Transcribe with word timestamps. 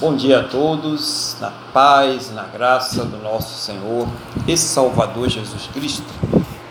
Bom 0.00 0.14
dia 0.14 0.38
a 0.38 0.44
todos, 0.44 1.36
na 1.40 1.50
paz, 1.72 2.30
na 2.32 2.44
graça 2.44 3.04
do 3.04 3.16
nosso 3.18 3.58
Senhor 3.64 4.06
e 4.46 4.56
Salvador 4.56 5.28
Jesus 5.28 5.68
Cristo. 5.74 6.06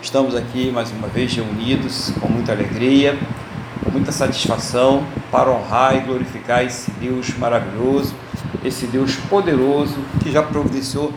Estamos 0.00 0.34
aqui 0.34 0.70
mais 0.70 0.90
uma 0.90 1.08
vez 1.08 1.34
reunidos 1.34 2.10
com 2.22 2.28
muita 2.28 2.52
alegria, 2.52 3.18
com 3.84 3.90
muita 3.90 4.12
satisfação 4.12 5.04
para 5.30 5.50
honrar 5.50 5.96
e 5.96 6.00
glorificar 6.00 6.64
esse 6.64 6.90
Deus 6.92 7.36
maravilhoso, 7.36 8.14
esse 8.64 8.86
Deus 8.86 9.14
poderoso 9.28 9.98
que 10.22 10.32
já 10.32 10.42
providenciou 10.42 11.12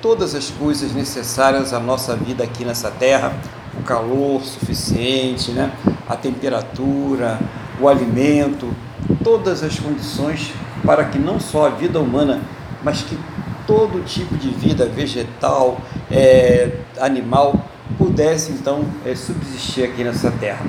todas 0.00 0.32
as 0.36 0.48
coisas 0.48 0.92
necessárias 0.92 1.72
à 1.72 1.80
nossa 1.80 2.14
vida 2.14 2.44
aqui 2.44 2.64
nessa 2.64 2.88
terra, 2.88 3.36
o 3.76 3.82
calor 3.82 4.40
suficiente, 4.42 5.50
né? 5.50 5.72
A 6.08 6.16
temperatura, 6.16 7.38
o 7.80 7.88
alimento, 7.88 8.74
todas 9.22 9.62
as 9.62 9.78
condições 9.78 10.52
para 10.84 11.04
que 11.04 11.18
não 11.18 11.38
só 11.38 11.66
a 11.66 11.70
vida 11.70 12.00
humana, 12.00 12.40
mas 12.82 13.02
que 13.02 13.18
todo 13.66 14.04
tipo 14.04 14.36
de 14.36 14.48
vida 14.48 14.86
vegetal, 14.86 15.78
é, 16.10 16.78
animal, 16.98 17.66
pudesse 17.98 18.52
então 18.52 18.84
é, 19.04 19.14
subsistir 19.14 19.84
aqui 19.84 20.02
nessa 20.02 20.30
terra. 20.30 20.64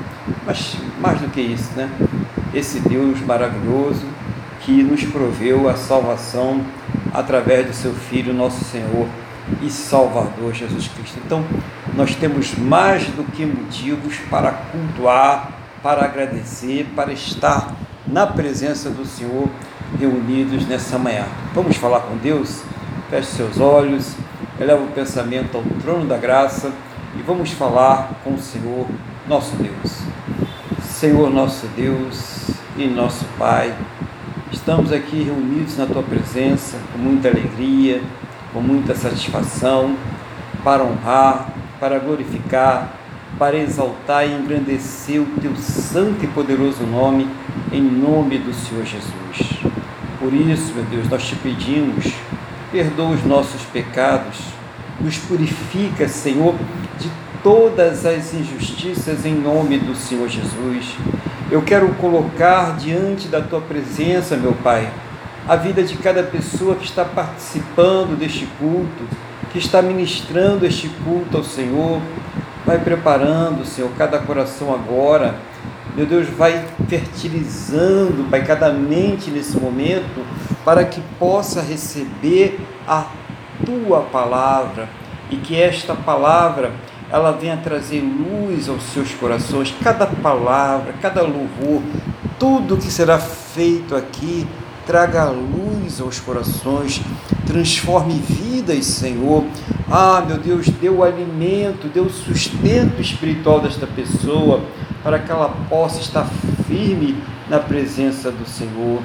Mas 0.46 0.76
mais 1.00 1.20
do 1.22 1.30
que 1.30 1.40
isso, 1.40 1.72
né? 1.76 1.90
Esse 2.54 2.80
Deus 2.80 3.22
maravilhoso 3.22 4.06
que 4.62 4.84
nos 4.84 5.04
proveu 5.06 5.70
a 5.70 5.76
salvação 5.76 6.62
através 7.14 7.68
do 7.68 7.74
seu 7.74 7.94
Filho, 7.94 8.34
nosso 8.34 8.64
Senhor 8.66 9.08
e 9.62 9.70
Salvador 9.70 10.54
Jesus 10.54 10.88
Cristo. 10.88 11.20
Então, 11.26 11.44
nós 11.96 12.16
temos 12.16 12.56
mais 12.56 13.04
do 13.08 13.24
que 13.32 13.46
motivos 13.46 14.18
para 14.30 14.52
cultuar, 14.52 15.52
para 15.82 16.06
agradecer, 16.06 16.88
para 16.96 17.12
estar 17.12 17.76
na 18.08 18.26
presença 18.26 18.90
do 18.90 19.06
Senhor 19.06 19.50
reunidos 19.98 20.68
nessa 20.68 20.98
manhã. 20.98 21.26
Vamos 21.54 21.78
falar 21.78 22.02
com 22.02 22.18
Deus? 22.18 22.64
Feche 23.10 23.32
seus 23.32 23.60
olhos, 23.60 24.16
eleva 24.60 24.84
o 24.84 24.88
pensamento 24.88 25.58
ao 25.58 25.64
trono 25.82 26.06
da 26.06 26.18
graça 26.18 26.72
e 27.18 27.22
vamos 27.24 27.52
falar 27.52 28.12
com 28.24 28.34
o 28.34 28.40
Senhor, 28.40 28.86
nosso 29.28 29.56
Deus. 29.56 30.02
Senhor, 30.84 31.30
nosso 31.30 31.66
Deus 31.76 32.52
e 32.78 32.86
nosso 32.86 33.26
Pai, 33.38 33.74
estamos 34.52 34.92
aqui 34.92 35.24
reunidos 35.24 35.78
na 35.78 35.86
tua 35.86 36.04
presença 36.04 36.78
com 36.92 37.00
muita 37.00 37.30
alegria, 37.30 38.02
com 38.54 38.62
muita 38.62 38.96
satisfação, 38.96 39.96
para 40.64 40.84
honrar, 40.84 41.50
para 41.80 42.00
glorificar, 42.00 42.94
para 43.38 43.58
exaltar 43.58 44.28
e 44.28 44.34
engrandecer 44.34 45.22
o 45.22 45.26
teu 45.42 45.56
santo 45.56 46.24
e 46.26 46.28
poderoso 46.28 46.84
nome, 46.84 47.28
em 47.72 47.82
nome 47.82 48.38
do 48.38 48.54
Senhor 48.54 48.86
Jesus. 48.86 49.60
Por 50.20 50.34
isso, 50.34 50.74
meu 50.74 50.84
Deus, 50.86 51.08
nós 51.10 51.24
te 51.24 51.36
pedimos, 51.36 52.14
perdoa 52.72 53.12
os 53.12 53.24
nossos 53.24 53.62
pecados, 53.72 54.38
nos 55.00 55.18
purifica, 55.18 56.08
Senhor, 56.08 56.56
de 57.00 57.10
todas 57.42 58.06
as 58.06 58.34
injustiças 58.34 59.26
em 59.26 59.36
nome 59.36 59.78
do 59.78 59.96
Senhor 59.96 60.28
Jesus. 60.28 60.98
Eu 61.50 61.62
quero 61.62 61.88
colocar 61.96 62.76
diante 62.76 63.28
da 63.28 63.42
tua 63.42 63.62
presença, 63.62 64.36
meu 64.36 64.54
Pai, 64.54 64.92
a 65.50 65.56
vida 65.56 65.82
de 65.82 65.98
cada 65.98 66.22
pessoa 66.22 66.76
que 66.76 66.86
está 66.86 67.04
participando 67.04 68.16
deste 68.16 68.46
culto, 68.60 69.04
que 69.52 69.58
está 69.58 69.82
ministrando 69.82 70.64
este 70.64 70.88
culto 71.04 71.38
ao 71.38 71.44
Senhor. 71.44 72.00
Vai 72.68 72.78
preparando, 72.78 73.66
Senhor, 73.66 73.90
cada 73.98 74.20
coração 74.20 74.72
agora. 74.72 75.34
Meu 75.96 76.06
Deus, 76.06 76.30
vai 76.30 76.64
fertilizando, 76.88 78.30
Pai, 78.30 78.46
cada 78.46 78.72
mente 78.72 79.32
nesse 79.32 79.58
momento, 79.58 80.24
para 80.64 80.86
que 80.86 81.02
possa 81.18 81.64
receber 81.64 82.60
a 82.88 83.08
tua 83.66 84.02
palavra. 84.02 84.88
E 85.32 85.38
que 85.38 85.60
esta 85.60 85.96
palavra 85.96 86.72
ela 87.12 87.32
venha 87.32 87.58
trazer 87.58 88.02
luz 88.02 88.70
aos 88.70 88.84
seus 88.84 89.16
corações, 89.16 89.74
cada 89.84 90.06
palavra, 90.06 90.94
cada 91.02 91.24
louvor, 91.24 91.82
tudo 92.38 92.78
que 92.78 92.92
será 92.92 93.18
feito 93.18 93.96
aqui 93.96 94.48
traga 94.90 95.26
luz 95.26 96.02
aos 96.02 96.20
corações, 96.20 97.00
transforme 97.46 98.16
vidas, 98.16 98.88
Senhor. 98.88 99.46
Ah, 99.88 100.24
meu 100.28 100.40
Deus, 100.40 100.68
dê 100.68 100.90
o 100.90 101.04
alimento, 101.04 101.88
dê 101.94 102.00
o 102.00 102.10
sustento 102.10 103.00
espiritual 103.00 103.60
desta 103.60 103.86
pessoa 103.86 104.64
para 105.04 105.20
que 105.20 105.32
ela 105.32 105.56
possa 105.70 106.02
estar 106.02 106.28
firme 106.68 107.16
na 107.48 107.60
presença 107.60 108.32
do 108.32 108.50
Senhor. 108.50 109.00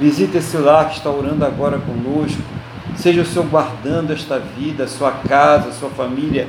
Visita 0.00 0.38
esse 0.38 0.56
lar 0.56 0.88
que 0.88 0.96
está 0.96 1.10
orando 1.10 1.44
agora 1.44 1.78
conosco. 1.78 2.42
Seja 2.96 3.22
o 3.22 3.24
Senhor 3.24 3.46
guardando 3.46 4.12
esta 4.12 4.36
vida, 4.36 4.88
sua 4.88 5.12
casa, 5.12 5.70
sua 5.70 5.90
família, 5.90 6.48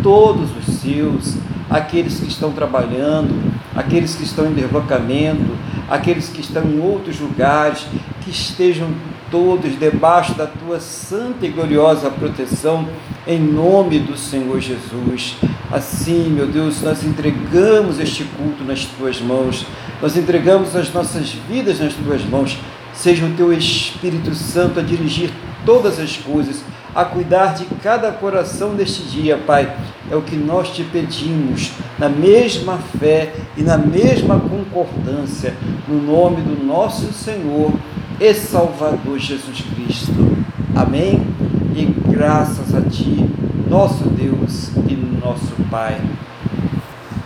todos 0.00 0.48
os 0.56 0.76
seus, 0.76 1.38
aqueles 1.68 2.20
que 2.20 2.28
estão 2.28 2.52
trabalhando, 2.52 3.52
aqueles 3.74 4.14
que 4.14 4.22
estão 4.22 4.46
em 4.46 4.54
deslocamento, 4.54 5.56
aqueles 5.90 6.28
que 6.28 6.40
estão 6.40 6.62
em 6.64 6.80
outros 6.80 7.20
lugares, 7.20 7.86
estejam 8.32 8.88
todos 9.30 9.78
debaixo 9.78 10.34
da 10.34 10.46
tua 10.46 10.80
santa 10.80 11.46
e 11.46 11.50
gloriosa 11.50 12.10
proteção, 12.10 12.88
em 13.26 13.38
nome 13.38 13.98
do 13.98 14.16
Senhor 14.16 14.58
Jesus. 14.58 15.36
Assim, 15.70 16.30
meu 16.30 16.46
Deus, 16.46 16.82
nós 16.82 17.04
entregamos 17.04 18.00
este 18.00 18.24
culto 18.24 18.64
nas 18.64 18.84
tuas 18.84 19.20
mãos, 19.20 19.66
nós 20.00 20.16
entregamos 20.16 20.74
as 20.74 20.92
nossas 20.92 21.30
vidas 21.48 21.78
nas 21.78 21.94
tuas 21.94 22.24
mãos. 22.24 22.58
Seja 22.94 23.24
o 23.24 23.32
teu 23.34 23.52
Espírito 23.52 24.34
Santo 24.34 24.80
a 24.80 24.82
dirigir 24.82 25.30
todas 25.64 25.98
as 25.98 26.16
coisas, 26.16 26.62
a 26.94 27.04
cuidar 27.04 27.54
de 27.54 27.64
cada 27.82 28.12
coração 28.12 28.74
deste 28.74 29.02
dia, 29.04 29.38
Pai. 29.38 29.74
É 30.10 30.16
o 30.16 30.20
que 30.20 30.36
nós 30.36 30.70
te 30.70 30.84
pedimos, 30.84 31.70
na 31.98 32.08
mesma 32.08 32.78
fé 32.98 33.32
e 33.56 33.62
na 33.62 33.78
mesma 33.78 34.38
concordância, 34.38 35.54
no 35.88 36.02
nome 36.02 36.42
do 36.42 36.62
nosso 36.62 37.12
Senhor 37.14 37.72
e 38.22 38.32
Salvador 38.34 39.18
Jesus 39.18 39.62
Cristo. 39.74 40.36
Amém? 40.76 41.26
E 41.74 41.84
graças 42.08 42.72
a 42.72 42.80
Ti, 42.80 43.28
nosso 43.68 44.04
Deus 44.10 44.68
e 44.88 44.94
nosso 44.94 45.56
Pai. 45.68 46.00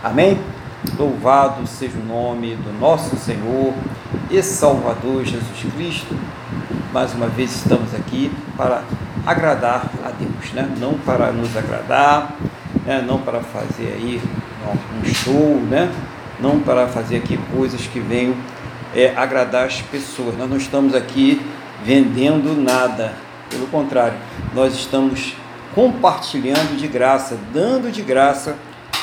Amém? 0.03 0.39
Louvado 0.97 1.67
seja 1.67 1.99
o 1.99 2.03
nome 2.03 2.55
do 2.55 2.79
nosso 2.79 3.15
Senhor 3.15 3.75
e 4.31 4.41
Salvador 4.41 5.23
Jesus 5.23 5.71
Cristo. 5.75 6.15
Mais 6.91 7.13
uma 7.13 7.27
vez 7.27 7.55
estamos 7.55 7.93
aqui 7.93 8.31
para 8.55 8.81
agradar 9.23 9.91
a 10.03 10.09
Deus, 10.09 10.51
né? 10.53 10.67
não 10.79 10.95
para 10.95 11.31
nos 11.31 11.55
agradar, 11.55 12.35
né? 12.83 13.05
não 13.05 13.19
para 13.19 13.41
fazer 13.41 13.93
aí 13.99 14.19
um 14.99 15.05
show, 15.05 15.61
né? 15.69 15.91
não 16.39 16.59
para 16.59 16.87
fazer 16.87 17.17
aqui 17.17 17.37
coisas 17.55 17.81
que 17.81 17.99
venham 17.99 18.33
é, 18.95 19.13
agradar 19.15 19.65
as 19.65 19.81
pessoas. 19.81 20.37
Nós 20.37 20.49
não 20.49 20.57
estamos 20.57 20.93
aqui 20.95 21.41
vendendo 21.83 22.59
nada, 22.59 23.13
pelo 23.49 23.67
contrário, 23.67 24.17
nós 24.53 24.73
estamos 24.73 25.33
compartilhando 25.73 26.77
de 26.77 26.87
graça, 26.87 27.37
dando 27.53 27.91
de 27.91 28.01
graça 28.01 28.55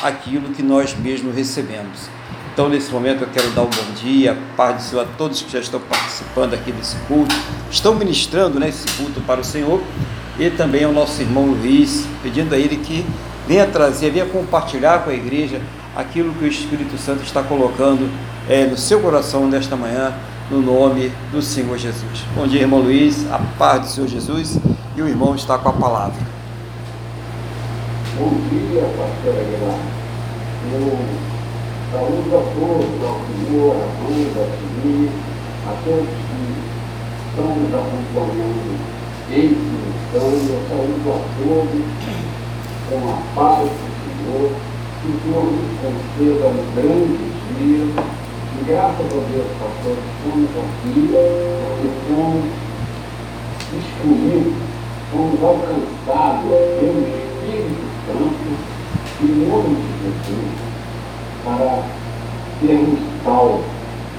aquilo 0.02 0.52
que 0.52 0.62
nós 0.62 0.94
mesmos 0.94 1.34
recebemos. 1.34 2.08
Então, 2.52 2.68
nesse 2.68 2.92
momento, 2.92 3.22
eu 3.22 3.28
quero 3.32 3.50
dar 3.50 3.62
um 3.62 3.70
bom 3.70 3.92
dia, 4.00 4.36
paz 4.56 4.76
do 4.76 4.82
Senhor 4.82 5.02
a 5.02 5.06
todos 5.16 5.42
que 5.42 5.50
já 5.50 5.58
estão 5.58 5.80
participando 5.80 6.54
aqui 6.54 6.70
desse 6.70 6.96
culto, 7.08 7.34
estão 7.70 7.94
ministrando 7.94 8.60
né, 8.60 8.68
esse 8.68 8.86
culto 8.96 9.20
para 9.22 9.40
o 9.40 9.44
Senhor, 9.44 9.82
e 10.38 10.50
também 10.50 10.84
ao 10.84 10.92
nosso 10.92 11.20
irmão 11.20 11.46
Luiz, 11.46 12.06
pedindo 12.22 12.54
a 12.54 12.58
ele 12.58 12.76
que 12.76 13.04
venha 13.46 13.66
trazer, 13.66 14.10
venha 14.10 14.26
compartilhar 14.26 15.00
com 15.00 15.10
a 15.10 15.14
igreja 15.14 15.60
aquilo 15.94 16.34
que 16.34 16.44
o 16.44 16.48
Espírito 16.48 16.98
Santo 16.98 17.22
está 17.22 17.42
colocando 17.42 18.10
é, 18.48 18.66
no 18.66 18.76
seu 18.76 19.00
coração 19.00 19.46
nesta 19.46 19.76
manhã, 19.76 20.12
no 20.50 20.60
nome 20.60 21.12
do 21.30 21.40
Senhor 21.40 21.78
Jesus. 21.78 22.24
Bom 22.34 22.46
dia, 22.46 22.62
irmão 22.62 22.80
Luiz, 22.80 23.30
a 23.32 23.38
paz 23.58 23.80
do 23.80 23.86
Senhor 23.88 24.08
Jesus, 24.08 24.58
e 24.96 25.02
o 25.02 25.08
irmão 25.08 25.34
está 25.34 25.56
com 25.56 25.68
a 25.68 25.72
palavra. 25.72 26.20
Bom 28.18 28.30
dia, 28.50 28.82
pastor 28.82 29.34
Aguilar. 29.40 29.78
Eu 30.72 30.98
saúdo 31.92 32.36
a 32.36 32.42
todos, 32.54 33.02
ao 33.04 33.20
senhor, 33.26 33.76
a 33.76 33.86
Duda, 34.02 34.44
a 35.66 35.72
todos 35.84 36.08
que 36.08 36.64
estão 37.28 37.56
nos 37.56 37.74
acompanhando 37.74 38.78
em 39.30 39.48
simultâneo. 39.48 40.50
Eu 40.50 40.60
saúdo 40.68 41.08
a 41.10 41.18
todos 41.38 41.84
com 42.90 42.98
a 43.10 43.16
paz 43.34 43.68
do 43.68 43.84
Senhor. 44.04 44.63
Que 45.04 45.12
Senhor 45.20 45.44
nos 45.44 45.68
conceda 45.82 46.46
um 46.48 46.64
grande 46.74 47.28
dia. 47.58 47.84
E 47.84 48.64
graças 48.66 49.04
a 49.04 49.20
Deus, 49.28 49.50
pastor, 49.60 49.98
estamos 50.00 50.48
aqui, 50.56 51.12
porque 51.12 51.88
somos 52.08 52.44
excluídos, 53.76 54.54
somos 55.12 55.44
alcançados 55.44 56.48
pelo 56.80 57.04
Espírito 57.04 57.84
Santo, 58.06 58.48
em 59.20 59.34
nome 59.46 59.76
de 59.76 59.90
Jesus, 60.00 60.56
para 61.44 61.84
sermos 62.62 63.00
salvos, 63.22 63.66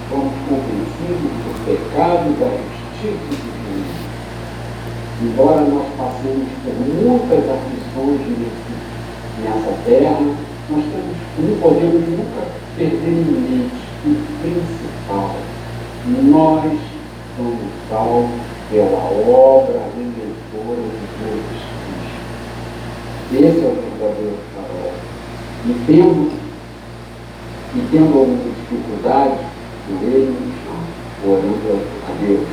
somos 0.08 0.34
convencidos 0.48 1.34
do 1.42 1.52
pecado 1.66 2.30
e 2.30 2.34
da 2.40 2.50
justiça 2.62 3.26
de 3.32 3.50
Deus. 3.66 3.90
Embora 5.24 5.62
nós 5.62 5.88
passemos 5.98 6.48
por 6.64 6.76
muitas 6.78 7.44
aflições 7.50 8.22
nessa 9.42 9.74
terra, 9.84 10.55
nós 10.70 10.84
temos, 10.84 11.18
não 11.38 11.58
podemos 11.60 12.10
nunca 12.10 12.48
perder 12.76 13.08
em 13.08 13.24
mente 13.24 13.86
o 14.06 14.16
principal. 14.42 15.36
Nós 16.06 16.80
somos 17.38 17.72
salvos 17.90 18.42
pela 18.70 18.98
obra 18.98 19.80
redentora 19.96 20.82
de 20.82 21.06
Jesus 21.22 21.62
Cristo. 21.86 22.26
Esse 23.34 23.60
é 23.60 23.68
o 23.68 23.76
verdadeiro 23.76 24.38
farol. 24.56 24.94
E 25.66 25.74
tendo, 25.86 26.32
e 27.76 27.88
tendo 27.92 28.18
alguma 28.18 28.44
dificuldade, 28.44 29.38
oremos, 29.90 30.56
orando 31.24 31.86
a 32.08 32.26
Deus, 32.26 32.48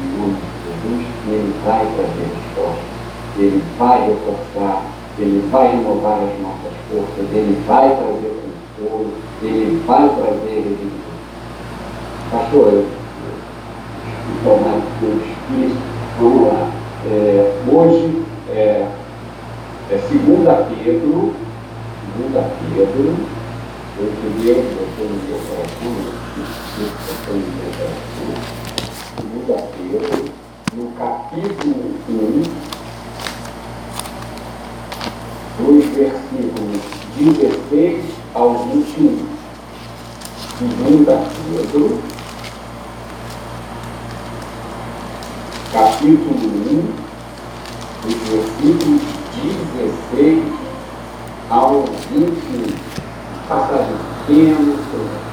em 0.00 0.18
nome 0.18 0.36
de 0.36 0.48
Jesus, 0.64 1.06
Ele 1.28 1.54
vai 1.64 1.84
trazer 1.96 2.28
resposta. 2.34 2.98
Ele 3.38 3.62
vai 3.78 4.08
reforçar, 4.08 4.82
Ele 5.18 5.48
vai 5.50 5.68
renovar 5.68 6.20
as 6.20 6.40
nossas 6.40 6.72
forças, 6.90 7.34
Ele 7.34 7.62
vai 7.66 7.88
trazer 7.88 8.34
consolo, 8.78 9.12
Ele 9.42 9.82
vai 9.86 10.08
trazer 10.08 10.54
redenção. 10.54 11.08
Pastor, 12.30 12.72
eu 12.72 12.98
tornar 14.44 14.80
Deus 15.00 15.22
Espírito. 15.22 15.76
Vamos 16.20 16.48
lá. 16.48 16.70
É, 17.06 17.54
hoje 17.70 18.22
é, 18.50 18.86
é 19.90 19.98
segunda 20.08 20.66
Pedro, 20.68 21.34
segunda 22.04 22.50
Pedro, 22.58 23.16
eu 23.98 24.12
primeiro 24.20 24.62
botou 24.74 25.06
no 25.06 25.16
meu 25.28 25.38
coração, 25.46 25.92
botou 26.78 27.34
no 27.34 27.40
meu 27.54 27.70
coração, 27.78 28.30
segunda 29.16 29.56
Pedro, 29.76 30.24
no 30.74 30.90
capítulo 30.92 31.78
1, 32.08 32.77
dos 35.58 35.84
versículos 35.86 36.80
16 37.16 38.04
ao 38.32 38.54
21. 38.68 39.26
Segunda 40.56 41.20
Pedro, 41.50 41.98
capítulo 45.72 46.38
1, 46.64 47.08
dos 48.02 48.14
versículos 48.28 49.02
16 49.42 50.44
ao 51.50 51.84
21. 52.12 52.98
Passagem 53.48 53.96
pequena, 54.26 54.76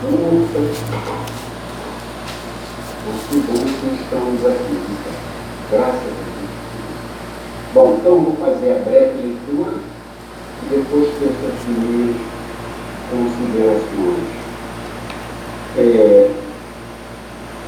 curta. 0.02 0.60
Mas 3.08 3.22
que 3.30 3.38
bom 3.42 3.54
que 3.54 4.02
estamos 4.02 4.46
aqui, 4.46 4.72
então. 4.72 5.14
Graças 5.70 5.94
a 5.94 6.00
Deus. 6.00 6.50
Bom, 7.74 7.98
então 8.00 8.22
vou 8.22 8.36
fazer 8.38 8.72
a 8.72 8.90
breve 8.90 9.22
leitura 9.22 9.95
depois 10.70 11.10
ter 11.20 11.30
as 11.30 11.64
primeiras 11.64 12.16
considerações. 13.12 14.46
É, 15.78 16.32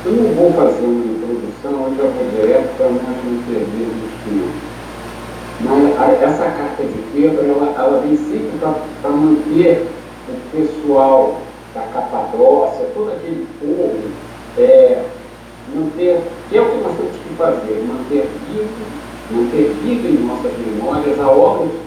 eu 0.05 0.11
não 0.11 0.33
vou 0.33 0.53
fazer 0.53 0.85
uma 0.85 1.05
introdução, 1.05 1.93
eu 1.97 2.11
vou 2.11 2.29
direto 2.31 2.77
para 2.77 2.89
nós 2.89 3.03
não 3.03 3.43
perdermos 3.43 4.11
tempo. 4.23 4.67
Mas 5.59 5.99
a, 5.99 6.11
essa 6.23 6.45
carta 6.45 6.83
de 6.83 7.03
Pedro, 7.13 7.45
ela, 7.45 7.73
ela 7.77 8.01
vem 8.01 8.15
sempre 8.15 8.57
para 9.01 9.09
manter 9.09 9.87
o 10.29 10.55
pessoal 10.55 11.41
da 11.73 11.81
Capadócia, 11.93 12.87
todo 12.93 13.11
aquele 13.11 13.47
povo, 13.59 14.11
é, 14.57 15.03
manter, 15.75 16.21
que 16.49 16.57
é 16.57 16.61
o 16.61 16.69
que 16.69 16.77
nós 16.77 16.95
temos 16.97 17.15
que 17.17 17.35
fazer, 17.37 17.85
manter 17.87 18.29
vivo, 18.47 18.69
manter 19.31 19.75
vivo 19.83 20.07
em 20.07 20.25
nossas 20.25 20.53
memórias 20.57 21.19
a 21.19 21.27
obra 21.27 21.67
de. 21.67 21.86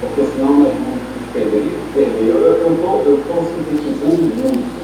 Porque 0.00 0.22
senão 0.34 0.60
nós 0.60 0.72
vamos 0.72 1.02
perder. 1.32 1.72
perder. 1.94 2.28
Eu 2.28 3.18
estou 3.18 3.44
sintetizando 3.44 4.22
muito 4.22 4.76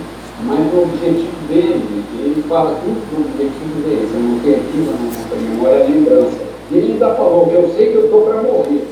mas 0.44 0.74
o 0.74 0.82
objetivo 0.82 1.46
dele, 1.46 2.04
ele 2.18 2.42
fala 2.48 2.74
tudo 2.82 2.98
do 2.98 3.22
objetivo 3.22 3.78
dele, 3.86 4.08
você 4.10 4.18
não 4.18 4.38
tem 4.40 4.54
aqui 4.58 4.78
na 4.82 4.98
nossa 4.98 5.36
memória 5.38 5.84
a 5.84 5.88
lembrança. 5.88 6.38
E 6.70 6.76
ele 6.76 6.92
ainda 6.94 7.14
falou 7.14 7.46
que 7.46 7.54
eu 7.54 7.72
sei 7.76 7.92
que 7.92 7.94
eu 7.94 8.04
estou 8.06 8.22
para 8.22 8.42
morrer, 8.42 8.88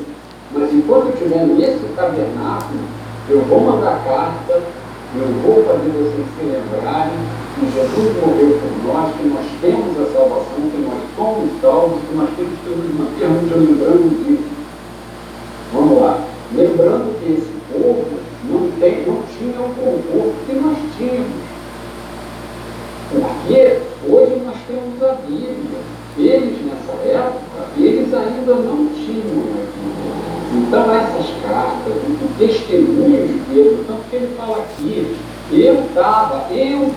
mas 0.54 0.72
enquanto 0.72 1.06
eu 1.06 1.14
estiver 1.14 1.46
nesse 1.46 1.90
tabernáculo, 1.96 2.80
eu 3.28 3.40
vou 3.46 3.60
mandar 3.60 3.98
carta, 4.04 4.62
eu 5.18 5.26
vou 5.42 5.64
fazer 5.64 5.90
vocês 5.90 6.26
se 6.38 6.44
lembrarem 6.46 7.18
que 7.58 7.66
Jesus 7.66 8.14
morreu 8.22 8.60
por 8.62 8.74
nós, 8.86 9.14
que 9.16 9.26
nós 9.26 9.46
temos 9.60 9.98
a 9.98 10.06
salvação, 10.12 10.70
que 10.70 10.86
nós 10.86 11.02
somos 11.16 11.50
salvos, 11.60 11.98
que 12.08 12.14
nós 12.14 12.30
temos 12.36 12.54
que 12.62 12.70
nos 12.70 12.94
mantermos 12.94 13.50
lembrando 13.50 14.06
disso. 14.22 14.59
Vamos 15.72 16.02
lá. 16.02 16.24
Lembrando 16.52 17.18
que 17.20 17.32
esse 17.32 17.52
povo 17.72 18.04
não, 18.48 18.70
tem, 18.80 19.06
não 19.06 19.22
tinha 19.38 19.60
o 19.60 19.74
conforto 19.74 20.34
que 20.46 20.52
nós 20.54 20.76
tínhamos. 20.96 21.50
Porque 23.10 23.78
hoje 24.08 24.42
nós 24.44 24.56
temos 24.66 25.02
a 25.02 25.14
Bíblia. 25.26 26.00
Eles, 26.18 26.58
nessa 26.66 26.92
época, 27.08 27.68
eles 27.76 28.12
ainda 28.12 28.54
não 28.54 28.88
tinham 28.88 29.44
Então, 30.52 30.92
essas 30.92 31.26
cartas, 31.42 31.94
o 31.94 32.38
testemunho 32.38 33.28
de 33.28 33.40
Pedro, 33.48 33.84
tanto 33.86 34.02
que 34.10 34.16
ele 34.16 34.34
fala 34.36 34.58
aqui, 34.58 35.16
eu 35.52 35.84
estava, 35.84 36.52
eu 36.52 36.89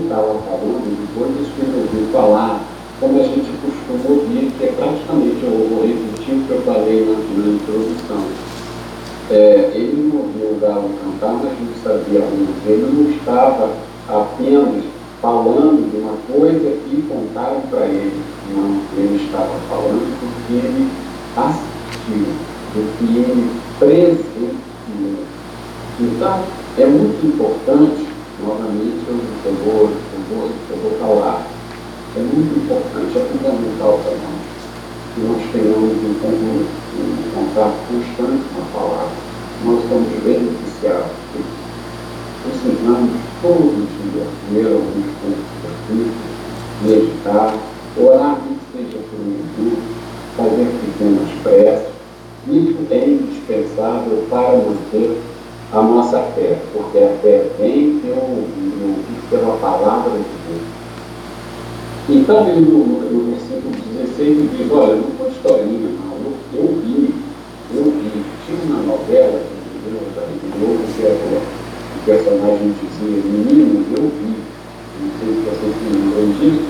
estava 0.00 0.34
falando 0.46 0.88
de 0.88 1.18
coisas 1.18 1.48
que 1.54 1.60
ele 1.62 1.86
ouviu 1.86 2.12
falar 2.12 2.60
como 3.02 3.18
a 3.18 3.24
gente 3.24 3.50
costuma 3.60 4.14
ouvir, 4.14 4.52
que 4.56 4.64
é 4.64 4.72
praticamente, 4.72 5.44
o 5.44 6.12
que 6.22 6.50
eu 6.50 6.62
falei 6.62 7.04
na, 7.04 7.42
na 7.42 7.52
introdução. 7.52 8.24
É, 9.28 9.72
ele 9.74 10.08
não 10.08 10.20
ouviu 10.20 10.46
o 10.46 10.60
galo 10.60 10.90
cantar, 11.02 11.32
mas 11.32 11.52
não 11.58 11.74
sabia 11.82 12.20
muito. 12.20 12.62
Ele 12.64 12.86
não 12.92 13.10
estava 13.10 13.70
apenas 14.08 14.84
falando 15.20 15.90
de 15.90 15.96
uma 15.98 16.14
coisa 16.30 16.78
que 16.88 17.02
contaram 17.02 17.60
para 17.70 17.86
ele. 17.86 18.22
Não, 18.54 18.82
ele 18.96 19.24
estava 19.24 19.52
falando 19.68 20.06
do 20.20 20.46
que 20.46 20.66
ele 20.66 20.88
assistiu, 21.36 22.26
do 22.74 22.98
que 22.98 23.18
ele 23.18 23.50
presenciou. 23.78 24.52
Então, 26.00 26.42
é 26.78 26.86
muito 26.86 27.26
importante, 27.26 28.06
novamente 28.42 29.02
eu, 29.08 29.54
vou, 29.64 29.90
eu 30.70 30.76
vou 30.82 30.98
falar, 30.98 31.46
é 32.16 32.20
muito 32.20 32.58
importante, 32.58 33.18
é 33.18 33.24
fundamental 33.30 34.00
para 34.02 34.12
nós 34.12 34.52
que 35.14 35.20
nós 35.20 35.42
tenhamos 35.52 35.92
um, 35.92 36.64
um 36.98 37.34
contato 37.34 37.76
constante 37.88 38.42
com 38.54 38.62
a 38.62 38.80
palavra. 38.80 39.12
Nós 39.64 39.82
estamos 39.82 40.08
beneficiados 40.24 41.22
Precisamos 42.42 43.12
todos 43.40 43.72
os 43.72 44.12
dias 44.12 44.26
ler 44.52 44.66
alguns 44.66 45.06
pontos 45.22 45.52
Cristo, 45.86 46.22
meditar, 46.82 47.54
orar, 47.96 48.36
que 48.40 48.76
seja 48.76 48.98
por 48.98 49.20
um 49.20 49.24
minuto, 49.24 49.82
fazer 50.36 50.66
pequenas 50.80 51.30
preces. 51.44 51.92
Isso 52.48 52.78
é 52.90 53.06
indispensável 53.06 54.26
para 54.28 54.56
manter 54.56 55.20
a 55.72 55.80
nossa 55.80 56.18
fé, 56.34 56.58
porque 56.72 56.98
a 56.98 57.08
fé 57.22 57.46
vem 57.58 57.98
pelo, 58.00 58.44
pela 59.30 59.56
palavra 59.56 60.10
de 60.10 60.18
Deus. 60.18 60.62
Então, 62.10 62.46
ele, 62.46 62.60
no, 62.60 62.84
no 62.84 63.30
versículo 63.30 63.74
16, 63.96 64.20
ele 64.20 64.50
diz: 64.56 64.70
Olha, 64.70 64.96
não 64.96 65.10
foi 65.18 65.30
historinha, 65.30 65.88
não. 65.88 66.12
Eu, 66.12 66.60
eu 66.60 66.76
vi, 66.84 67.14
eu 67.74 67.84
vi. 67.84 68.22
Tinha 68.44 68.58
uma 68.64 68.82
novela 68.82 69.40
que 69.40 69.88
Deus 69.88 70.02
Globo 70.58 70.82
que 70.94 72.00
o 72.00 72.04
personagem 72.04 72.74
dizia: 72.82 73.22
Menino, 73.24 73.86
eu 73.96 74.02
vi. 74.02 74.36
Não 75.00 75.10
sei 75.18 75.28
se 75.28 75.40
vocês 75.40 75.74
se 75.74 75.86
lembram 75.96 76.26
disso, 76.38 76.62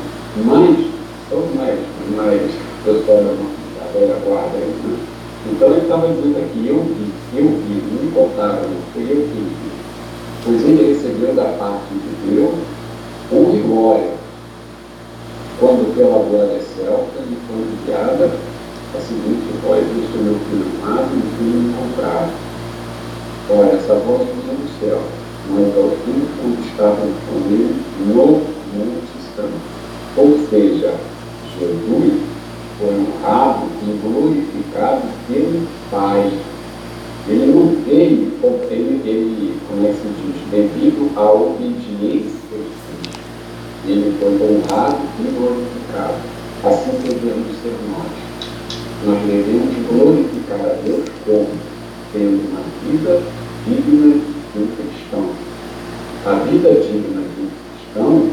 mas 0.44 0.92
são 1.28 1.42
mais, 1.56 1.78
mais 2.16 2.52
pessoal 2.84 3.24
da 3.24 3.92
velha 3.92 4.16
guarda. 4.24 5.11
Então, 5.50 5.68
ele 5.68 5.82
estava 5.82 6.08
dizendo 6.08 6.38
aqui: 6.38 6.68
Eu 6.68 6.82
vi, 6.82 7.12
eu 7.36 7.48
vi, 7.48 7.82
não 7.90 8.04
me 8.04 8.12
contaram, 8.12 8.68
foi 8.92 9.02
eu 9.02 9.16
que 9.16 9.40
vi. 9.40 9.72
Pois 10.44 10.62
ele 10.62 10.92
recebeu 10.92 11.34
da 11.34 11.44
parte 11.58 11.94
de 11.94 12.30
Deus 12.30 12.54
e 13.32 13.58
glória 13.66 14.22
quando 15.62 15.94
pela 15.94 16.18
glória 16.18 16.60
celta 16.60 17.22
lhe 17.22 17.38
foi 17.46 17.62
enviada 17.62 18.28
a 18.94 19.00
seguinte 19.00 19.46
voz, 19.62 19.78
este 19.78 20.18
meu 20.18 20.34
filho 20.50 20.66
amado 20.82 21.14
e 21.14 21.22
filho 21.38 21.70
encontrado. 21.70 22.32
Ora, 23.48 23.76
essa 23.76 23.94
voz 23.94 24.26
vinha 24.26 24.58
do 24.58 24.80
céu, 24.80 25.00
mas 25.50 25.76
ao 25.78 25.90
fim 26.02 26.26
quando 26.36 26.66
estavam 26.66 27.06
com 27.06 27.36
ele 27.46 27.80
no 28.00 28.42
Monte 28.74 29.14
Santo. 29.36 29.54
Ou 30.16 30.36
seja, 30.50 30.94
Jesus 31.60 32.31
honrado 32.84 33.66
e 33.82 34.00
glorificado 34.02 35.02
pelo 35.28 35.66
Pai. 35.90 36.32
Ele 37.28 37.46
não 37.46 37.76
veio, 37.84 38.32
ele, 38.70 39.00
ele, 39.04 39.60
como 39.68 39.86
é 39.86 39.90
que 39.90 39.96
se 39.96 40.08
diz, 40.08 40.50
devido 40.50 41.16
à 41.16 41.30
obediência 41.30 42.42
ele 43.86 44.16
foi 44.20 44.28
honrado 44.30 44.98
e 45.18 45.22
glorificado. 45.36 46.14
Assim 46.64 46.98
devemos 47.02 47.48
ser 47.60 47.74
nós. 47.90 48.06
Nós 49.04 49.18
devemos 49.26 49.74
glorificar 49.88 50.60
a 50.60 50.78
Deus 50.84 51.04
como? 51.24 51.48
Tendo 52.12 52.48
uma 52.48 52.62
vida 52.86 53.22
digna 53.66 54.20
de 54.54 54.62
um 54.62 54.66
cristão. 54.76 55.30
A 56.24 56.34
vida 56.44 56.70
digna 56.74 57.22
de 57.22 57.42
um 57.42 57.50
cristão 57.74 58.30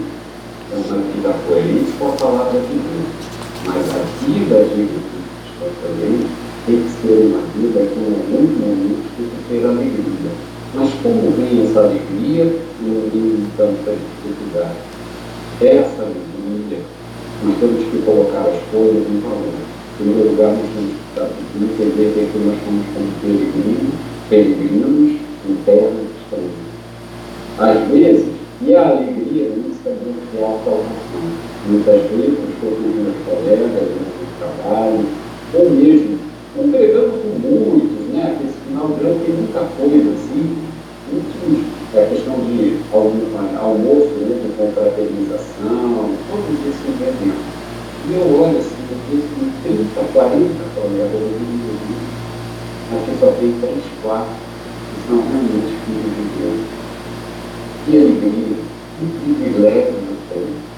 é 0.72 0.76
uma 0.76 0.98
vida 0.98 1.36
coerente 1.48 1.92
com 1.98 2.10
a 2.10 2.12
palavra 2.12 2.60
de 2.60 2.68
Deus. 2.68 3.29
Mas 3.66 3.90
a 3.90 4.26
vida 4.26 4.64
de 4.64 4.88
cristão 4.88 5.70
também 5.82 6.28
tem 6.66 6.82
que 6.82 6.90
ser 7.02 7.28
uma 7.28 7.42
vida 7.56 7.80
que 7.86 8.00
em 8.00 8.14
alguns 8.14 8.52
momentos 8.60 9.06
tem 9.18 9.26
que 9.26 9.50
ter 9.50 9.66
alegria. 9.66 10.32
Mas 10.76 10.90
como 11.02 11.32
vem 11.32 11.66
essa 11.66 11.80
alegria 11.80 12.46
em, 12.82 12.88
em 12.88 13.48
tanta 13.58 13.92
dificuldade? 13.92 15.00
essa 15.62 16.04
alegria, 16.04 16.80
nós 17.44 17.58
temos 17.60 17.84
que 17.92 18.02
colocar 18.06 18.48
as 18.48 18.60
coisas 18.72 19.06
em 19.08 19.20
valor. 19.20 19.54
Em 20.00 20.04
primeiro 20.04 20.30
lugar, 20.30 20.54
nós 20.54 20.70
temos 21.54 21.76
que 21.76 21.84
entender 21.84 22.30
que 22.32 22.40
nós 22.40 22.56
estamos 22.58 22.86
como 22.94 23.12
peregrinos, 23.22 23.94
peregrinos 24.30 25.20
em 25.50 25.56
terra 25.66 25.92
estranha. 26.22 26.70
Às 27.58 27.88
vezes, 27.90 28.28
e 28.62 28.76
a 28.76 28.90
alegria 28.90 29.50
nisso 29.50 29.80
também 29.84 30.16
é 30.38 30.44
a 30.44 30.64
salvação. 30.64 31.49
Muitas 31.68 32.02
vezes, 32.10 32.38
com 32.62 32.68
meus 32.68 33.16
colegas 33.26 33.70
no 33.70 34.28
trabalho, 34.40 35.06
ou 35.54 35.70
mesmo 35.72 36.18
congregando 36.56 37.12
com 37.12 37.48
muitos, 37.48 38.14
né? 38.14 38.38
Esse 38.44 38.58
final 38.68 38.88
de 38.88 39.06
ano 39.06 39.20
tem 39.26 39.36
muita 39.36 39.60
coisa 39.78 40.10
assim, 40.12 40.58
muitos 41.12 41.80
é 41.96 42.04
a 42.04 42.08
questão 42.08 42.36
de 42.46 42.78
almoço, 42.94 44.14
né, 44.22 44.40
de 44.44 44.50
confraternização, 44.58 46.12
todos 46.30 46.60
esses 46.70 46.86
eventos. 46.86 47.60
E 48.08 48.14
eu 48.14 48.42
olho 48.42 48.58
assim, 48.58 48.78
eu 48.90 48.98
penso 49.10 49.28
em 49.42 49.52
30, 49.64 50.14
40 50.14 50.54
colegas 50.76 51.12
do 51.12 51.18
Rio 51.18 51.70
aqui 52.98 53.18
só 53.20 53.28
tem 53.40 53.54
3, 53.60 53.78
4 54.02 54.26
que 54.26 55.08
são 55.08 55.18
realmente 55.18 55.74
filhos 55.86 56.14
de 56.16 56.24
Deus. 56.40 56.62
Que 57.86 57.98
alegria, 57.98 58.58
que 59.00 59.06
privilégio 59.36 59.94
eu 59.94 60.18
tenho. 60.30 60.69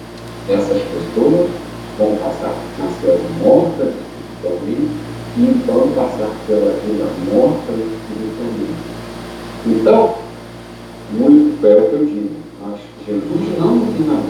Essas 0.49 0.81
pessoas 0.81 1.49
vão 1.97 2.15
passar, 2.17 2.55
nasceram 2.79 3.19
mortas 3.43 3.93
espiritualmente, 3.93 4.91
e 5.37 5.41
então 5.43 5.87
passar 5.95 6.29
pela 6.47 6.73
vida 6.85 7.05
morta 7.31 7.71
espiritualmente. 7.71 8.91
Então, 9.67 10.15
muito 11.11 11.65
é 11.65 11.75
o 11.75 11.89
que 11.89 11.93
eu 11.93 12.05
digo. 12.05 12.31
Mas 12.61 12.79
Jesus 13.05 13.59
não 13.59 13.75
nos 13.75 13.99
enganou. 13.99 14.23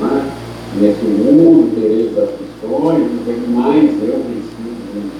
Não 0.00 0.18
é? 0.18 0.22
Nesse 0.78 1.04
mundo 1.04 1.74
tereis 1.74 2.16
aflições, 2.18 3.08
mas 3.26 3.48
mais 3.48 3.90
eu 4.02 4.22
venci 4.28 4.54
o 4.58 4.96
mundo. 4.96 5.12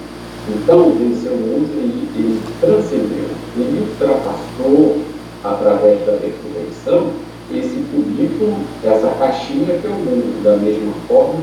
Então, 0.49 0.91
venceu 0.91 1.33
o 1.33 1.37
mundo 1.37 1.69
e 1.75 2.19
ele 2.19 2.41
transcendeu. 2.61 3.25
Ele 3.57 3.87
ultrapassou, 3.89 5.01
através 5.43 6.05
da 6.05 6.13
ressurreição, 6.13 7.11
esse 7.57 7.83
currículo, 7.91 8.57
essa 8.83 9.09
caixinha 9.19 9.77
que 9.77 9.87
é 9.87 9.89
o 9.89 9.93
mundo. 9.93 10.43
Da 10.43 10.57
mesma 10.57 10.93
forma, 11.07 11.39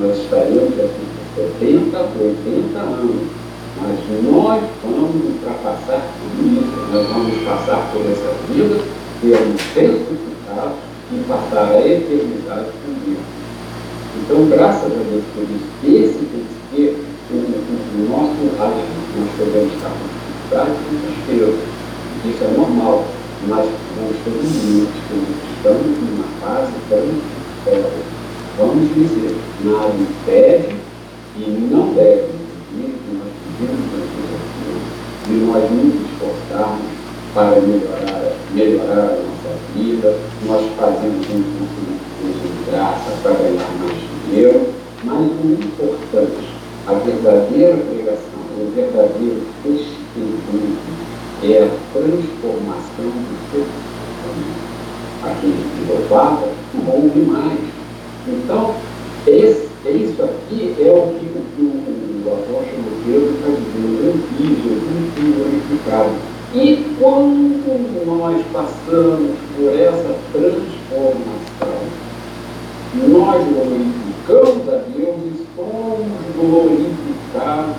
nós, 0.00 0.18
estaremos 0.18 0.72
aqui 0.78 1.06
por 1.34 1.42
70, 1.60 1.98
80 1.98 2.78
anos 2.78 3.38
mas 3.80 3.96
nós 4.24 4.62
vamos 4.82 5.24
ultrapassar 5.24 6.02
tudo 6.18 6.48
isso. 6.50 6.92
Nós 6.92 7.06
vamos 7.08 7.34
passar 7.44 7.90
por 7.92 8.02
essa 8.10 8.34
vida, 8.52 8.82
termos 9.20 9.60
ressuscitado 9.74 10.74
e 11.12 11.24
passar 11.28 11.72
a 11.72 11.80
eternidade 11.80 12.70
com 12.84 12.92
Deus. 13.06 13.22
Então, 14.16 14.46
graças 14.48 14.84
a 14.84 14.88
Deus 14.88 15.22
por 15.34 15.44
isso, 15.44 15.68
esse 15.84 16.18
tem 16.18 16.44
que 16.44 16.76
ser 16.76 17.04
o, 17.30 17.34
o, 17.34 18.08
nosso 18.10 18.62
alívio. 18.62 18.98
Nós 19.16 19.30
podemos 19.38 19.74
estar 19.74 19.90
com 19.90 20.06
dificuldade 20.10 20.70
e 20.70 20.96
desespero. 20.96 21.54
Isso 22.24 22.44
é 22.44 22.58
normal, 22.58 23.04
nós 23.46 23.66
temos 24.24 24.62
limites, 24.64 24.94
estamos 25.56 25.98
numa 25.98 26.24
fase 26.40 26.72
tão 26.88 27.72
é, 27.72 27.90
vamos 28.58 28.94
dizer, 28.94 29.36
nada 29.64 29.94
impede 29.98 30.76
e 31.36 31.68
não 31.70 31.94
deve 31.94 32.38
de 35.28 35.34
nós 35.44 35.70
nos 35.70 35.94
esforçarmos 35.94 36.86
para 37.34 37.60
melhorar, 37.60 38.32
melhorar 38.54 38.92
a 38.92 39.16
nossa 39.16 39.52
vida, 39.74 40.16
nós 40.46 40.64
fazemos 40.78 41.26
um 41.28 41.42
curso 41.42 42.38
de 42.42 42.70
graça 42.70 43.10
para 43.22 43.32
ganhar 43.32 43.70
mais 43.78 43.98
dinheiro, 44.26 44.72
mas 45.04 45.18
o 45.18 45.52
importante 45.52 46.58
a 46.86 46.92
verdadeira 46.94 47.76
pregação, 47.76 48.40
o 48.58 48.72
verdadeiro 48.74 49.42
testemunho 49.62 50.78
é 51.42 51.64
a 51.64 51.70
transformação 51.92 53.04
do 53.04 53.52
ser 53.52 53.66
Aquele 55.22 55.52
que 55.52 55.92
louvava 55.92 56.48
não 56.74 56.94
ouve 56.94 57.20
mais. 57.20 57.58
Então, 58.26 58.74
esse, 59.26 59.68
isso 59.88 60.22
aqui 60.22 60.74
é 60.80 60.90
o 60.90 61.14
que 61.14 61.26
o, 61.26 61.62
o, 61.62 62.22
o 62.24 62.32
apóstolo 62.32 62.90
Pedro 63.04 63.34
está 63.34 63.48
dizendo. 63.48 64.18
Fui 65.14 65.32
glorificado. 65.32 66.10
E 66.54 66.96
quando 66.98 68.06
nós 68.06 68.44
passamos 68.52 69.36
por 69.56 69.72
essa 69.78 70.16
transformação, 70.32 71.78
nós 73.08 73.44
glorificamos 73.48 74.68
a 74.68 74.82
Deus 74.96 75.16
e 75.26 75.46
somos 75.56 76.06
glorificados 76.36 77.76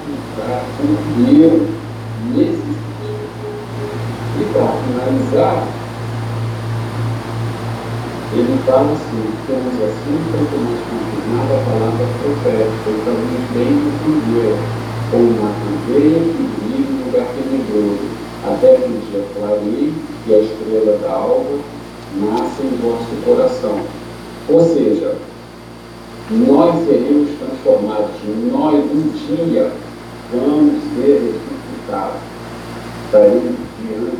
por 0.77 1.25
Deus 1.25 1.67
nesse 2.35 2.88
E 4.39 4.43
para 4.53 4.71
finalizar, 4.87 5.67
ele 8.31 8.59
fala 8.65 8.93
assim, 8.93 9.25
temos 9.47 9.75
assim 9.81 10.15
mais 10.31 10.79
confirmada 10.87 11.53
a 11.55 11.65
palavra 11.65 12.05
profética, 12.21 12.87
o 12.87 13.03
caminho 13.03 13.41
bem 13.53 13.71
entenderam, 13.89 14.61
como 15.11 15.27
uma 15.31 15.51
candeia 15.59 16.19
que 16.19 16.43
brilha 16.61 16.89
no 16.89 17.05
lugar 17.05 17.27
tenebroso, 17.35 18.05
até 18.47 18.69
que 18.75 18.89
o 18.89 19.01
dia 19.09 19.25
clareie 19.35 19.93
e 20.27 20.33
a 20.33 20.39
estrela 20.39 20.97
da 20.99 21.11
alva 21.11 21.57
nasce 22.15 22.61
em 22.63 22.77
vosso 22.81 23.11
coração. 23.25 23.77
Ou 24.47 24.61
seja, 24.61 25.15
nós 26.31 26.85
seremos 26.85 27.29
transformados, 27.39 28.11
nós 28.51 28.75
um 28.75 29.11
dia 29.11 29.71
vamos 30.31 30.81
ser 30.95 31.33
ressuscitados, 31.33 32.21
estaremos 33.05 33.55
diante 33.81 34.11
do 34.11 34.18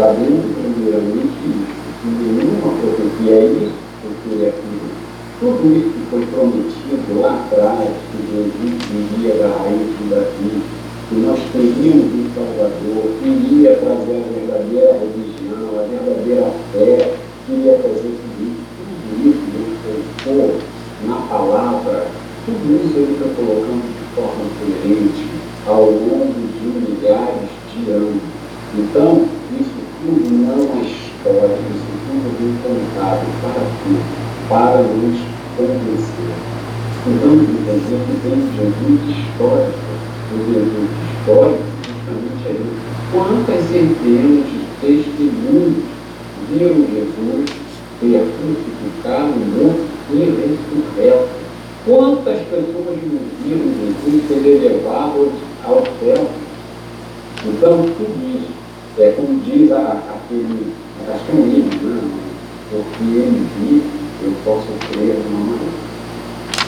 sabendo 0.00 0.48
primeiramente 0.56 1.44
isso, 1.44 1.76
que 2.00 2.08
nenhuma 2.08 2.72
profecia 2.80 3.34
é 3.36 3.44
isso, 3.52 3.76
porque 4.00 4.44
é 4.44 4.48
aquilo. 4.48 4.88
Tudo 5.40 5.76
isso 5.76 5.92
que 5.92 6.06
foi 6.10 6.24
prometido 6.32 7.20
lá 7.20 7.44
atrás, 7.44 7.90
que 8.08 8.18
Jesus 8.32 8.80
viria 8.88 9.34
da 9.34 9.48
raiz 9.58 9.92
de 10.00 10.04
Davi, 10.08 10.62
que 11.08 11.14
nós 11.16 11.38
teríamos 11.52 12.14
um 12.16 12.30
Salvador, 12.32 13.12
que 13.20 13.28
iria 13.28 13.76
trazer 13.76 14.24
a 14.24 14.32
verdadeira 14.32 14.96
religião, 15.04 15.68
a 15.76 15.82
verdadeira 15.84 16.48
fé, 16.72 17.12
que 17.44 17.52
iria 17.52 17.74
trazer 17.74 18.16
tudo 18.16 18.40
isso, 18.40 18.64
tudo 18.80 19.28
isso 19.28 19.42
Deus 19.52 19.76
colocou 20.24 20.56
na 21.06 21.16
palavra, 21.28 22.06
tudo 22.46 22.64
isso 22.86 22.96
ele 22.96 23.12
está 23.20 23.28
colocando 23.36 23.84
de 23.84 24.04
forma 24.16 24.48
coerente 24.56 25.28
ao 25.66 25.84
longo 25.84 26.40
de 26.40 26.66
milhares 26.88 27.50
de 27.74 27.90
anos. 27.90 28.22
Então, 28.78 29.26
tudo 29.50 29.69
não 30.02 30.78
é 30.78 30.82
história, 30.82 31.58
isso 31.70 31.90
tudo 32.06 32.28
vem 32.38 32.56
contado 32.62 33.26
para 33.42 33.60
quê? 33.84 34.00
Para 34.48 34.82
nos 34.82 35.20
convencer. 35.56 36.32
Então, 37.06 37.32
entender 37.34 38.00
que 38.06 38.14
tem 38.22 38.38
Jesus 38.56 39.00
histórico. 39.18 39.78
O 40.32 40.38
Jesus 40.52 40.88
histórico, 41.18 41.62
justamente 41.86 42.44
é 42.46 42.52
isso. 42.52 42.80
Quantas 43.12 43.62
centenas 43.64 44.46
de 44.46 44.58
testemunhos 44.80 45.84
viram 46.48 46.76
Jesus 46.76 47.50
ser 48.00 48.24
crucificado, 48.38 49.34
morto 49.38 49.86
e 50.12 50.16
ressurreto? 50.16 51.28
Quantas 51.84 52.40
pessoas 52.48 52.96
não 53.04 53.20
viram 53.44 53.66
Jesus 53.80 54.28
ser 54.28 54.46
elevado 54.46 55.32
ao 55.64 55.82
céu? 56.00 56.30
Então, 57.44 57.82
tudo 57.82 58.36
isso 58.36 58.59
é, 58.98 59.12
como 59.12 59.40
diz 59.40 59.70
a, 59.72 60.02
aquele, 60.14 60.72
acho 61.08 61.24
que 61.24 61.32
é 61.32 61.34
um 61.34 61.46
livro, 61.46 61.88
né? 61.88 62.20
Ele 62.72 63.46
vi, 63.58 63.82
eu 64.22 64.32
posso 64.44 64.68
crer 64.90 65.16
de 65.16 65.28
uma 65.28 65.40
maneira. 65.40 65.90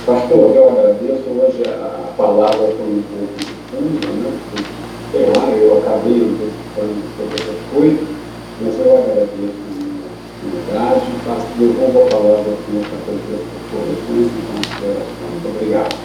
Pastor, 0.06 0.56
eu 0.56 0.68
agradeço. 0.70 1.30
Hoje 1.30 1.62
a, 1.68 2.08
a 2.08 2.12
palavra 2.16 2.58
foi 2.58 2.86
um 2.86 3.02
pouco 3.02 3.34
difunda, 3.38 4.06
né? 4.08 4.38
Porque, 4.50 4.64
sei 5.12 5.26
lá, 5.26 5.48
eu 5.50 5.78
acabei 5.78 6.22
antecipando 6.22 7.02
sobre 7.16 7.34
essas 7.42 7.60
coisas, 7.72 8.08
mas 8.60 8.74
eu 8.78 8.98
agradeço 8.98 9.32
a 9.32 10.18
oportunidade. 10.42 11.06
Eu 11.60 11.92
vou 11.92 12.06
a 12.06 12.10
palavra 12.10 12.52
aqui 12.52 12.72
para 12.88 12.98
fazer 13.06 13.34
as 13.36 13.70
correções 13.70 14.26
e 14.26 14.42
considerações. 14.52 15.30
Muito 15.30 15.48
obrigado. 15.48 15.96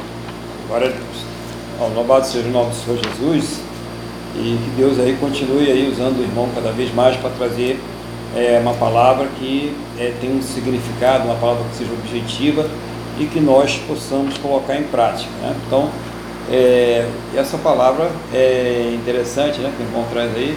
Glória 0.68 0.88
a 0.88 0.92
Deus. 0.92 1.96
Louvado 1.96 2.26
seja 2.28 2.48
o 2.48 2.52
nome 2.52 2.70
do 2.72 2.76
Senhor 2.76 2.98
Jesus 2.98 3.77
e 4.38 4.58
que 4.64 4.70
Deus 4.78 5.00
aí 5.00 5.18
continue 5.20 5.72
aí 5.72 5.90
usando 5.92 6.20
o 6.20 6.24
irmão 6.24 6.50
cada 6.54 6.72
vez 6.72 6.94
mais 6.94 7.16
para 7.18 7.30
trazer 7.32 7.80
é, 8.36 8.60
uma 8.62 8.74
palavra 8.74 9.28
que 9.40 9.76
é, 9.98 10.14
tem 10.22 10.36
um 10.36 10.42
significado, 10.42 11.26
uma 11.26 11.36
palavra 11.36 11.64
que 11.70 11.78
seja 11.78 11.92
objetiva 11.94 12.70
e 13.20 13.26
que 13.26 13.40
nós 13.40 13.80
possamos 13.88 14.38
colocar 14.38 14.78
em 14.78 14.84
prática. 14.84 15.32
Né? 15.42 15.56
Então, 15.66 15.90
é, 16.52 17.08
essa 17.36 17.58
palavra 17.58 18.10
é 18.34 18.94
interessante, 18.94 19.60
né, 19.60 19.74
que 19.76 19.84
o 19.84 19.86
irmão 19.86 20.06
traz 20.12 20.34
aí, 20.36 20.56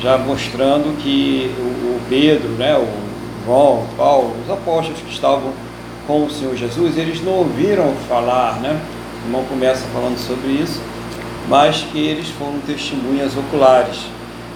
já 0.00 0.16
mostrando 0.16 0.96
que 1.02 1.52
o, 1.58 1.96
o 1.96 2.00
Pedro, 2.08 2.50
né, 2.50 2.76
o 2.76 3.08
João, 3.44 3.80
o 3.80 3.88
Paulo, 3.96 4.36
os 4.44 4.50
apóstolos 4.50 5.00
que 5.00 5.12
estavam 5.12 5.52
com 6.06 6.24
o 6.24 6.30
Senhor 6.30 6.54
Jesus, 6.56 6.96
eles 6.96 7.22
não 7.22 7.32
ouviram 7.32 7.92
falar, 8.08 8.60
né? 8.60 8.80
O 9.22 9.26
irmão 9.26 9.44
começa 9.44 9.86
falando 9.92 10.18
sobre 10.18 10.48
isso, 10.52 10.80
mas 11.48 11.86
que 11.90 11.98
eles 11.98 12.28
foram 12.28 12.58
testemunhas 12.66 13.36
oculares. 13.36 13.96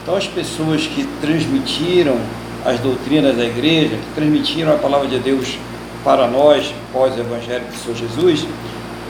Então, 0.03 0.17
as 0.17 0.27
pessoas 0.27 0.87
que 0.87 1.07
transmitiram 1.21 2.17
as 2.65 2.79
doutrinas 2.81 3.37
da 3.37 3.45
igreja, 3.45 3.97
que 3.97 4.15
transmitiram 4.15 4.75
a 4.75 4.79
palavra 4.79 5.09
de 5.09 5.19
Deus 5.19 5.59
para 6.05 6.27
nós, 6.27 6.75
pós-evangelho 6.93 7.65
de 7.71 7.77
Senhor 7.77 7.97
Jesus, 7.97 8.47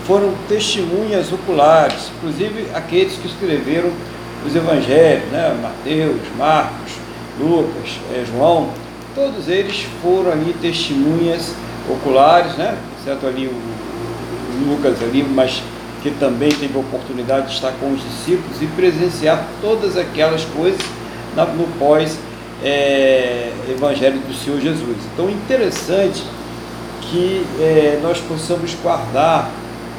foram 0.06 0.34
testemunhas 0.48 1.32
oculares, 1.32 2.10
inclusive 2.16 2.66
aqueles 2.74 3.14
que 3.14 3.26
escreveram 3.26 3.90
os 4.46 4.54
evangelhos, 4.54 5.30
né? 5.30 5.56
Mateus, 5.62 6.20
Marcos, 6.36 6.92
Lucas, 7.38 7.98
é, 8.12 8.24
João, 8.26 8.70
todos 9.14 9.48
eles 9.48 9.86
foram 10.02 10.32
ali 10.32 10.54
testemunhas 10.60 11.54
oculares, 11.88 12.54
né? 12.56 12.76
exceto 12.98 13.26
ali 13.26 13.46
o 13.46 14.68
Lucas 14.68 15.02
ali, 15.02 15.22
mas 15.22 15.62
que 16.02 16.10
também 16.10 16.50
teve 16.50 16.76
a 16.76 16.80
oportunidade 16.80 17.46
de 17.48 17.54
estar 17.54 17.72
com 17.72 17.92
os 17.92 18.02
discípulos 18.02 18.60
e 18.60 18.66
presenciar 18.66 19.46
todas 19.60 19.96
aquelas 19.96 20.44
coisas 20.44 20.80
no 21.56 21.66
pós-evangelho 21.78 24.16
é, 24.16 24.28
do 24.28 24.34
Senhor 24.34 24.60
Jesus. 24.60 24.96
Então, 25.14 25.30
interessante 25.30 26.24
que 27.02 27.46
é, 27.60 28.00
nós 28.02 28.18
possamos 28.18 28.74
guardar 28.82 29.48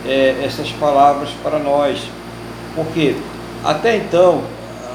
é, 0.05 0.43
essas 0.43 0.69
palavras 0.71 1.29
para 1.41 1.57
nós, 1.57 2.01
porque 2.75 3.15
até 3.63 3.95
então, 3.97 4.43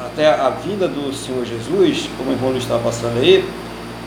até 0.05 0.29
a 0.29 0.51
vinda 0.51 0.87
do 0.87 1.13
Senhor 1.15 1.43
Jesus, 1.45 2.09
como 2.19 2.31
o 2.31 2.35
irmão 2.35 2.55
estava 2.57 2.81
passando 2.81 3.19
aí, 3.19 3.45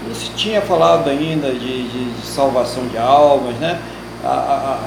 não 0.08 0.16
se 0.16 0.30
tinha 0.32 0.62
falado 0.62 1.10
ainda 1.10 1.52
de, 1.52 1.90
de, 1.90 2.12
de 2.12 2.26
salvação 2.26 2.88
de 2.88 2.98
almas, 2.98 3.56
né? 3.56 3.82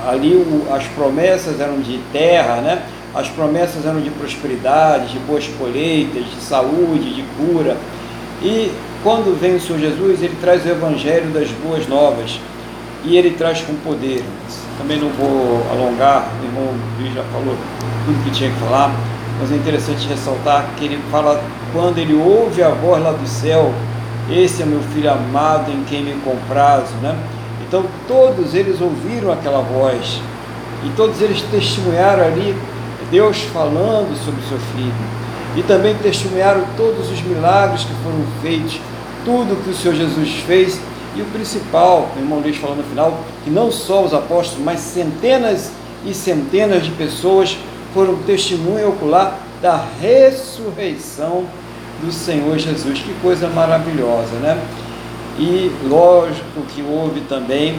Ali 0.09 0.35
o, 0.35 0.67
as 0.73 0.85
promessas 0.89 1.61
eram 1.61 1.81
de 1.81 1.99
terra, 2.13 2.57
né? 2.57 2.83
as 3.15 3.29
promessas 3.29 3.87
eram 3.87 4.01
de 4.01 4.11
prosperidade, 4.11 5.13
de 5.13 5.19
boas 5.21 5.47
colheitas, 5.59 6.25
de 6.25 6.41
saúde, 6.41 7.15
de 7.15 7.25
cura. 7.37 7.77
E 8.43 8.73
quando 9.03 9.39
vem 9.39 9.55
o 9.55 9.61
Senhor 9.61 9.79
Jesus, 9.79 10.23
ele 10.23 10.37
traz 10.41 10.65
o 10.65 10.69
evangelho 10.69 11.31
das 11.31 11.49
boas 11.51 11.87
novas 11.87 12.41
e 13.05 13.17
ele 13.17 13.31
traz 13.31 13.61
com 13.61 13.75
poder. 13.77 14.25
Também 14.79 14.99
não 14.99 15.11
vou 15.11 15.65
alongar, 15.71 16.29
o 16.43 16.45
irmão 16.45 16.75
Luiz 16.99 17.15
já 17.15 17.23
falou 17.25 17.57
tudo 18.05 18.25
que 18.25 18.31
tinha 18.33 18.51
que 18.51 18.57
falar, 18.57 18.93
mas 19.41 19.53
é 19.53 19.55
interessante 19.55 20.09
ressaltar 20.09 20.67
que 20.77 20.85
ele 20.85 20.99
fala 21.11 21.41
quando 21.73 21.99
ele 21.99 22.15
ouve 22.15 22.63
a 22.63 22.71
voz 22.71 23.03
lá 23.03 23.13
do 23.13 23.27
céu, 23.29 23.73
esse 24.31 24.63
é 24.63 24.67
meu 24.67 24.81
filho 24.93 25.11
amado 25.11 25.71
em 25.71 25.85
quem 25.85 26.03
me 26.03 26.15
comprazo, 26.23 26.95
né? 27.03 27.17
Então 27.75 27.87
todos 28.07 28.55
eles 28.55 28.81
ouviram 28.81 29.33
aquela 29.33 29.61
voz 29.61 30.21
e 30.85 30.91
todos 30.91 31.21
eles 31.21 31.43
testemunharam 31.51 32.23
ali 32.23 32.55
Deus 33.11 33.39
falando 33.53 34.17
sobre 34.25 34.41
o 34.41 34.49
seu 34.49 34.59
filho. 34.77 34.95
E 35.57 35.63
também 35.65 35.93
testemunharam 35.97 36.63
todos 36.77 37.11
os 37.11 37.21
milagres 37.23 37.83
que 37.83 37.93
foram 38.05 38.25
feitos, 38.41 38.79
tudo 39.25 39.61
que 39.65 39.71
o 39.71 39.75
Senhor 39.75 39.97
Jesus 39.97 40.35
fez. 40.47 40.81
E 41.17 41.23
o 41.23 41.25
principal, 41.27 42.13
o 42.17 42.21
irmão 42.21 42.39
Luiz 42.39 42.57
falando 42.59 42.79
no 42.79 42.85
final, 42.85 43.19
que 43.43 43.51
não 43.51 43.73
só 43.73 44.05
os 44.05 44.15
apóstolos, 44.15 44.65
mas 44.65 44.79
centenas 44.79 45.73
e 46.07 46.15
centenas 46.15 46.85
de 46.85 46.93
pessoas 46.93 47.59
foram 47.93 48.15
testemunha 48.19 48.87
ocular 48.87 49.37
da 49.61 49.85
ressurreição 50.01 51.45
do 52.01 52.13
Senhor 52.13 52.57
Jesus. 52.57 53.01
Que 53.01 53.15
coisa 53.15 53.49
maravilhosa, 53.49 54.37
né? 54.41 54.63
E 55.39 55.71
lógico 55.89 56.63
que 56.75 56.83
houve 56.83 57.21
também 57.23 57.79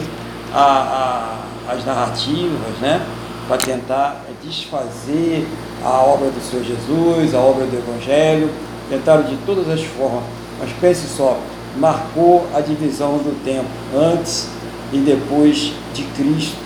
a, 0.52 1.38
a, 1.68 1.72
as 1.72 1.84
narrativas, 1.84 2.78
né? 2.80 3.04
Para 3.48 3.58
tentar 3.58 4.24
desfazer 4.42 5.46
a 5.84 6.00
obra 6.00 6.30
do 6.30 6.40
Senhor 6.40 6.64
Jesus, 6.64 7.34
a 7.34 7.38
obra 7.38 7.64
do 7.64 7.76
Evangelho, 7.76 8.50
tentaram 8.88 9.22
de 9.22 9.36
todas 9.46 9.68
as 9.68 9.82
formas. 9.82 10.24
Mas 10.60 10.70
pense 10.80 11.06
só, 11.06 11.38
marcou 11.76 12.46
a 12.54 12.60
divisão 12.60 13.18
do 13.18 13.44
tempo, 13.44 13.68
antes 13.94 14.48
e 14.92 14.98
depois 14.98 15.72
de 15.94 16.02
Cristo. 16.16 16.56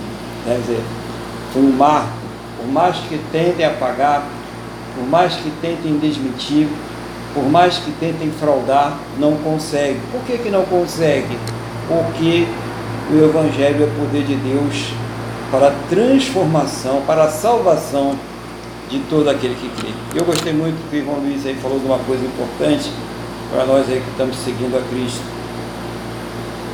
Quer 0.44 0.58
dizer, 0.58 0.82
foi 1.52 1.62
um 1.62 1.72
marco. 1.72 2.20
Por 2.58 2.68
mais 2.68 2.96
que 2.96 3.18
tentem 3.32 3.64
apagar, 3.64 4.26
por 4.94 5.06
mais 5.08 5.34
que 5.34 5.50
tentem 5.62 5.98
desmentir, 5.98 6.68
por 7.34 7.44
mais 7.44 7.78
que 7.78 7.90
tentem 7.92 8.30
fraudar, 8.30 8.98
não 9.18 9.36
consegue. 9.36 9.98
Por 10.10 10.20
que, 10.22 10.38
que 10.38 10.50
não 10.50 10.64
consegue? 10.64 11.38
Porque 11.88 12.46
o 13.12 13.24
Evangelho 13.24 13.84
é 13.84 13.98
poder 13.98 14.24
de 14.24 14.34
Deus 14.36 14.92
para 15.50 15.68
a 15.68 15.72
transformação, 15.88 17.02
para 17.06 17.24
a 17.24 17.30
salvação 17.30 18.14
de 18.88 18.98
todo 19.10 19.28
aquele 19.28 19.54
que 19.54 19.68
crê. 19.80 19.92
Eu 20.14 20.24
gostei 20.24 20.52
muito 20.52 20.76
que 20.90 20.96
o 20.96 20.98
irmão 20.98 21.16
Luiz 21.16 21.46
aí 21.46 21.54
falou 21.56 21.78
de 21.78 21.86
uma 21.86 21.98
coisa 21.98 22.24
importante 22.24 22.90
para 23.52 23.64
nós 23.64 23.88
aí 23.88 24.00
que 24.00 24.10
estamos 24.10 24.36
seguindo 24.36 24.76
a 24.76 24.80
Cristo, 24.90 25.22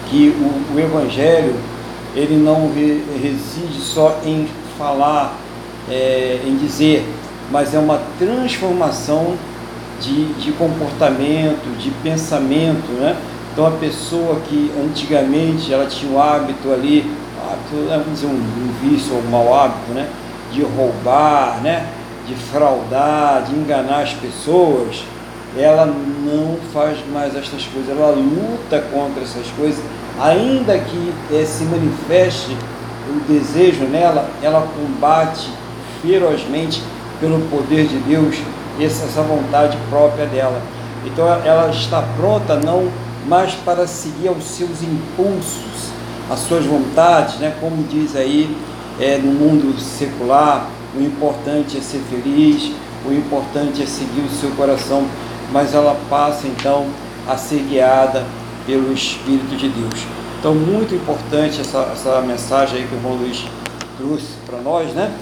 que 0.09 0.29
o, 0.29 0.75
o 0.75 0.81
Evangelho 0.81 1.55
ele 2.15 2.37
não 2.37 2.71
reside 3.23 3.81
só 3.81 4.21
em 4.25 4.49
falar, 4.79 5.37
é, 5.91 6.41
em 6.45 6.57
dizer, 6.57 7.07
mas 7.51 7.75
é 7.75 7.79
uma 7.79 8.01
transformação 8.19 9.37
de, 10.01 10.33
de 10.35 10.53
comportamento, 10.53 11.77
de 11.79 11.91
pensamento, 12.03 12.91
né? 13.01 13.17
Então 13.53 13.67
a 13.67 13.71
pessoa 13.71 14.41
que 14.41 14.71
antigamente 14.85 15.73
ela 15.73 15.87
tinha 15.87 16.13
o 16.13 16.21
hábito 16.21 16.73
ali, 16.73 17.11
hábito, 17.41 17.89
vamos 17.89 18.13
dizer, 18.13 18.27
um, 18.27 18.31
um 18.31 18.75
vício 18.83 19.15
ou 19.15 19.21
um 19.21 19.31
mau 19.31 19.55
hábito, 19.55 19.93
né? 19.93 20.09
De 20.53 20.63
roubar, 20.63 21.61
né? 21.63 21.89
De 22.29 22.35
fraudar, 22.35 23.45
de 23.45 23.55
enganar 23.55 24.03
as 24.03 24.13
pessoas, 24.13 25.05
ela 25.57 25.87
não 25.87 26.59
faz 26.73 26.99
mais 27.11 27.35
estas 27.35 27.65
coisas, 27.65 27.91
ela 27.91 28.11
luta 28.11 28.81
contra 28.93 29.23
essas 29.23 29.47
coisas, 29.57 29.83
ainda 30.21 30.79
que 30.79 31.15
é, 31.33 31.45
se 31.45 31.65
manifeste 31.65 32.55
o 33.09 33.21
desejo 33.33 33.85
nela, 33.85 34.29
ela 34.43 34.69
combate 34.77 35.49
ferozmente 36.03 36.83
pelo 37.21 37.41
poder 37.49 37.87
de 37.87 37.97
Deus 38.01 38.37
essa 38.85 39.23
vontade 39.23 39.77
própria 39.89 40.27
dela. 40.27 40.61
Então 41.05 41.27
ela 41.27 41.71
está 41.71 42.03
pronta 42.17 42.57
não 42.57 42.91
mais 43.27 43.55
para 43.55 43.87
seguir 43.87 44.29
aos 44.29 44.45
seus 44.45 44.83
impulsos, 44.83 45.91
as 46.31 46.41
suas 46.41 46.65
vontades, 46.65 47.37
né? 47.37 47.57
como 47.61 47.83
diz 47.85 48.17
aí 48.17 48.57
é, 49.01 49.19
no 49.19 49.33
mundo 49.33 49.79
secular, 49.81 50.69
o 50.97 51.01
importante 51.01 51.77
é 51.77 51.81
ser 51.81 52.01
feliz, 52.11 52.73
o 53.05 53.13
importante 53.13 53.83
é 53.83 53.87
seguir 53.87 54.23
o 54.23 54.31
seu 54.31 54.51
coração, 54.51 55.07
mas 55.53 55.75
ela 55.75 55.97
passa 56.09 56.47
então 56.47 56.87
a 57.29 57.37
ser 57.37 57.61
guiada 57.69 58.25
pelo 58.67 58.93
Espírito 58.93 59.57
de 59.57 59.69
Deus. 59.69 60.07
Então, 60.39 60.55
muito 60.55 60.95
importante 60.95 61.61
essa, 61.61 61.91
essa 61.93 62.21
mensagem 62.21 62.81
aí 62.81 62.87
que 62.87 62.95
o 62.95 62.99
irmão 62.99 63.15
Luiz 63.15 63.45
trouxe 63.97 64.35
para 64.47 64.61
nós, 64.61 64.93
né? 64.93 65.13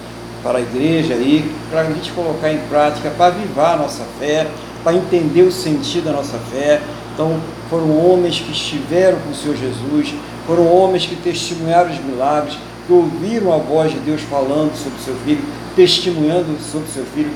Para 0.44 0.58
a 0.58 0.60
igreja 0.60 1.14
aí, 1.14 1.50
para 1.70 1.80
a 1.80 1.84
gente 1.84 2.12
colocar 2.12 2.52
em 2.52 2.58
prática, 2.68 3.10
para 3.10 3.34
avivar 3.34 3.74
a 3.74 3.76
nossa 3.78 4.04
fé, 4.20 4.46
para 4.84 4.94
entender 4.94 5.42
o 5.42 5.50
sentido 5.50 6.04
da 6.04 6.12
nossa 6.12 6.38
fé. 6.52 6.82
Então, 7.14 7.40
foram 7.70 7.96
homens 7.96 8.38
que 8.40 8.52
estiveram 8.52 9.18
com 9.20 9.30
o 9.30 9.34
Senhor 9.34 9.56
Jesus, 9.56 10.14
foram 10.46 10.70
homens 10.70 11.06
que 11.06 11.16
testemunharam 11.16 11.90
os 11.90 11.98
milagres, 11.98 12.58
que 12.86 12.92
ouviram 12.92 13.54
a 13.54 13.56
voz 13.56 13.90
de 13.90 13.98
Deus 14.00 14.20
falando 14.20 14.76
sobre 14.76 14.98
o 14.98 15.02
seu 15.02 15.14
filho, 15.24 15.42
testemunhando 15.74 16.58
sobre 16.60 16.86
o 16.88 16.92
seu 16.92 17.04
filho. 17.06 17.30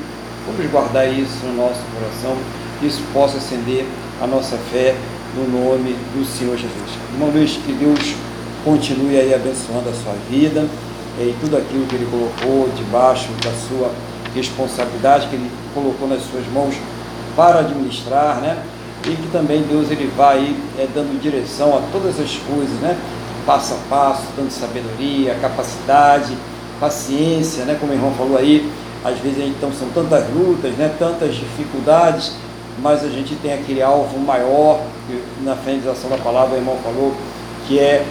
Vamos 0.46 0.70
guardar 0.70 1.10
isso 1.10 1.46
no 1.46 1.56
nosso 1.56 1.80
coração, 1.94 2.36
que 2.78 2.86
isso 2.86 3.02
possa 3.14 3.38
acender 3.38 3.86
a 4.20 4.26
nossa 4.26 4.58
fé 4.70 4.94
no 5.34 5.48
nome 5.48 5.96
do 6.14 6.26
Senhor 6.26 6.56
Jesus. 6.56 6.90
Irmão 7.14 7.30
Luiz, 7.30 7.52
que 7.52 7.72
Deus 7.72 8.14
continue 8.64 9.18
aí 9.18 9.32
abençoando 9.32 9.88
a 9.88 9.92
sua 9.92 10.14
vida 10.28 10.66
e 11.24 11.36
tudo 11.40 11.56
aquilo 11.56 11.86
que 11.86 11.96
Ele 11.96 12.08
colocou 12.10 12.68
debaixo 12.76 13.28
da 13.42 13.50
sua 13.68 13.90
responsabilidade, 14.34 15.26
que 15.28 15.36
Ele 15.36 15.50
colocou 15.74 16.08
nas 16.08 16.22
suas 16.22 16.46
mãos 16.52 16.74
para 17.38 17.60
administrar, 17.60 18.40
né? 18.40 18.58
E 19.06 19.10
que 19.10 19.28
também 19.30 19.62
Deus 19.62 19.92
ele 19.92 20.10
vai 20.16 20.56
é, 20.76 20.88
dando 20.92 21.20
direção 21.22 21.76
a 21.76 21.80
todas 21.92 22.18
as 22.18 22.36
coisas, 22.36 22.76
né? 22.80 22.98
Passo 23.46 23.74
a 23.74 23.76
passo, 23.88 24.24
dando 24.36 24.50
sabedoria, 24.50 25.36
capacidade, 25.40 26.36
paciência, 26.80 27.64
né? 27.64 27.76
Como 27.78 27.92
o 27.92 27.94
irmão 27.94 28.12
falou 28.18 28.36
aí, 28.36 28.68
às 29.04 29.16
vezes 29.18 29.38
então 29.46 29.70
são 29.72 29.88
tantas 29.90 30.28
lutas, 30.30 30.72
né? 30.72 30.92
Tantas 30.98 31.36
dificuldades, 31.36 32.32
mas 32.82 33.04
a 33.04 33.08
gente 33.08 33.36
tem 33.36 33.54
aquele 33.54 33.82
alvo 33.82 34.18
maior, 34.18 34.82
na 35.42 35.54
finalização 35.54 36.10
da 36.10 36.18
palavra 36.18 36.56
o 36.56 36.58
irmão 36.58 36.76
falou, 36.82 37.14
que 37.68 37.78
é 37.78 38.04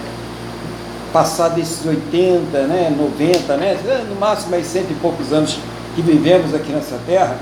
passar 1.17 1.49
desses 1.49 1.84
80, 1.84 2.67
né, 2.67 2.95
90, 2.95 3.58
né, 3.58 3.75
no 4.08 4.15
máximo 4.19 4.53
aí 4.53 4.63
cento 4.63 4.91
e 4.91 4.93
poucos 5.01 5.34
anos 5.34 5.58
que 5.95 6.01
vivemos 6.03 6.53
aqui 6.53 6.71
nessa 6.71 6.99
terra, 7.08 7.39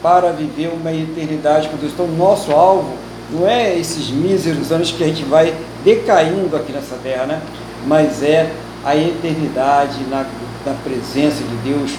para 0.00 0.30
viver 0.30 0.72
uma 0.72 0.92
eternidade 0.92 1.68
com 1.68 1.76
Deus. 1.78 1.92
Então, 1.92 2.06
nosso 2.06 2.52
alvo 2.52 2.94
não 3.28 3.48
é 3.48 3.76
esses 3.76 4.08
míseros 4.10 4.70
anos 4.70 4.92
que 4.92 5.02
a 5.02 5.08
gente 5.08 5.24
vai 5.24 5.52
decaindo 5.84 6.54
aqui 6.54 6.70
nessa 6.70 6.94
terra, 7.02 7.26
né? 7.26 7.42
mas 7.88 8.22
é 8.22 8.52
a 8.84 8.94
eternidade 8.94 10.04
na, 10.08 10.24
na 10.64 10.74
presença 10.84 11.42
de 11.42 11.72
Deus, 11.72 11.90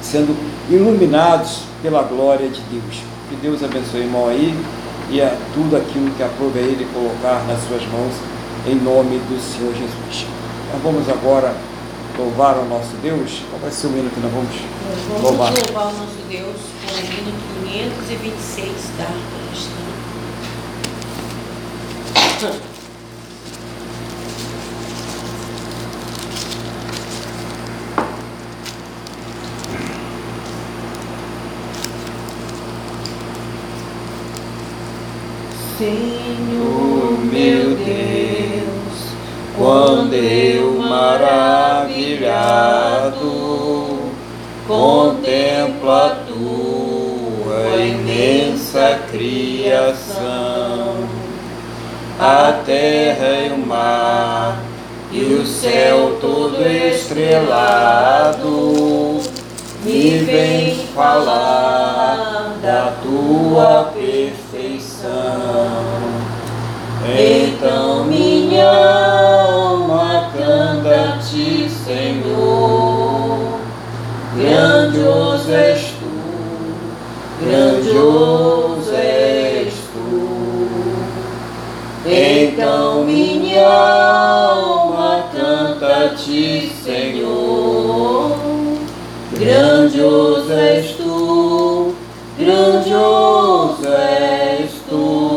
sendo 0.00 0.32
iluminados 0.70 1.62
pela 1.82 2.04
glória 2.04 2.48
de 2.48 2.60
Deus. 2.70 3.02
Que 3.28 3.34
Deus 3.34 3.64
abençoe 3.64 4.02
irmão 4.02 4.28
aí 4.28 4.56
e 5.10 5.20
a 5.20 5.36
tudo 5.54 5.76
aquilo 5.76 6.08
que 6.12 6.22
aprove 6.22 6.60
a 6.60 6.62
Ele 6.62 6.86
colocar 6.94 7.44
nas 7.48 7.58
suas 7.66 7.82
mãos, 7.90 8.14
em 8.64 8.76
nome 8.76 9.18
do 9.28 9.40
Senhor 9.40 9.74
Jesus. 9.74 10.41
Nós 10.72 10.80
vamos 10.82 11.06
agora 11.06 11.54
louvar 12.16 12.56
o 12.56 12.64
nosso 12.64 12.96
Deus. 13.02 13.42
Qual 13.50 13.60
vai 13.60 13.70
ser 13.70 13.88
o 13.88 13.90
hino 13.90 14.08
que 14.08 14.20
nós 14.20 14.32
vamos, 14.32 14.48
vamos 15.06 15.22
louvar? 15.22 15.52
Vamos 15.52 15.70
louvar 15.70 15.86
o 15.92 15.98
nosso 15.98 16.16
Deus 16.30 16.56
com 16.86 16.94
o 16.94 16.98
hino 16.98 17.32
526 18.08 18.72
da 18.96 19.04
cristã. 19.50 19.82
Senhor 35.78 37.18
meu 37.30 37.76
Deus 37.76 38.12
quando 39.56 40.14
eu 40.14 40.61
maravilhado 40.92 42.12
contemplo 44.68 45.90
a 45.90 46.16
tua 46.26 47.76
imensa 47.78 49.00
criação, 49.10 50.96
a 52.20 52.60
terra 52.64 53.30
e 53.46 53.52
o 53.52 53.58
mar 53.66 54.60
e 55.10 55.20
o 55.34 55.46
céu 55.46 56.18
todo 56.20 56.60
estrelado, 56.66 58.42
me 59.84 60.18
vem 60.18 60.76
falar 60.94 62.56
da 62.62 62.92
tua 63.02 63.90
perfeição. 63.94 65.12
Então 67.04 68.04
minha 68.04 69.21
Grandioso 74.34 75.52
és 75.52 75.92
tu, 76.00 76.10
grandioso 77.44 78.94
és 78.94 79.74
tu. 79.92 80.68
Então 82.06 83.04
minha 83.04 83.68
alma 83.68 85.24
canta 85.34 85.86
a 85.86 86.08
ti, 86.16 86.72
Senhor. 86.82 88.38
Grandioso 89.32 90.52
és 90.52 90.96
tu, 90.96 91.94
grandioso 92.38 93.86
és 93.86 94.70
tu 94.88 95.32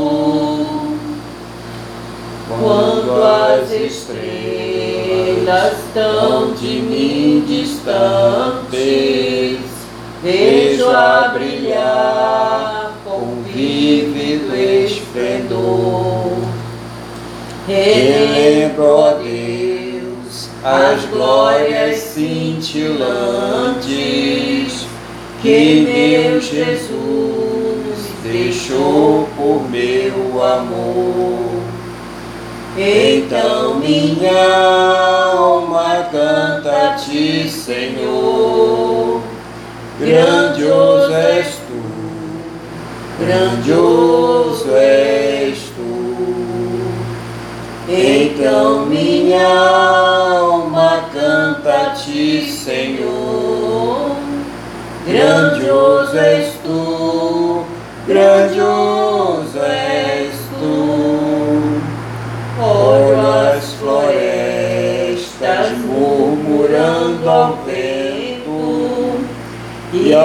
quando 2.47 3.23
as 3.23 3.71
estrelas 3.71 4.25
estão 5.87 6.53
de 6.53 6.81
distantes, 7.45 8.79
vejo 10.23 10.89
a 10.89 11.29
brilhar 11.33 12.93
com 13.03 13.43
vívido 13.43 14.55
esplendor. 14.55 16.31
Relembro, 17.67 18.85
ó 18.85 19.13
Deus, 19.13 20.49
as 20.63 21.05
glórias 21.05 21.97
cintilantes 21.97 23.05
que 25.41 25.81
meu 25.81 26.39
Jesus 26.41 27.05
deixou 28.23 29.29
por 29.37 29.69
meu 29.69 30.43
amor. 30.43 31.44
Então 32.77 33.75
minha 33.75 35.33
alma 35.33 36.09
canta 36.11 36.89
a 36.89 36.93
ti, 36.95 37.49
Senhor. 37.49 39.21
Grandioso 39.97 41.13
és 41.13 41.55
tu, 41.55 41.81
grandioso 43.17 44.75
és 44.75 45.57
tu. 45.73 45.85
Então 47.87 48.85
minha 48.87 49.47
alma 49.47 51.05
canta 51.13 51.71
a 51.71 51.89
ti, 51.91 52.45
Senhor. 52.51 54.17
Grandioso 55.07 56.17
és 56.17 56.55
tu, 56.61 57.63
grandioso 58.05 58.44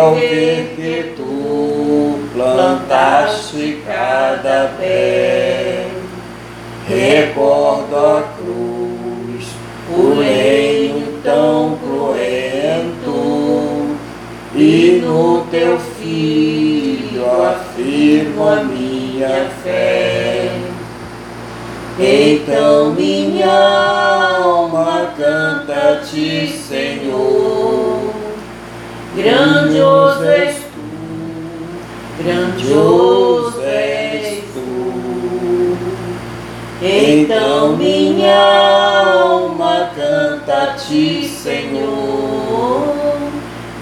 ao 0.01 0.15
ver 0.15 0.73
que 0.77 1.13
tu 1.15 2.19
plantaste 2.33 3.83
cada 3.87 4.73
pé, 4.79 5.87
recordo 6.89 7.97
a 7.97 8.23
cruz, 8.39 9.47
o 9.91 10.21
reino 10.21 11.21
tão 11.23 11.77
cruento, 11.77 13.21
e 14.55 15.03
no 15.05 15.45
teu 15.51 15.79
filho 15.79 17.27
afirmo 17.43 18.49
a 18.49 18.65
minha 18.65 19.51
fé. 19.63 20.51
Então 21.99 22.95
minha 22.95 24.39
alma 24.43 25.13
canta 25.17 25.75
a 25.75 25.97
ti, 25.97 26.49
Senhor. 26.49 27.40
Grandioso 29.23 30.25
és 30.25 30.57
tu, 30.73 30.81
grandioso 32.23 33.61
és 33.61 34.45
tu. 34.55 35.77
Então 36.83 37.77
minha 37.77 38.41
alma 39.13 39.91
canta 39.95 40.55
a 40.55 40.67
ti, 40.73 41.29
Senhor. 41.29 43.19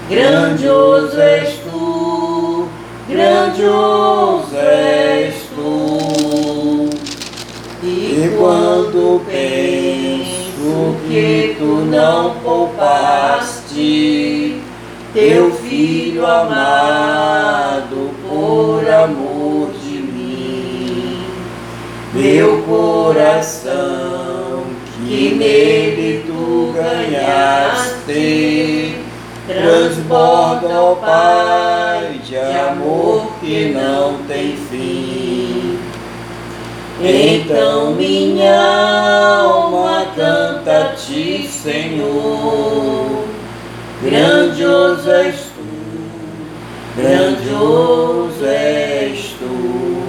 Grandioso 0.09 1.21
és 1.21 1.59
tu, 1.59 2.67
grandioso 3.07 4.57
és 4.57 5.35
tu. 5.55 6.89
E 7.81 8.35
quando 8.37 9.21
penso 9.25 10.97
que 11.07 11.55
tu 11.57 11.85
não 11.89 12.35
poupaste 12.43 14.38
teu 15.19 15.51
filho 15.51 16.25
amado 16.25 18.11
por 18.25 18.89
amor 18.89 19.73
de 19.83 20.01
mim, 20.01 21.25
meu 22.13 22.63
coração 22.63 24.63
que 24.95 25.35
nele 25.35 26.23
tu 26.25 26.73
ganhaste, 26.73 28.15
transborda, 29.45 30.81
ó 30.81 30.95
Pai, 30.95 32.21
de 32.23 32.37
amor 32.37 33.29
que 33.41 33.73
não 33.73 34.19
tem 34.25 34.55
fim. 34.55 35.79
Então 37.01 37.91
minha 37.91 39.41
alma 39.41 40.05
canta 40.15 40.77
a 40.77 40.95
ti, 40.95 41.45
Senhor. 41.45 43.18
Grandioso 44.01 45.11
és 45.11 45.35
tu, 45.53 45.65
grandioso 46.95 48.45
és 48.45 49.35
tu. 49.37 49.99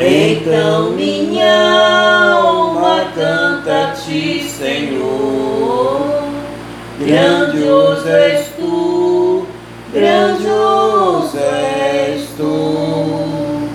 Então 0.00 0.92
minha 0.92 2.32
alma 2.40 3.04
canta 3.14 3.88
a 3.88 3.92
ti, 3.92 4.48
Senhor. 4.48 6.22
Grandioso 6.98 8.08
és 8.08 8.48
tu, 8.56 9.46
grandioso 9.92 11.36
és 11.36 12.28
tu. 12.34 13.68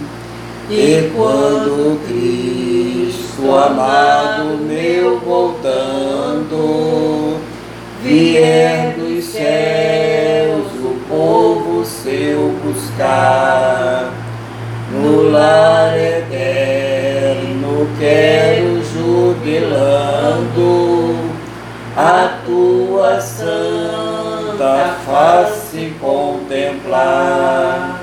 E 0.72 1.12
quando 1.16 2.00
Cristo 2.08 3.56
amado 3.56 4.58
meu 4.58 5.20
voltando, 5.20 6.23
no 14.92 15.32
lar 15.32 15.98
eterno 15.98 17.88
quero 18.00 18.82
jubilando 18.84 20.74
a 21.96 22.40
tua 22.46 23.20
santa 23.20 24.96
face 25.06 25.94
contemplar. 26.00 28.02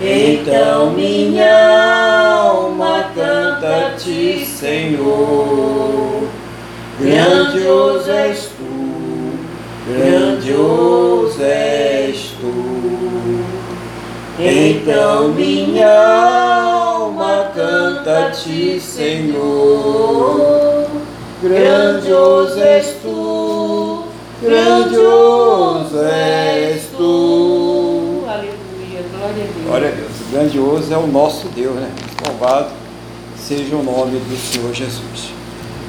Então 0.00 0.90
minha 0.90 2.42
alma 2.42 3.10
canta 3.14 3.86
a 3.86 3.90
ti, 3.96 4.44
Senhor. 4.44 6.26
Grandioso 7.00 8.10
és 8.10 8.50
tu, 8.56 9.38
grandioso 9.86 11.42
és 11.42 12.34
tu. 12.40 13.61
Então 14.44 15.28
minha 15.28 15.88
alma 15.88 17.52
canta 17.54 18.26
a 18.26 18.30
ti, 18.30 18.80
Senhor. 18.80 20.88
Grandioso 21.40 22.60
és 22.60 22.96
tu, 23.00 24.02
grandioso 24.42 26.02
és 26.04 26.86
tu. 26.96 28.24
Aleluia, 28.26 29.04
glória 29.12 29.28
a 29.28 29.32
Deus. 29.32 29.64
Glória 29.64 29.88
a 29.88 29.92
Deus. 29.92 30.10
Grandioso 30.32 30.92
é 30.92 30.96
o 30.96 31.06
nosso 31.06 31.46
Deus, 31.48 31.76
né? 31.76 31.92
Louvado 32.26 32.72
seja 33.36 33.76
o 33.76 33.82
nome 33.82 34.18
do 34.18 34.36
Senhor 34.36 34.74
Jesus. 34.74 35.30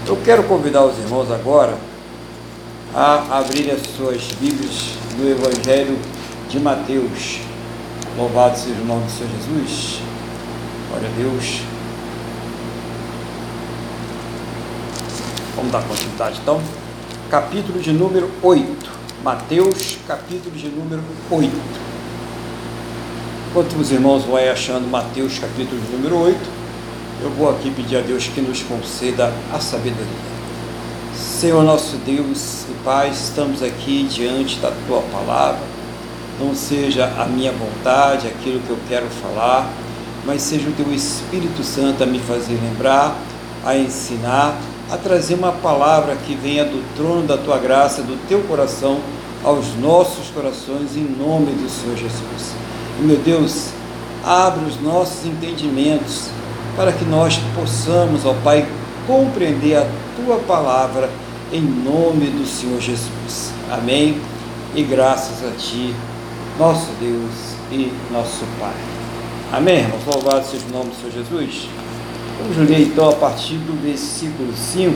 Eu 0.08 0.16
quero 0.24 0.44
convidar 0.44 0.86
os 0.86 0.96
irmãos 1.00 1.32
agora 1.32 1.74
a 2.94 3.40
abrir 3.40 3.72
as 3.72 3.82
suas 3.96 4.22
Bíblias 4.40 4.94
no 5.18 5.28
Evangelho 5.28 5.98
de 6.50 6.60
Mateus. 6.60 7.40
Louvado 8.16 8.56
seja 8.56 8.80
o 8.80 8.86
nome 8.86 9.06
do 9.06 9.12
Senhor 9.12 9.32
Jesus. 9.32 10.00
Glória 10.88 11.10
a 11.10 11.12
Deus. 11.18 11.62
Vamos 15.56 15.72
dar 15.72 15.82
continuidade 15.82 16.40
então. 16.40 16.62
Capítulo 17.32 17.80
de 17.80 17.92
número 17.92 18.30
8. 18.44 18.92
Mateus, 19.24 19.98
capítulo 20.08 20.56
de 20.56 20.68
número 20.68 21.02
8. 21.32 21.52
Enquanto 23.50 23.74
os 23.80 23.92
irmãos 23.92 24.26
vão 24.26 24.36
aí 24.36 24.50
achando 24.50 24.88
Mateus, 24.88 25.40
capítulo 25.40 25.82
de 25.82 25.92
número 25.94 26.20
8, 26.20 26.40
eu 27.24 27.32
vou 27.32 27.50
aqui 27.50 27.72
pedir 27.72 27.98
a 27.98 28.02
Deus 28.02 28.28
que 28.28 28.42
nos 28.42 28.62
conceda 28.62 29.34
a 29.52 29.60
sabedoria. 29.60 30.34
Senhor 31.16 31.64
nosso 31.64 31.98
Deus 32.06 32.66
e 32.70 32.74
Pai, 32.84 33.10
estamos 33.10 33.64
aqui 33.64 34.04
diante 34.04 34.60
da 34.60 34.72
Tua 34.86 35.02
palavra. 35.02 35.73
Não 36.40 36.56
seja 36.56 37.06
a 37.18 37.26
minha 37.26 37.52
vontade, 37.52 38.28
aquilo 38.28 38.60
que 38.62 38.70
eu 38.70 38.78
quero 38.88 39.06
falar, 39.08 39.70
mas 40.26 40.42
seja 40.42 40.70
o 40.70 40.74
Teu 40.74 40.92
Espírito 40.94 41.64
Santo 41.64 42.04
a 42.04 42.06
me 42.06 42.20
fazer 42.20 42.60
lembrar, 42.62 43.16
a 43.66 43.78
ensinar, 43.78 44.58
a 44.92 44.98
trazer 44.98 45.36
uma 45.36 45.52
palavra 45.52 46.16
que 46.16 46.36
venha 46.36 46.66
do 46.66 46.84
trono 46.96 47.28
da 47.28 47.38
Tua 47.38 47.58
graça, 47.58 48.02
do 48.02 48.18
Teu 48.28 48.42
coração, 48.44 49.00
aos 49.44 49.76
nossos 49.76 50.30
corações, 50.30 50.96
em 50.96 51.04
nome 51.04 51.52
do 51.52 51.70
Senhor 51.70 51.98
Jesus. 51.98 52.54
E, 53.00 53.04
meu 53.04 53.18
Deus, 53.18 53.70
abre 54.24 54.66
os 54.66 54.82
nossos 54.82 55.26
entendimentos 55.26 56.30
para 56.76 56.92
que 56.92 57.04
nós 57.06 57.40
possamos, 57.56 58.26
ó 58.26 58.34
Pai, 58.44 58.66
compreender 59.06 59.78
a 59.78 59.88
Tua 60.16 60.38
palavra 60.38 61.10
em 61.52 61.62
nome 61.62 62.28
do 62.28 62.48
Senhor 62.48 62.80
Jesus. 62.80 63.52
Amém. 63.72 64.20
E 64.76 64.82
graças 64.82 65.46
a 65.46 65.52
Ti, 65.52 65.94
nosso 66.58 66.90
Deus 67.00 67.56
e 67.72 67.92
nosso 68.12 68.46
Pai. 68.60 68.74
Amém, 69.52 69.80
irmãos? 69.80 70.06
Louvado 70.06 70.46
seja 70.46 70.64
o 70.68 70.72
nome 70.72 70.92
do 70.92 70.96
Senhor 70.96 71.12
Jesus. 71.12 71.68
Vamos 72.40 72.70
ler 72.70 72.82
então 72.82 73.10
a 73.10 73.14
partir 73.14 73.56
do 73.56 73.80
versículo 73.82 74.54
5. 74.56 74.94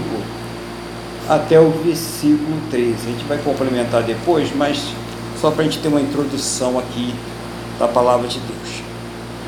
até 1.30 1.60
o 1.60 1.70
versículo 1.72 2.58
13. 2.72 2.93
A 2.93 3.12
gente 3.12 3.26
vai 3.26 3.38
complementar 3.39 4.04
depois, 4.04 4.56
mas 4.56 4.82
só 5.41 5.52
para 5.52 5.62
a 5.62 5.63
gente 5.65 5.80
ter 5.80 5.88
uma 5.88 6.02
introdução 6.02 6.80
aqui 6.80 7.13
da 7.78 7.88
palavra 7.88 8.28
de 8.28 8.39
Deus. 8.39 8.82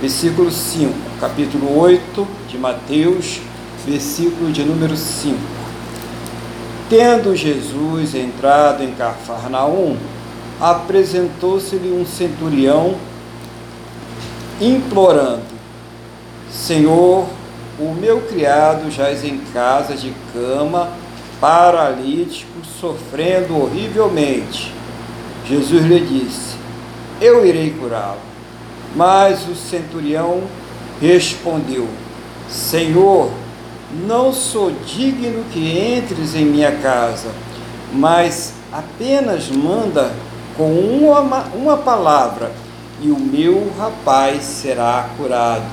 Versículo 0.02 0.52
5, 0.52 0.93
capítulo 1.19 1.78
8 1.78 2.28
de 2.50 2.58
Mateus, 2.58 3.39
versículo 3.86 4.52
de 4.52 4.63
número 4.63 4.95
5. 4.95 5.38
Tendo 6.89 7.36
Jesus 7.36 8.15
entrado 8.15 8.84
em 8.84 8.91
Cafarnaum, 8.93 9.98
apresentou-se-lhe 10.60 11.91
um 11.91 12.06
centurião, 12.06 12.95
implorando: 14.60 15.43
Senhor, 16.52 17.28
o 17.80 17.93
meu 17.93 18.22
criado 18.22 18.91
jaz 18.91 19.24
em 19.24 19.38
casa 19.54 19.95
de 19.95 20.13
cama, 20.34 20.89
paralítico, 21.39 22.52
sofrendo 22.80 23.58
horrivelmente. 23.58 24.74
Jesus 25.45 25.86
lhe 25.86 26.00
disse: 26.02 26.56
Eu 27.22 27.45
irei 27.45 27.72
curá-lo. 27.72 28.19
Mas 28.95 29.48
o 29.48 29.56
centurião 29.56 30.43
respondeu: 31.00 31.88
Senhor, 32.50 33.32
não 34.06 34.34
sou 34.34 34.72
digno 34.86 35.45
que 35.54 35.95
entres 35.95 36.36
em 36.36 36.45
minha 36.45 36.72
casa, 36.72 37.30
mas 37.93 38.54
apenas 38.72 39.50
manda 39.50 40.12
com 40.60 40.74
uma, 40.74 41.45
uma 41.56 41.78
palavra, 41.78 42.52
e 43.02 43.10
o 43.10 43.17
meu 43.17 43.72
rapaz 43.78 44.43
será 44.43 45.10
curado. 45.15 45.63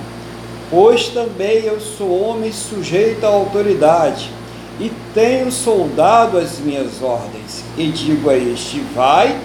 Pois 0.71 1.09
também 1.09 1.65
eu 1.65 1.81
sou 1.81 2.23
homem 2.23 2.53
sujeito 2.53 3.27
à 3.27 3.29
autoridade, 3.29 4.31
e 4.79 4.93
tenho 5.13 5.51
soldado 5.51 6.39
as 6.39 6.61
minhas 6.61 7.03
ordens, 7.03 7.65
e 7.77 7.89
digo 7.89 8.31
a 8.31 8.37
este: 8.37 8.79
vai, 8.95 9.37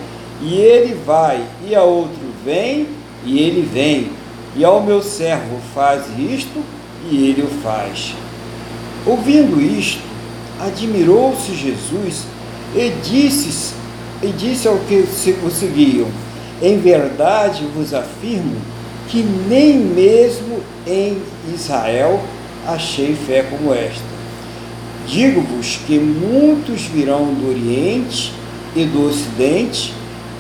e 0.44 0.54
ele 0.58 0.94
vai, 1.04 1.44
e 1.68 1.74
a 1.74 1.82
outro: 1.82 2.22
vem, 2.46 2.88
e 3.26 3.40
ele 3.40 3.62
vem, 3.62 4.12
e 4.56 4.64
ao 4.64 4.84
meu 4.84 5.02
servo: 5.02 5.60
faz 5.74 6.04
isto, 6.20 6.64
e 7.10 7.30
ele 7.30 7.42
o 7.42 7.48
faz. 7.64 8.14
Ouvindo 9.08 9.60
isto, 9.60 10.04
admirou-se 10.60 11.56
Jesus 11.56 12.26
e 12.76 12.92
disse, 13.04 13.81
e 14.22 14.28
disse 14.28 14.68
ao 14.68 14.78
que 14.80 15.06
o 15.44 15.52
seguiam: 15.52 16.08
Em 16.62 16.78
verdade 16.80 17.66
vos 17.76 17.94
afirmo 17.94 18.56
que 19.08 19.22
nem 19.22 19.78
mesmo 19.78 20.62
em 20.88 21.22
Israel 21.54 22.20
achei 22.68 23.16
fé 23.16 23.44
como 23.44 23.74
esta. 23.74 24.12
Digo-vos 25.08 25.80
que 25.86 25.98
muitos 25.98 26.84
virão 26.84 27.34
do 27.34 27.50
Oriente 27.50 28.32
e 28.76 28.86
do 28.86 29.08
Ocidente 29.08 29.94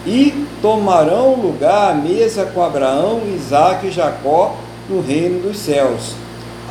e 0.05 0.45
tomarão 0.61 1.35
lugar 1.35 1.91
à 1.91 1.93
mesa 1.93 2.45
com 2.45 2.63
Abraão, 2.63 3.21
Isaque 3.35 3.87
e 3.87 3.91
Jacó 3.91 4.57
no 4.89 5.01
reino 5.01 5.41
dos 5.41 5.57
céus 5.57 6.15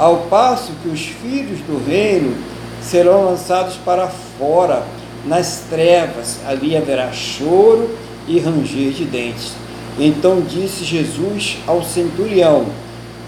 ao 0.00 0.16
passo 0.30 0.72
que 0.82 0.88
os 0.88 1.02
filhos 1.02 1.60
do 1.60 1.78
reino 1.86 2.34
serão 2.82 3.26
lançados 3.26 3.76
para 3.76 4.08
fora, 4.08 4.82
nas 5.24 5.64
trevas, 5.68 6.38
ali 6.46 6.76
haverá 6.76 7.12
choro 7.12 7.90
e 8.26 8.38
ranger 8.38 8.92
de 8.92 9.04
dentes. 9.04 9.52
Então 9.98 10.40
disse 10.40 10.85
Jesus 10.85 11.59
ao 11.66 11.83
centurião: 11.83 12.66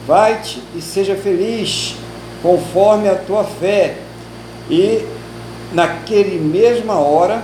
Vai-te 0.07 0.63
e 0.75 0.81
seja 0.81 1.15
feliz, 1.15 1.95
conforme 2.43 3.09
a 3.09 3.15
tua 3.15 3.45
fé. 3.45 3.97
E 4.71 5.05
naquele 5.73 6.39
mesma 6.39 6.95
hora 6.95 7.43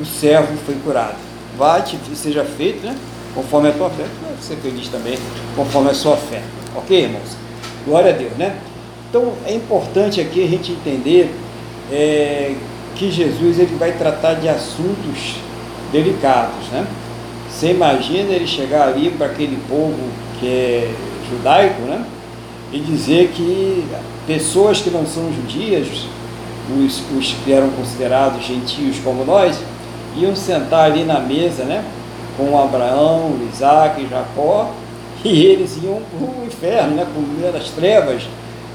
o 0.00 0.04
servo 0.04 0.56
foi 0.64 0.74
curado. 0.76 1.16
Vai-te 1.56 1.98
e 2.12 2.16
seja 2.16 2.44
feito, 2.44 2.86
né? 2.86 2.96
Conforme 3.34 3.68
a 3.68 3.72
tua 3.72 3.90
fé. 3.90 4.04
Vai 4.22 4.36
ser 4.40 4.56
feliz 4.56 4.88
também, 4.88 5.18
conforme 5.54 5.90
a 5.90 5.94
sua 5.94 6.16
fé. 6.16 6.42
Ok, 6.74 7.04
irmãos? 7.04 7.36
Glória 7.84 8.12
a 8.12 8.16
Deus, 8.16 8.32
né? 8.32 8.56
Então 9.08 9.32
é 9.46 9.54
importante 9.54 10.20
aqui 10.20 10.44
a 10.44 10.48
gente 10.48 10.72
entender 10.72 11.34
é, 11.90 12.54
que 12.96 13.10
Jesus 13.10 13.58
ele 13.58 13.76
vai 13.76 13.92
tratar 13.92 14.34
de 14.34 14.48
assuntos 14.48 15.36
delicados, 15.92 16.68
né? 16.72 16.86
Você 17.48 17.70
imagina 17.70 18.32
ele 18.32 18.46
chegar 18.46 18.88
ali 18.88 19.10
para 19.10 19.26
aquele 19.26 19.58
povo 19.68 19.96
que 20.38 20.46
é 20.46 20.94
judaico, 21.30 21.82
né? 21.82 22.04
E 22.72 22.80
dizer 22.80 23.32
que 23.34 23.84
pessoas 24.26 24.80
que 24.80 24.90
não 24.90 25.06
são 25.06 25.32
judias, 25.32 25.86
os, 26.76 27.02
os 27.16 27.32
que 27.44 27.52
eram 27.52 27.70
considerados 27.70 28.44
gentios 28.44 28.98
como 29.02 29.24
nós, 29.24 29.58
iam 30.16 30.34
sentar 30.34 30.86
ali 30.90 31.04
na 31.04 31.20
mesa, 31.20 31.64
né? 31.64 31.84
Com 32.36 32.58
Abraão, 32.58 33.38
Isaac 33.52 34.06
Jacó, 34.08 34.72
e 35.24 35.44
eles 35.44 35.78
iam 35.82 36.00
para 36.02 36.26
o 36.26 36.46
inferno, 36.46 36.94
né, 36.94 37.06
para 37.06 37.48
o 37.48 37.52
das 37.52 37.70
trevas. 37.70 38.22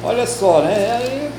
Olha 0.03 0.25
só, 0.25 0.61
né? 0.61 0.99
Aí, 0.99 1.29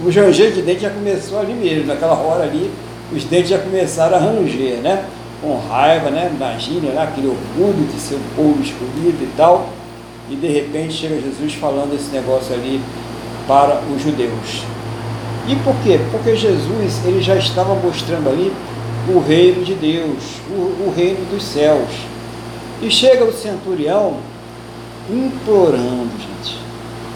o 0.00 0.10
ranger 0.10 0.52
de 0.52 0.62
dente 0.62 0.80
já 0.80 0.90
começou 0.90 1.40
ali 1.40 1.52
mesmo, 1.52 1.86
naquela 1.86 2.14
hora 2.14 2.44
ali, 2.44 2.70
os 3.12 3.24
dentes 3.24 3.50
já 3.50 3.58
começaram 3.58 4.16
a 4.16 4.20
ranger, 4.20 4.78
né? 4.78 5.04
Com 5.40 5.58
raiva, 5.68 6.10
né? 6.10 6.30
Imagina 6.34 6.92
lá 6.92 7.04
aquele 7.04 7.28
orgulho 7.28 7.86
de 7.92 7.98
ser 8.00 8.14
o 8.14 8.20
povo 8.36 8.60
escolhido 8.62 9.22
e 9.22 9.28
tal. 9.36 9.68
E 10.30 10.36
de 10.36 10.46
repente 10.46 10.92
chega 10.92 11.20
Jesus 11.20 11.54
falando 11.54 11.94
esse 11.94 12.10
negócio 12.10 12.54
ali 12.54 12.80
para 13.46 13.80
os 13.94 14.02
judeus. 14.02 14.62
E 15.48 15.56
por 15.56 15.74
quê? 15.82 15.98
Porque 16.12 16.36
Jesus 16.36 17.00
ele 17.06 17.22
já 17.22 17.36
estava 17.36 17.74
mostrando 17.74 18.28
ali 18.28 18.52
o 19.08 19.18
reino 19.18 19.64
de 19.64 19.74
Deus, 19.74 20.22
o, 20.50 20.86
o 20.86 20.94
reino 20.94 21.24
dos 21.30 21.42
céus. 21.42 21.88
E 22.82 22.90
chega 22.90 23.24
o 23.24 23.32
centurião 23.32 24.18
implorando, 25.10 26.10
gente. 26.18 26.58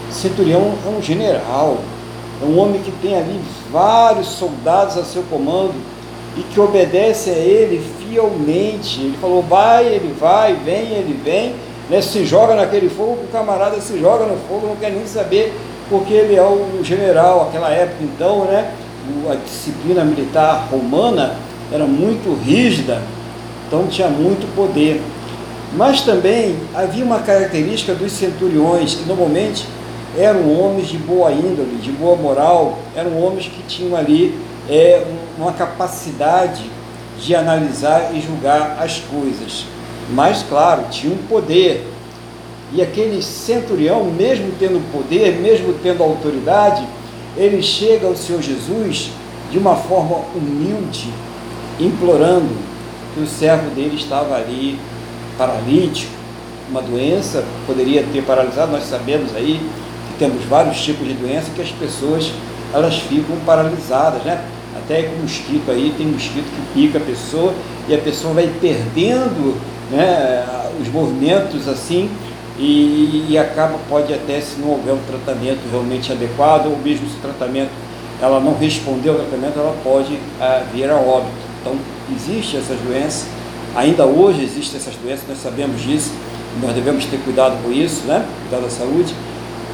O 0.09 0.13
centurião 0.13 0.73
é 0.85 0.89
um 0.89 1.01
general, 1.01 1.77
é 2.41 2.45
um 2.45 2.59
homem 2.59 2.81
que 2.81 2.91
tem 3.01 3.15
ali 3.15 3.39
vários 3.71 4.27
soldados 4.27 4.97
a 4.97 5.03
seu 5.03 5.23
comando 5.23 5.73
e 6.37 6.41
que 6.41 6.59
obedece 6.59 7.29
a 7.29 7.33
ele 7.33 7.81
fielmente. 7.99 8.99
Ele 9.01 9.17
falou, 9.19 9.41
vai, 9.41 9.85
ele 9.85 10.13
vai, 10.19 10.53
vem, 10.55 10.93
ele 10.93 11.19
vem, 11.23 11.55
né? 11.89 12.01
se 12.01 12.25
joga 12.25 12.55
naquele 12.55 12.89
fogo, 12.89 13.23
o 13.23 13.27
camarada 13.31 13.79
se 13.79 13.99
joga 13.99 14.25
no 14.25 14.37
fogo, 14.47 14.67
não 14.67 14.75
quer 14.75 14.91
nem 14.91 15.05
saber, 15.05 15.53
porque 15.89 16.13
ele 16.13 16.35
é 16.35 16.41
o 16.41 16.83
general, 16.83 17.47
aquela 17.49 17.69
época 17.69 18.03
então, 18.03 18.45
né? 18.45 18.71
A 19.29 19.35
disciplina 19.35 20.03
militar 20.03 20.69
romana 20.71 21.35
era 21.71 21.85
muito 21.85 22.33
rígida, 22.41 23.01
então 23.67 23.85
tinha 23.87 24.07
muito 24.07 24.53
poder. 24.55 25.01
Mas 25.75 26.01
também 26.01 26.55
havia 26.73 27.03
uma 27.03 27.19
característica 27.19 27.93
dos 27.93 28.11
centuriões, 28.11 28.95
que 28.95 29.05
normalmente 29.05 29.65
eram 30.17 30.51
homens 30.51 30.87
de 30.87 30.97
boa 30.97 31.31
índole, 31.31 31.77
de 31.81 31.91
boa 31.91 32.15
moral, 32.15 32.77
eram 32.95 33.17
homens 33.19 33.47
que 33.47 33.63
tinham 33.63 33.95
ali 33.95 34.37
é, 34.69 35.05
uma 35.37 35.51
capacidade 35.53 36.69
de 37.19 37.35
analisar 37.35 38.11
e 38.13 38.21
julgar 38.21 38.77
as 38.79 38.99
coisas. 38.99 39.65
Mas, 40.11 40.43
claro, 40.43 40.85
tinha 40.89 41.13
um 41.13 41.17
poder. 41.27 41.87
E 42.71 42.81
aquele 42.81 43.21
centurião, 43.21 44.05
mesmo 44.05 44.51
tendo 44.59 44.81
poder, 44.91 45.39
mesmo 45.39 45.73
tendo 45.81 46.03
autoridade, 46.03 46.85
ele 47.37 47.61
chega 47.61 48.07
ao 48.07 48.15
Senhor 48.15 48.41
Jesus 48.41 49.11
de 49.51 49.57
uma 49.57 49.75
forma 49.75 50.17
humilde, 50.35 51.09
implorando 51.79 52.55
que 53.13 53.21
o 53.21 53.27
servo 53.27 53.69
dele 53.71 53.95
estava 53.95 54.35
ali 54.35 54.79
paralítico, 55.37 56.11
uma 56.69 56.81
doença 56.81 57.43
poderia 57.67 58.03
ter 58.11 58.23
paralisado. 58.23 58.71
Nós 58.71 58.85
sabemos 58.85 59.35
aí 59.35 59.61
temos 60.17 60.43
vários 60.45 60.81
tipos 60.81 61.07
de 61.07 61.13
doença 61.13 61.49
que 61.55 61.61
as 61.61 61.69
pessoas 61.69 62.31
elas 62.73 62.95
ficam 62.95 63.35
paralisadas, 63.45 64.23
né? 64.23 64.43
Até 64.75 65.03
com 65.03 65.21
mosquito 65.21 65.69
aí, 65.69 65.93
tem 65.97 66.07
mosquito 66.07 66.45
que 66.45 66.73
pica 66.73 66.97
a 66.97 67.01
pessoa 67.01 67.53
e 67.87 67.93
a 67.93 67.97
pessoa 67.97 68.33
vai 68.33 68.49
perdendo 68.59 69.55
né, 69.91 70.45
os 70.81 70.87
movimentos 70.89 71.67
assim 71.67 72.09
e, 72.57 73.27
e, 73.29 73.37
acaba, 73.37 73.77
pode 73.89 74.13
até, 74.13 74.41
se 74.41 74.59
não 74.59 74.69
houver 74.69 74.93
um 74.93 75.03
tratamento 75.07 75.61
realmente 75.71 76.11
adequado, 76.11 76.67
ou 76.67 76.77
mesmo 76.77 77.07
se 77.07 77.15
o 77.15 77.19
tratamento 77.19 77.71
ela 78.21 78.39
não 78.39 78.55
responder 78.55 79.09
ao 79.09 79.15
tratamento, 79.15 79.59
ela 79.59 79.75
pode 79.83 80.17
ah, 80.39 80.63
vir 80.73 80.89
a 80.89 80.95
óbito. 80.95 81.31
Então, 81.61 81.75
existe 82.11 82.57
essas 82.57 82.77
doenças 82.79 83.27
Ainda 83.75 84.05
hoje 84.05 84.43
existem 84.43 84.79
essas 84.79 84.95
doenças, 84.95 85.27
nós 85.27 85.39
sabemos 85.41 85.81
disso, 85.81 86.11
nós 86.61 86.75
devemos 86.75 87.05
ter 87.05 87.17
cuidado 87.17 87.57
com 87.63 87.71
isso, 87.71 88.05
né? 88.05 88.23
Cuidado 88.43 88.63
da 88.65 88.69
saúde. 88.69 89.15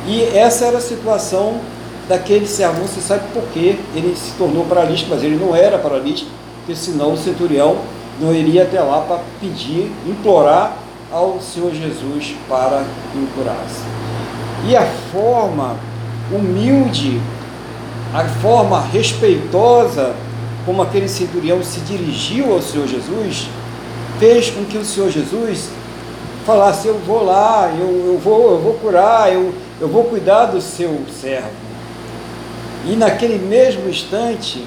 E 0.08 0.24
essa 0.36 0.66
era 0.66 0.78
a 0.78 0.82
situação 0.82 1.60
daquele 2.08 2.47
servo, 2.47 2.82
você 2.82 3.00
sabe 3.00 3.24
por 3.34 3.43
que 3.54 3.80
ele 3.95 4.16
se 4.16 4.32
tornou 4.32 4.66
paralítico, 4.66 5.12
mas 5.12 5.24
ele 5.24 5.36
não 5.36 5.56
era 5.56 5.78
paralítico, 5.78 6.32
porque 6.58 6.76
senão 6.76 7.14
o 7.14 7.18
centurião 7.18 7.78
não 8.20 8.34
iria 8.34 8.64
até 8.64 8.82
lá 8.82 9.02
para 9.02 9.20
pedir, 9.39 9.91
implorar 10.08 10.76
ao 11.12 11.39
Senhor 11.39 11.72
Jesus 11.74 12.36
para 12.47 12.84
que 13.12 13.18
o 13.18 13.28
curasse. 13.36 13.82
E 14.68 14.76
a 14.76 14.86
forma 15.12 15.78
humilde, 16.32 17.22
a 18.14 18.26
forma 18.26 18.82
respeitosa 18.82 20.16
como 20.66 20.82
aquele 20.82 21.08
centurião 21.08 21.64
se 21.64 21.80
dirigiu 21.82 22.54
ao 22.54 22.62
Senhor 22.62 22.88
Jesus, 22.88 23.47
fez 24.20 24.50
com 24.50 24.66
que 24.66 24.78
o 24.78 24.86
Senhor 24.86 25.10
Jesus 25.10 25.70
falasse: 26.45 26.88
Eu 26.88 27.00
vou 27.00 27.24
lá, 27.24 27.72
eu, 27.80 28.14
eu, 28.14 28.20
vou, 28.20 28.52
eu 28.52 28.60
vou 28.60 28.74
curar, 28.74 29.34
eu, 29.34 29.54
eu 29.80 29.88
vou 29.88 30.06
cuidar 30.06 30.48
do 30.48 30.62
seu 30.62 31.02
servo. 31.22 31.50
E 32.86 32.96
naquele 32.96 33.38
mesmo 33.38 33.90
instante, 33.90 34.66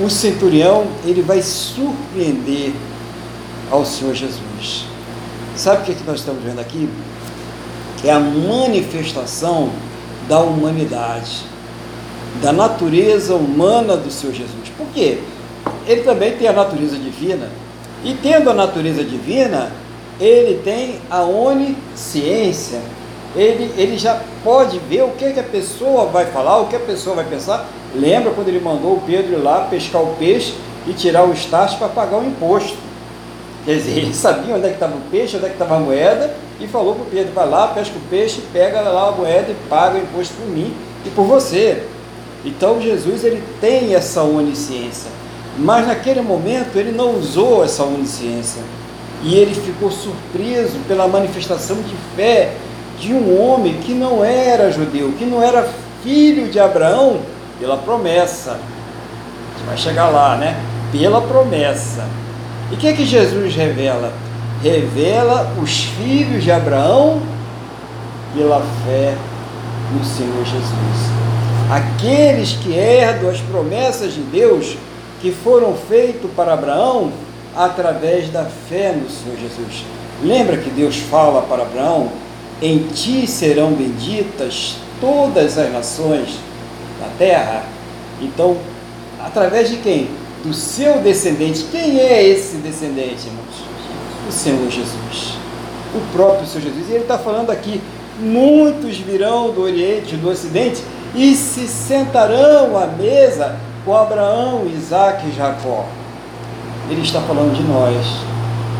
o 0.00 0.08
centurião 0.08 0.86
ele 1.04 1.22
vai 1.22 1.42
surpreender 1.42 2.72
ao 3.70 3.84
Senhor 3.84 4.14
Jesus. 4.14 4.84
Sabe 5.56 5.82
o 5.82 5.84
que, 5.84 5.92
é 5.92 5.94
que 5.94 6.04
nós 6.04 6.20
estamos 6.20 6.42
vendo 6.42 6.60
aqui? 6.60 6.88
É 8.04 8.10
a 8.10 8.18
manifestação 8.18 9.70
da 10.28 10.40
humanidade, 10.40 11.44
da 12.42 12.52
natureza 12.52 13.34
humana 13.34 13.96
do 13.96 14.10
Senhor 14.10 14.32
Jesus. 14.32 14.68
Por 14.76 14.86
quê? 14.94 15.18
Ele 15.86 16.02
também 16.02 16.36
tem 16.36 16.48
a 16.48 16.52
natureza 16.52 16.96
divina. 16.96 17.48
E 18.04 18.14
tendo 18.14 18.48
a 18.48 18.54
natureza 18.54 19.04
divina, 19.04 19.70
ele 20.18 20.62
tem 20.62 21.00
a 21.10 21.22
onisciência. 21.22 22.80
Ele, 23.36 23.72
ele 23.76 23.96
já 23.96 24.20
pode 24.42 24.78
ver 24.80 25.04
o 25.04 25.10
que, 25.10 25.32
que 25.32 25.40
a 25.40 25.44
pessoa 25.44 26.06
vai 26.06 26.26
falar, 26.26 26.58
o 26.58 26.66
que 26.66 26.76
a 26.76 26.80
pessoa 26.80 27.16
vai 27.16 27.24
pensar. 27.24 27.68
Lembra 27.94 28.32
quando 28.32 28.48
ele 28.48 28.60
mandou 28.60 28.94
o 28.94 29.02
Pedro 29.06 29.32
ir 29.32 29.36
lá 29.36 29.66
pescar 29.70 30.02
o 30.02 30.14
peixe 30.16 30.54
e 30.86 30.92
tirar 30.92 31.24
o 31.24 31.32
estágio 31.32 31.78
para 31.78 31.88
pagar 31.88 32.18
o 32.18 32.24
imposto? 32.24 32.76
Quer 33.64 33.76
dizer, 33.76 33.98
ele 33.98 34.14
sabia 34.14 34.54
onde 34.54 34.64
é 34.64 34.68
que 34.68 34.74
estava 34.74 34.96
o 34.96 35.00
peixe, 35.10 35.36
onde 35.36 35.46
é 35.46 35.48
que 35.48 35.54
estava 35.54 35.76
a 35.76 35.80
moeda, 35.80 36.34
e 36.58 36.66
falou 36.66 36.94
para 36.94 37.04
o 37.04 37.06
Pedro, 37.06 37.32
vai 37.32 37.48
lá, 37.48 37.68
pesca 37.68 37.96
o 37.96 38.08
peixe, 38.08 38.42
pega 38.52 38.80
lá 38.80 39.08
a 39.08 39.12
moeda 39.12 39.50
e 39.50 39.68
paga 39.68 39.98
o 39.98 40.02
imposto 40.02 40.34
por 40.34 40.46
mim 40.46 40.74
e 41.04 41.10
por 41.10 41.24
você. 41.24 41.84
Então 42.44 42.80
Jesus 42.80 43.22
ele 43.24 43.42
tem 43.60 43.94
essa 43.94 44.22
onisciência. 44.22 45.10
Mas 45.58 45.86
naquele 45.86 46.22
momento 46.22 46.76
ele 46.76 46.90
não 46.90 47.16
usou 47.16 47.64
essa 47.64 47.84
onisciência. 47.84 48.62
E 49.22 49.34
ele 49.34 49.54
ficou 49.54 49.90
surpreso 49.90 50.78
pela 50.88 51.06
manifestação 51.06 51.76
de 51.76 51.94
fé 52.16 52.52
de 53.00 53.12
um 53.14 53.40
homem 53.40 53.78
que 53.78 53.94
não 53.94 54.22
era 54.22 54.70
judeu, 54.70 55.12
que 55.18 55.24
não 55.24 55.42
era 55.42 55.68
filho 56.02 56.48
de 56.48 56.60
Abraão, 56.60 57.20
pela 57.58 57.76
promessa. 57.76 58.52
A 58.52 59.58
gente 59.58 59.66
vai 59.66 59.76
chegar 59.76 60.08
lá, 60.08 60.36
né? 60.36 60.56
Pela 60.92 61.20
promessa. 61.22 62.06
E 62.70 62.74
o 62.74 62.76
que 62.76 62.86
é 62.86 62.92
que 62.92 63.04
Jesus 63.04 63.54
revela? 63.54 64.12
Revela 64.62 65.52
os 65.60 65.84
filhos 65.84 66.44
de 66.44 66.52
Abraão 66.52 67.20
pela 68.34 68.60
fé 68.84 69.14
no 69.92 70.04
Senhor 70.04 70.44
Jesus. 70.44 71.20
Aqueles 71.70 72.52
que 72.52 72.72
herdam 72.72 73.30
as 73.30 73.40
promessas 73.40 74.12
de 74.12 74.20
Deus 74.20 74.76
que 75.20 75.30
foram 75.30 75.74
feitos 75.74 76.30
para 76.34 76.54
Abraão 76.54 77.12
através 77.56 78.28
da 78.30 78.44
fé 78.44 78.92
no 78.92 79.08
Senhor 79.10 79.36
Jesus. 79.38 79.84
Lembra 80.22 80.56
que 80.56 80.70
Deus 80.70 80.96
fala 80.96 81.42
para 81.42 81.62
Abraão: 81.62 82.10
Em 82.62 82.78
ti 82.88 83.26
serão 83.26 83.72
benditas 83.72 84.76
todas 85.00 85.56
as 85.58 85.72
nações 85.72 86.38
da 87.00 87.08
terra. 87.18 87.64
Então, 88.20 88.56
através 89.18 89.70
de 89.70 89.76
quem? 89.76 90.08
do 90.42 90.54
seu 90.54 90.98
descendente. 91.00 91.66
Quem 91.70 91.98
é 92.00 92.22
esse 92.22 92.56
descendente, 92.56 93.26
irmãos? 93.26 93.64
O 94.28 94.32
Senhor 94.32 94.70
Jesus. 94.70 95.34
O 95.94 96.00
próprio 96.12 96.46
Senhor 96.46 96.64
Jesus. 96.64 96.88
E 96.88 96.92
ele 96.92 97.02
está 97.02 97.18
falando 97.18 97.50
aqui: 97.50 97.80
muitos 98.18 98.98
virão 98.98 99.50
do 99.50 99.62
Oriente, 99.62 100.16
do 100.16 100.28
Ocidente, 100.28 100.82
e 101.14 101.34
se 101.34 101.66
sentarão 101.66 102.76
à 102.76 102.86
mesa 102.86 103.56
com 103.84 103.94
Abraão, 103.94 104.66
Isaac 104.66 105.26
e 105.28 105.32
Jacó. 105.32 105.86
Ele 106.90 107.02
está 107.02 107.20
falando 107.20 107.54
de 107.54 107.62
nós. 107.62 107.94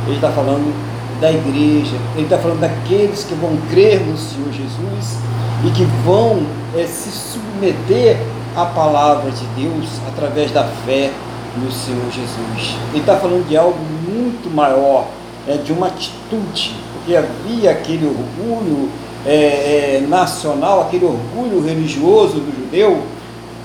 Ele 0.07 0.17
está 0.17 0.31
falando 0.31 0.73
da 1.21 1.31
igreja. 1.31 1.97
Ele 2.15 2.25
está 2.25 2.39
falando 2.39 2.61
daqueles 2.61 3.25
que 3.25 3.35
vão 3.35 3.57
crer 3.71 4.01
no 4.01 4.17
Senhor 4.17 4.53
Jesus 4.53 5.19
e 5.67 5.71
que 5.71 5.85
vão 6.05 6.43
é, 6.77 6.87
se 6.87 7.11
submeter 7.11 8.17
à 8.57 8.65
palavra 8.65 9.31
de 9.31 9.45
Deus 9.61 9.89
através 10.09 10.51
da 10.51 10.65
fé 10.65 11.11
no 11.57 11.71
Senhor 11.71 12.11
Jesus. 12.11 12.77
Ele 12.91 13.01
está 13.01 13.17
falando 13.17 13.47
de 13.49 13.57
algo 13.57 13.79
muito 14.09 14.51
maior, 14.55 15.07
é, 15.47 15.57
de 15.57 15.73
uma 15.73 15.89
atitude, 15.89 16.75
porque 16.95 17.15
havia 17.15 17.71
aquele 17.71 18.07
orgulho 18.07 18.89
é, 19.27 19.99
é, 20.01 20.07
nacional, 20.09 20.83
aquele 20.83 21.05
orgulho 21.05 21.63
religioso 21.63 22.35
do 22.35 22.65
judeu, 22.65 23.03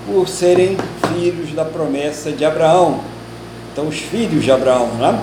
por 0.06 0.28
serem 0.28 0.78
filhos 1.14 1.54
da 1.54 1.66
promessa 1.66 2.32
de 2.32 2.46
Abraão. 2.46 3.00
Então, 3.72 3.88
os 3.88 3.98
filhos 3.98 4.44
de 4.44 4.52
Abraão, 4.52 4.88
né? 5.00 5.20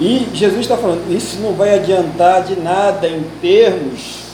E 0.00 0.28
Jesus 0.34 0.60
está 0.60 0.76
falando, 0.76 1.14
isso 1.14 1.38
não 1.40 1.52
vai 1.52 1.74
adiantar 1.74 2.42
de 2.42 2.56
nada 2.56 3.06
em 3.06 3.24
termos 3.40 4.24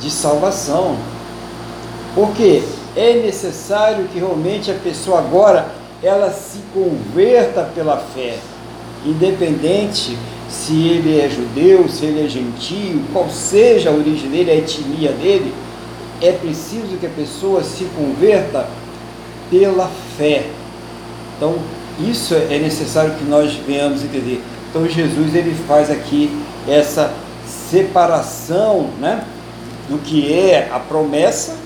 de 0.00 0.10
salvação, 0.10 0.96
porque 2.14 2.62
é 2.96 3.14
necessário 3.14 4.08
que 4.08 4.18
realmente 4.18 4.70
a 4.70 4.74
pessoa 4.74 5.18
agora 5.18 5.68
ela 6.02 6.30
se 6.30 6.60
converta 6.72 7.70
pela 7.74 7.98
fé, 7.98 8.38
independente 9.04 10.16
se 10.48 10.88
ele 10.88 11.20
é 11.20 11.28
judeu, 11.28 11.88
se 11.88 12.06
ele 12.06 12.24
é 12.24 12.28
gentio, 12.28 13.02
qual 13.12 13.28
seja 13.28 13.90
a 13.90 13.92
origem 13.92 14.30
dele, 14.30 14.50
a 14.50 14.56
etnia 14.56 15.12
dele, 15.12 15.52
é 16.22 16.32
preciso 16.32 16.96
que 16.98 17.06
a 17.06 17.10
pessoa 17.10 17.62
se 17.62 17.84
converta 17.96 18.66
pela 19.50 19.90
fé. 20.16 20.46
Então, 21.36 21.56
isso 22.00 22.34
é 22.34 22.58
necessário 22.58 23.14
que 23.14 23.24
nós 23.24 23.52
venhamos 23.66 24.02
entender. 24.02 24.42
Então, 24.68 24.88
Jesus 24.88 25.34
ele 25.34 25.54
faz 25.66 25.90
aqui 25.90 26.30
essa 26.68 27.12
separação, 27.70 28.90
né, 29.00 29.24
do 29.88 29.98
que 29.98 30.32
é 30.32 30.68
a 30.72 30.78
promessa 30.78 31.56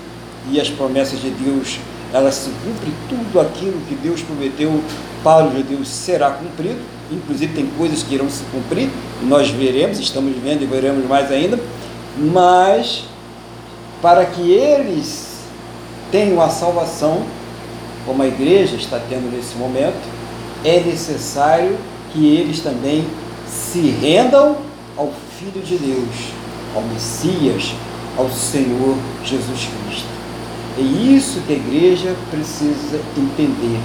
e 0.50 0.60
as 0.60 0.68
promessas 0.68 1.20
de 1.20 1.30
Deus 1.30 1.78
ela 2.12 2.32
se 2.32 2.50
cumpre 2.64 2.92
tudo 3.08 3.40
aquilo 3.40 3.80
que 3.88 3.94
Deus 3.94 4.20
prometeu 4.20 4.82
para 5.22 5.46
os 5.46 5.54
judeus 5.54 5.88
será 5.88 6.30
cumprido, 6.30 6.80
inclusive 7.10 7.54
tem 7.54 7.66
coisas 7.78 8.02
que 8.02 8.14
irão 8.14 8.28
se 8.28 8.42
cumprir, 8.44 8.90
nós 9.22 9.50
veremos, 9.50 9.98
estamos 9.98 10.34
vendo 10.42 10.62
e 10.62 10.66
veremos 10.66 11.06
mais 11.06 11.30
ainda, 11.30 11.58
mas 12.18 13.04
para 14.02 14.24
que 14.24 14.50
eles 14.50 15.28
tenham 16.10 16.40
a 16.40 16.48
salvação, 16.48 17.22
como 18.04 18.22
a 18.22 18.26
igreja 18.26 18.76
está 18.76 18.98
tendo 19.08 19.30
nesse 19.30 19.56
momento, 19.56 20.00
é 20.64 20.80
necessário 20.80 21.76
que 22.12 22.36
eles 22.36 22.60
também 22.60 23.04
se 23.46 23.80
rendam 23.80 24.56
ao 24.96 25.12
Filho 25.38 25.62
de 25.62 25.76
Deus, 25.76 26.32
ao 26.74 26.82
Messias, 26.82 27.72
ao 28.16 28.28
Senhor 28.30 28.96
Jesus 29.24 29.68
Cristo. 29.86 30.08
É 30.78 30.82
isso 30.82 31.40
que 31.46 31.52
a 31.52 31.56
igreja 31.56 32.14
precisa 32.30 33.00
entender. 33.16 33.78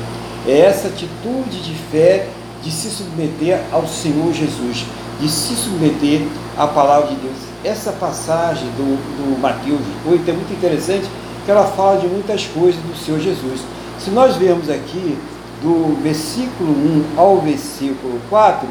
É 0.47 0.59
essa 0.59 0.87
atitude 0.87 1.61
de 1.61 1.73
fé 1.91 2.27
de 2.61 2.71
se 2.71 2.89
submeter 2.89 3.61
ao 3.71 3.87
Senhor 3.87 4.33
Jesus, 4.33 4.85
de 5.19 5.29
se 5.29 5.55
submeter 5.55 6.21
à 6.57 6.67
palavra 6.67 7.09
de 7.09 7.15
Deus. 7.15 7.37
Essa 7.63 7.91
passagem 7.91 8.67
do, 8.77 8.97
do 9.17 9.39
Mateus 9.39 9.81
8 10.05 10.29
é 10.29 10.33
muito 10.33 10.53
interessante, 10.53 11.07
que 11.45 11.51
ela 11.51 11.65
fala 11.65 11.99
de 11.99 12.07
muitas 12.07 12.45
coisas 12.45 12.81
do 12.81 12.95
Senhor 12.97 13.19
Jesus. 13.19 13.61
Se 13.99 14.09
nós 14.09 14.35
vermos 14.35 14.69
aqui 14.69 15.17
do 15.65 15.99
versículo 15.99 16.71
1 16.71 17.17
ao 17.17 17.41
versículo 17.41 18.21
4, 18.29 18.67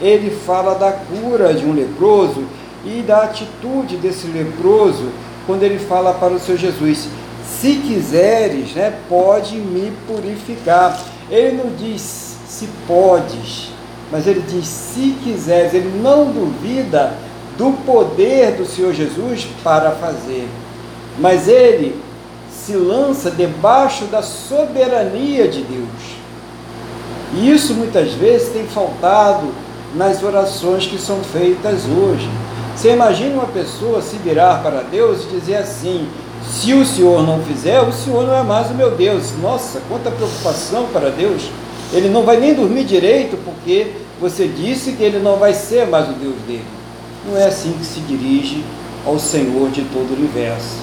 ele 0.00 0.28
fala 0.30 0.74
da 0.74 0.90
cura 0.90 1.54
de 1.54 1.64
um 1.64 1.72
leproso 1.72 2.42
e 2.84 3.00
da 3.00 3.22
atitude 3.22 3.96
desse 3.96 4.26
leproso 4.26 5.10
quando 5.46 5.62
ele 5.62 5.78
fala 5.78 6.12
para 6.14 6.32
o 6.32 6.40
Senhor 6.40 6.58
Jesus: 6.58 7.08
se 7.46 7.76
quiseres, 7.76 8.72
né, 8.72 8.92
pode 9.08 9.56
me 9.56 9.92
purificar. 10.08 11.00
Ele 11.30 11.62
não 11.62 11.70
diz 11.76 12.36
se 12.48 12.68
podes, 12.88 13.70
mas 14.10 14.26
ele 14.26 14.42
diz 14.48 14.66
se 14.66 15.16
quiseres. 15.22 15.72
Ele 15.72 16.00
não 16.02 16.26
duvida 16.26 17.14
do 17.56 17.72
poder 17.84 18.56
do 18.56 18.66
Senhor 18.66 18.92
Jesus 18.92 19.46
para 19.62 19.92
fazer, 19.92 20.48
mas 21.20 21.46
ele 21.46 22.02
se 22.50 22.74
lança 22.74 23.30
debaixo 23.30 24.06
da 24.06 24.22
soberania 24.22 25.46
de 25.46 25.62
Deus. 25.62 26.21
E 27.34 27.50
isso 27.50 27.74
muitas 27.74 28.12
vezes 28.12 28.50
tem 28.50 28.66
faltado 28.66 29.48
nas 29.94 30.22
orações 30.22 30.86
que 30.86 30.98
são 30.98 31.18
feitas 31.22 31.84
hoje. 31.84 32.28
Você 32.76 32.92
imagina 32.92 33.34
uma 33.34 33.46
pessoa 33.46 34.00
se 34.02 34.16
virar 34.16 34.62
para 34.62 34.82
Deus 34.82 35.24
e 35.24 35.38
dizer 35.38 35.56
assim: 35.56 36.08
se 36.50 36.72
o 36.72 36.84
Senhor 36.84 37.22
não 37.26 37.42
fizer, 37.42 37.80
o 37.80 37.92
Senhor 37.92 38.26
não 38.26 38.34
é 38.34 38.42
mais 38.42 38.70
o 38.70 38.74
meu 38.74 38.90
Deus. 38.90 39.32
Nossa, 39.40 39.80
quanta 39.88 40.10
preocupação 40.10 40.86
para 40.92 41.10
Deus. 41.10 41.50
Ele 41.92 42.08
não 42.08 42.22
vai 42.22 42.38
nem 42.38 42.54
dormir 42.54 42.84
direito 42.84 43.36
porque 43.44 43.92
você 44.20 44.48
disse 44.48 44.92
que 44.92 45.02
ele 45.02 45.18
não 45.18 45.36
vai 45.36 45.52
ser 45.52 45.86
mais 45.86 46.08
o 46.08 46.12
Deus 46.12 46.36
dele. 46.46 46.64
Não 47.26 47.36
é 47.36 47.44
assim 47.44 47.72
que 47.72 47.84
se 47.84 48.00
dirige 48.00 48.64
ao 49.06 49.18
Senhor 49.18 49.70
de 49.70 49.82
todo 49.82 50.10
o 50.10 50.16
universo. 50.16 50.76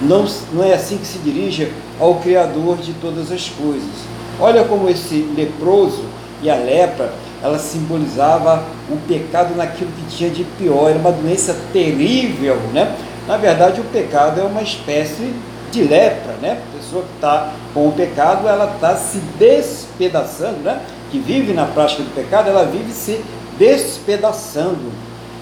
Não, 0.00 0.26
não 0.52 0.62
é 0.64 0.74
assim 0.74 0.96
que 0.96 1.06
se 1.06 1.18
dirige 1.18 1.72
ao 1.98 2.16
Criador 2.16 2.76
de 2.76 2.92
todas 2.94 3.32
as 3.32 3.48
coisas. 3.48 4.13
Olha 4.40 4.64
como 4.64 4.88
esse 4.88 5.28
leproso 5.36 6.04
e 6.42 6.50
a 6.50 6.56
lepra, 6.56 7.12
ela 7.42 7.58
simbolizava 7.58 8.64
o 8.90 8.96
pecado 9.08 9.54
naquilo 9.54 9.90
que 9.92 10.16
tinha 10.16 10.30
de 10.30 10.44
pior, 10.44 10.90
era 10.90 10.98
uma 10.98 11.12
doença 11.12 11.56
terrível, 11.72 12.56
né? 12.72 12.96
Na 13.26 13.36
verdade, 13.36 13.80
o 13.80 13.84
pecado 13.84 14.40
é 14.40 14.44
uma 14.44 14.62
espécie 14.62 15.32
de 15.70 15.82
lepra, 15.82 16.34
né? 16.40 16.62
A 16.62 16.76
pessoa 16.76 17.02
que 17.02 17.14
está 17.14 17.52
com 17.72 17.88
o 17.88 17.92
pecado, 17.92 18.46
ela 18.46 18.72
está 18.74 18.96
se 18.96 19.18
despedaçando, 19.38 20.60
né? 20.60 20.80
Que 21.10 21.18
vive 21.18 21.52
na 21.52 21.64
prática 21.66 22.02
do 22.02 22.14
pecado, 22.14 22.48
ela 22.48 22.64
vive 22.64 22.92
se 22.92 23.20
despedaçando. 23.58 24.92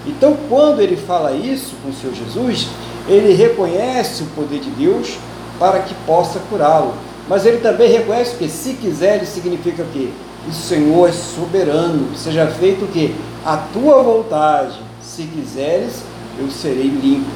Então, 0.05 0.37
quando 0.49 0.81
ele 0.81 0.97
fala 0.97 1.31
isso 1.31 1.75
com 1.81 1.89
o 1.89 1.93
Senhor 1.93 2.13
Jesus, 2.13 2.67
ele 3.07 3.33
reconhece 3.33 4.23
o 4.23 4.27
poder 4.27 4.59
de 4.59 4.69
Deus 4.71 5.17
para 5.59 5.79
que 5.79 5.93
possa 6.05 6.39
curá-lo. 6.49 6.93
Mas 7.27 7.45
ele 7.45 7.57
também 7.57 7.89
reconhece 7.91 8.35
que 8.35 8.49
se 8.49 8.73
quiser, 8.73 9.17
ele 9.17 9.25
significa 9.25 9.83
o 9.83 9.87
quê? 9.87 10.09
O 10.47 10.51
Senhor 10.51 11.07
é 11.07 11.11
soberano, 11.11 12.15
seja 12.17 12.47
feito 12.47 12.85
o 12.85 12.87
quê? 12.87 13.11
A 13.45 13.57
tua 13.57 14.03
vontade. 14.03 14.79
Se 15.01 15.23
quiseres, 15.23 16.03
eu 16.39 16.49
serei 16.49 16.87
limpo, 16.87 17.29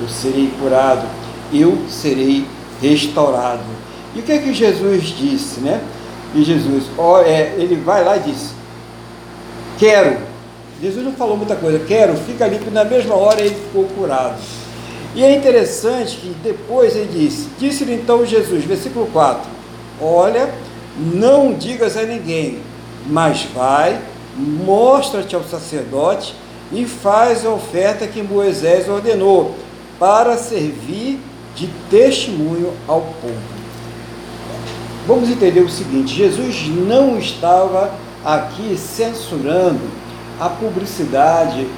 eu 0.00 0.08
serei 0.08 0.50
curado, 0.60 1.06
eu 1.52 1.78
serei 1.88 2.46
restaurado. 2.80 3.62
E 4.14 4.20
o 4.20 4.22
que 4.22 4.32
é 4.32 4.38
que 4.38 4.54
Jesus 4.54 5.04
disse, 5.04 5.60
né? 5.60 5.82
E 6.34 6.42
Jesus, 6.42 6.84
ó, 6.96 7.20
é, 7.20 7.54
ele 7.58 7.76
vai 7.76 8.04
lá 8.04 8.16
e 8.16 8.20
diz: 8.20 8.54
Quero. 9.78 10.18
Jesus 10.80 11.04
não 11.04 11.12
falou 11.12 11.36
muita 11.36 11.56
coisa, 11.56 11.78
quero, 11.78 12.16
fica 12.16 12.46
limpo. 12.46 12.70
Na 12.70 12.84
mesma 12.84 13.14
hora 13.14 13.40
ele 13.40 13.54
ficou 13.54 13.84
curado. 13.84 14.36
E 15.14 15.22
é 15.22 15.36
interessante 15.36 16.16
que 16.16 16.34
depois 16.42 16.96
ele 16.96 17.10
disse: 17.12 17.48
Disse-lhe 17.58 17.94
então 17.94 18.26
Jesus, 18.26 18.64
versículo 18.64 19.06
4: 19.06 19.48
Olha, 20.00 20.52
não 20.98 21.54
digas 21.54 21.96
a 21.96 22.02
ninguém, 22.02 22.58
mas 23.06 23.44
vai, 23.54 24.00
mostra-te 24.36 25.36
ao 25.36 25.44
sacerdote 25.44 26.34
e 26.72 26.84
faz 26.84 27.46
a 27.46 27.50
oferta 27.50 28.06
que 28.06 28.22
Moisés 28.22 28.88
ordenou, 28.88 29.54
para 29.98 30.36
servir 30.36 31.20
de 31.54 31.68
testemunho 31.88 32.72
ao 32.88 33.00
povo. 33.00 33.54
Vamos 35.06 35.30
entender 35.30 35.60
o 35.60 35.70
seguinte: 35.70 36.14
Jesus 36.14 36.66
não 36.66 37.18
estava 37.18 37.92
aqui 38.24 38.76
censurando 38.76 39.82
a 40.40 40.48
publicidade 40.48 41.68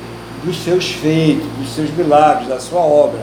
dos 0.45 0.63
seus 0.63 0.91
feitos, 0.91 1.47
dos 1.59 1.75
seus 1.75 1.91
milagres, 1.91 2.49
da 2.49 2.61
sua 2.61 2.81
obra. 2.81 3.21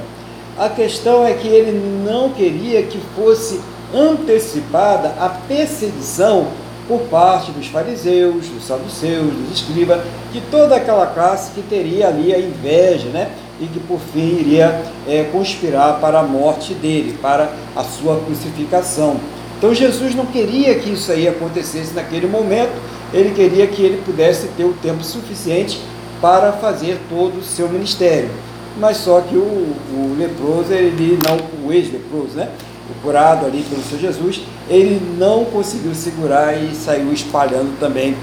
A 0.57 0.69
questão 0.69 1.25
é 1.25 1.33
que 1.33 1.47
ele 1.47 1.71
não 2.05 2.29
queria 2.29 2.83
que 2.83 2.99
fosse 3.15 3.59
antecipada 3.93 5.15
a 5.19 5.29
perseguição 5.47 6.47
por 6.87 7.01
parte 7.03 7.51
dos 7.51 7.67
fariseus, 7.67 8.47
dos 8.47 8.65
saduceus, 8.65 9.33
dos 9.33 9.57
escribas, 9.57 10.01
de 10.31 10.41
toda 10.41 10.75
aquela 10.75 11.07
classe 11.07 11.51
que 11.51 11.61
teria 11.61 12.07
ali 12.07 12.33
a 12.33 12.39
inveja, 12.39 13.09
né? 13.09 13.31
E 13.59 13.67
que 13.67 13.79
por 13.79 13.99
fim 13.99 14.39
iria 14.39 14.81
é, 15.07 15.23
conspirar 15.31 15.99
para 15.99 16.19
a 16.19 16.23
morte 16.23 16.73
dele, 16.73 17.17
para 17.21 17.53
a 17.75 17.83
sua 17.83 18.19
crucificação. 18.19 19.17
Então 19.57 19.73
Jesus 19.73 20.13
não 20.13 20.25
queria 20.25 20.75
que 20.75 20.91
isso 20.91 21.11
aí 21.11 21.27
acontecesse 21.27 21.93
naquele 21.93 22.27
momento, 22.27 22.73
ele 23.13 23.31
queria 23.31 23.65
que 23.65 23.81
ele 23.81 24.01
pudesse 24.03 24.47
ter 24.57 24.65
o 24.65 24.73
tempo 24.73 25.03
suficiente 25.03 25.79
para 26.23 26.53
fazer 26.53 27.01
todo 27.09 27.39
o 27.39 27.43
seu 27.43 27.67
ministério. 27.67 28.29
Mas 28.77 28.95
só 28.95 29.19
que 29.19 29.35
o, 29.35 29.41
o 29.41 30.15
leproso, 30.17 30.71
ele 30.71 31.19
não, 31.21 31.67
o 31.67 31.73
ex-leproso, 31.73 32.37
né? 32.37 32.49
O 32.89 33.01
curado 33.01 33.45
ali 33.45 33.61
pelo 33.69 33.83
Senhor 33.83 33.99
Jesus, 33.99 34.41
ele 34.69 35.01
não 35.17 35.43
conseguiu 35.43 35.93
segurar 35.93 36.53
e 36.53 36.73
saiu 36.73 37.11
espalhando 37.11 37.77
também 37.77 38.15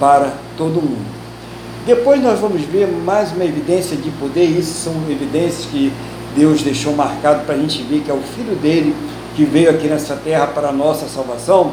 para 0.00 0.32
todo 0.56 0.82
mundo. 0.82 1.06
Depois 1.86 2.20
nós 2.20 2.40
vamos 2.40 2.62
ver 2.62 2.88
mais 2.88 3.30
uma 3.30 3.44
evidência 3.44 3.96
de 3.96 4.10
poder, 4.10 4.46
isso 4.46 4.82
são 4.82 4.92
evidências 5.08 5.66
que 5.66 5.92
Deus 6.34 6.60
deixou 6.60 6.92
marcado 6.96 7.44
para 7.44 7.54
a 7.54 7.58
gente 7.58 7.80
ver 7.84 8.00
que 8.00 8.10
é 8.10 8.14
o 8.14 8.20
Filho 8.34 8.56
dele 8.56 8.96
que 9.36 9.44
veio 9.44 9.70
aqui 9.70 9.86
nessa 9.86 10.16
terra 10.16 10.48
para 10.48 10.70
a 10.70 10.72
nossa 10.72 11.06
salvação, 11.06 11.72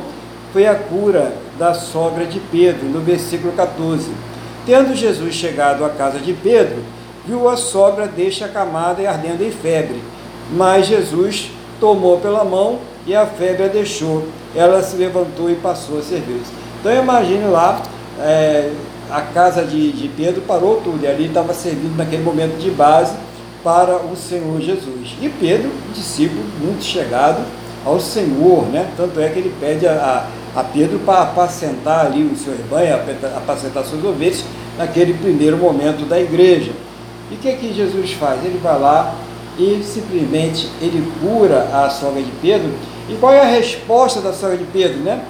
foi 0.54 0.68
a 0.68 0.76
cura 0.76 1.34
da 1.58 1.74
sogra 1.74 2.26
de 2.26 2.40
Pedro, 2.40 2.86
no 2.88 3.00
versículo 3.00 3.52
14. 3.54 4.31
Tendo 4.66 4.96
Jesus 4.96 5.34
chegado 5.34 5.84
à 5.84 5.90
casa 5.90 6.20
de 6.20 6.34
Pedro, 6.34 6.84
viu 7.26 7.50
a 7.50 7.58
sogra 7.58 8.08
deixa 8.08 8.46
acamada 8.46 9.02
e 9.02 9.08
ardendo 9.08 9.44
em 9.44 9.52
febre. 9.52 10.02
Mas 10.52 10.88
Jesus 10.88 11.52
tomou 11.80 12.20
pela 12.20 12.44
mão 12.44 12.80
e 13.08 13.16
a 13.16 13.26
febre 13.26 13.64
a 13.64 13.68
deixou. 13.68 14.28
Ela 14.56 14.84
se 14.84 14.96
levantou 14.98 15.50
e 15.50 15.56
passou 15.56 16.00
a 16.00 16.02
servir. 16.02 16.42
Então 16.80 16.94
imagine 16.94 17.46
lá, 17.46 17.82
é, 18.20 18.72
a 19.10 19.22
casa 19.22 19.64
de, 19.64 19.92
de 19.92 20.08
Pedro 20.10 20.42
parou 20.42 20.82
tudo, 20.82 21.04
e 21.04 21.08
ali 21.08 21.26
estava 21.26 21.54
servindo 21.54 21.98
naquele 21.98 22.24
momento 22.24 22.58
de 22.58 22.70
base 22.70 23.14
para 23.64 23.98
o 23.98 24.16
Senhor 24.16 24.60
Jesus. 24.62 25.16
E 25.22 25.30
Pedro, 25.30 25.72
discípulo 25.94 26.44
muito 26.60 26.84
chegado 26.84 27.44
ao 27.86 28.00
Senhor, 28.00 28.66
né? 28.68 28.90
Tanto 28.96 29.20
é 29.20 29.30
que 29.30 29.40
ele 29.40 29.54
pede 29.60 29.88
a, 29.88 29.94
a 29.94 30.41
Pedro 30.64 31.00
para 31.00 31.24
apacentar 31.24 32.06
ali 32.06 32.24
o 32.24 32.36
seu 32.36 32.54
rebanho, 32.54 32.96
apacentar 33.38 33.84
suas 33.86 34.04
ovelhas, 34.04 34.44
naquele 34.78 35.14
primeiro 35.14 35.58
momento 35.58 36.06
da 36.08 36.20
igreja. 36.20 36.72
E 37.30 37.36
o 37.36 37.38
que, 37.38 37.48
é 37.48 37.54
que 37.54 37.74
Jesus 37.74 38.12
faz? 38.14 38.44
Ele 38.44 38.60
vai 38.62 38.78
lá 38.80 39.16
e 39.58 39.82
simplesmente 39.84 40.70
ele 40.82 41.10
cura 41.22 41.70
a 41.74 41.90
sogra 41.90 42.22
de 42.22 42.32
Pedro. 42.42 42.72
E 43.10 43.16
qual 43.16 43.34
é 43.34 43.42
a 43.42 43.46
resposta 43.46 44.20
da 44.20 44.34
sogra 44.34 44.58
de 44.58 44.66
Pedro, 44.66 45.00
né? 45.00 45.24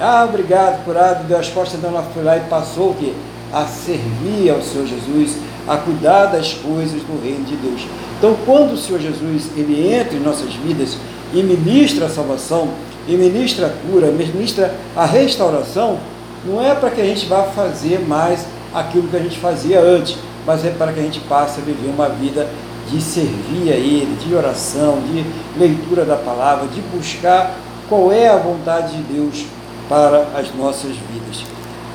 Ah, 0.00 0.24
obrigado, 0.28 0.84
curado, 0.84 1.26
deu 1.26 1.36
a 1.36 1.40
resposta, 1.40 1.76
então 1.76 1.90
ela 1.90 2.02
foi 2.02 2.22
lá 2.22 2.36
e 2.36 2.40
passou 2.42 2.90
o 2.90 2.94
quê? 2.94 3.12
A 3.52 3.66
servir 3.66 4.50
ao 4.50 4.62
Senhor 4.62 4.86
Jesus, 4.86 5.36
a 5.68 5.76
cuidar 5.76 6.26
das 6.26 6.54
coisas 6.54 7.02
do 7.02 7.22
reino 7.22 7.44
de 7.44 7.56
Deus. 7.56 7.86
Então, 8.18 8.36
quando 8.46 8.72
o 8.72 8.78
Senhor 8.78 9.00
Jesus 9.00 9.50
ele 9.56 9.92
entra 9.92 10.16
em 10.16 10.20
nossas 10.20 10.54
vidas 10.54 10.96
e 11.32 11.42
ministra 11.42 12.06
a 12.06 12.08
salvação, 12.08 12.68
e 13.06 13.16
ministra 13.16 13.66
a 13.66 13.70
cura, 13.70 14.08
ministra 14.08 14.74
a 14.96 15.04
restauração, 15.04 15.98
não 16.44 16.62
é 16.62 16.74
para 16.74 16.90
que 16.90 17.00
a 17.00 17.04
gente 17.04 17.26
vá 17.26 17.44
fazer 17.44 18.00
mais 18.00 18.46
aquilo 18.74 19.08
que 19.08 19.16
a 19.16 19.20
gente 19.20 19.38
fazia 19.38 19.80
antes, 19.80 20.16
mas 20.46 20.64
é 20.64 20.70
para 20.70 20.92
que 20.92 21.00
a 21.00 21.02
gente 21.02 21.20
passe 21.20 21.60
a 21.60 21.64
viver 21.64 21.88
uma 21.88 22.08
vida 22.08 22.48
de 22.90 23.00
servir 23.00 23.72
a 23.72 23.76
Ele, 23.76 24.16
de 24.24 24.34
oração, 24.34 24.98
de 25.00 25.24
leitura 25.58 26.04
da 26.04 26.16
palavra, 26.16 26.66
de 26.68 26.80
buscar 26.80 27.54
qual 27.88 28.12
é 28.12 28.28
a 28.28 28.36
vontade 28.36 28.96
de 28.96 29.02
Deus 29.02 29.46
para 29.88 30.26
as 30.36 30.52
nossas 30.54 30.90
vidas. 30.90 31.44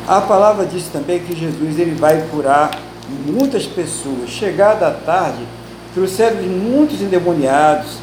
A 0.08 0.22
palavra 0.22 0.66
diz 0.66 0.86
também 0.86 1.20
que 1.20 1.36
Jesus 1.36 1.78
ele 1.80 1.96
vai 1.96 2.24
curar 2.32 2.72
muitas 3.26 3.66
pessoas. 3.66 4.30
Chegada 4.30 4.88
a 4.88 4.92
tarde, 4.92 5.40
trouxeram 5.94 6.42
muitos 6.44 7.02
endemoniados, 7.02 7.98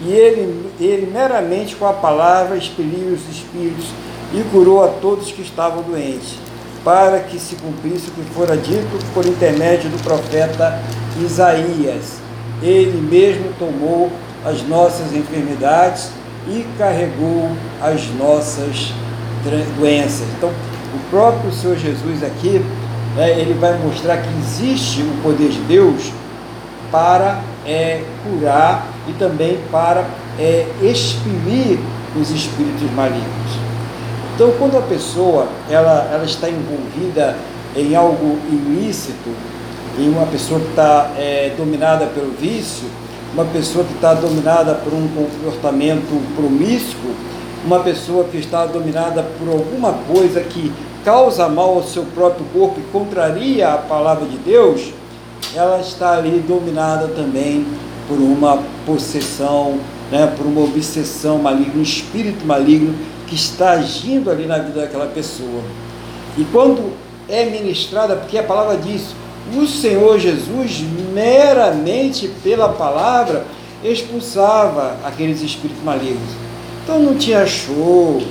e 0.00 0.12
ele, 0.12 0.70
ele 0.78 1.10
meramente 1.12 1.74
com 1.74 1.86
a 1.86 1.92
palavra 1.92 2.56
expeliu 2.56 3.12
os 3.14 3.28
espíritos 3.28 3.86
e 4.32 4.42
curou 4.50 4.84
a 4.84 4.88
todos 4.88 5.32
que 5.32 5.42
estavam 5.42 5.82
doentes, 5.82 6.38
para 6.84 7.20
que 7.20 7.38
se 7.38 7.56
cumprisse 7.56 8.08
o 8.08 8.12
que 8.12 8.22
fora 8.32 8.56
dito 8.56 9.04
por 9.12 9.26
intermédio 9.26 9.90
do 9.90 10.02
profeta 10.02 10.80
Isaías. 11.20 12.18
Ele 12.62 13.00
mesmo 13.00 13.52
tomou 13.58 14.10
as 14.44 14.62
nossas 14.62 15.12
enfermidades 15.12 16.10
e 16.46 16.64
carregou 16.78 17.50
as 17.80 18.06
nossas 18.14 18.92
doenças. 19.76 20.26
Então, 20.36 20.50
o 20.50 21.10
próprio 21.10 21.52
Senhor 21.52 21.76
Jesus 21.76 22.22
aqui, 22.22 22.64
né, 23.16 23.38
ele 23.38 23.54
vai 23.54 23.76
mostrar 23.78 24.18
que 24.18 24.28
existe 24.38 25.02
o 25.02 25.22
poder 25.22 25.48
de 25.48 25.60
Deus 25.60 26.12
para 26.90 27.40
é, 27.66 28.02
curar 28.24 28.86
e 29.08 29.12
também 29.14 29.58
para 29.70 30.04
é, 30.38 30.66
os 32.16 32.30
espíritos 32.30 32.90
malignos. 32.94 33.68
Então, 34.34 34.52
quando 34.58 34.76
a 34.76 34.82
pessoa 34.82 35.48
ela, 35.68 36.08
ela 36.12 36.24
está 36.24 36.48
envolvida 36.48 37.36
em 37.74 37.96
algo 37.96 38.38
ilícito, 38.50 39.30
em 39.98 40.08
uma 40.08 40.26
pessoa 40.26 40.60
que 40.60 40.68
está 40.68 41.10
é, 41.16 41.52
dominada 41.56 42.06
pelo 42.06 42.30
vício, 42.32 42.88
uma 43.34 43.44
pessoa 43.46 43.84
que 43.84 43.94
está 43.94 44.14
dominada 44.14 44.74
por 44.74 44.92
um 44.94 45.08
comportamento 45.08 46.22
promíscuo, 46.36 47.10
uma 47.64 47.80
pessoa 47.80 48.24
que 48.24 48.38
está 48.38 48.64
dominada 48.64 49.24
por 49.38 49.48
alguma 49.48 49.92
coisa 50.06 50.40
que 50.40 50.72
causa 51.04 51.48
mal 51.48 51.74
ao 51.74 51.82
seu 51.82 52.04
próprio 52.14 52.44
corpo 52.52 52.78
e 52.78 52.82
contraria 52.92 53.74
a 53.74 53.76
palavra 53.76 54.26
de 54.26 54.36
Deus, 54.38 54.92
ela 55.54 55.80
está 55.80 56.12
ali 56.12 56.38
dominada 56.46 57.08
também 57.08 57.66
por 58.08 58.18
uma 58.18 58.62
possessão, 58.86 59.78
né, 60.10 60.32
por 60.36 60.46
uma 60.46 60.62
obsessão 60.62 61.38
maligna, 61.38 61.74
um 61.76 61.82
espírito 61.82 62.44
maligno 62.46 62.94
que 63.26 63.34
está 63.34 63.72
agindo 63.72 64.30
ali 64.30 64.46
na 64.46 64.58
vida 64.58 64.80
daquela 64.80 65.06
pessoa. 65.06 65.62
E 66.36 66.44
quando 66.44 66.92
é 67.28 67.44
ministrada, 67.44 68.16
porque 68.16 68.38
a 68.38 68.42
palavra 68.42 68.78
diz, 68.78 69.14
o 69.54 69.66
Senhor 69.66 70.18
Jesus, 70.18 70.82
meramente 71.12 72.28
pela 72.42 72.70
palavra, 72.70 73.44
expulsava 73.84 74.96
aqueles 75.04 75.42
espíritos 75.42 75.82
malignos. 75.84 76.30
Então 76.82 76.98
não 77.00 77.16
tinha 77.16 77.46
show, 77.46 78.22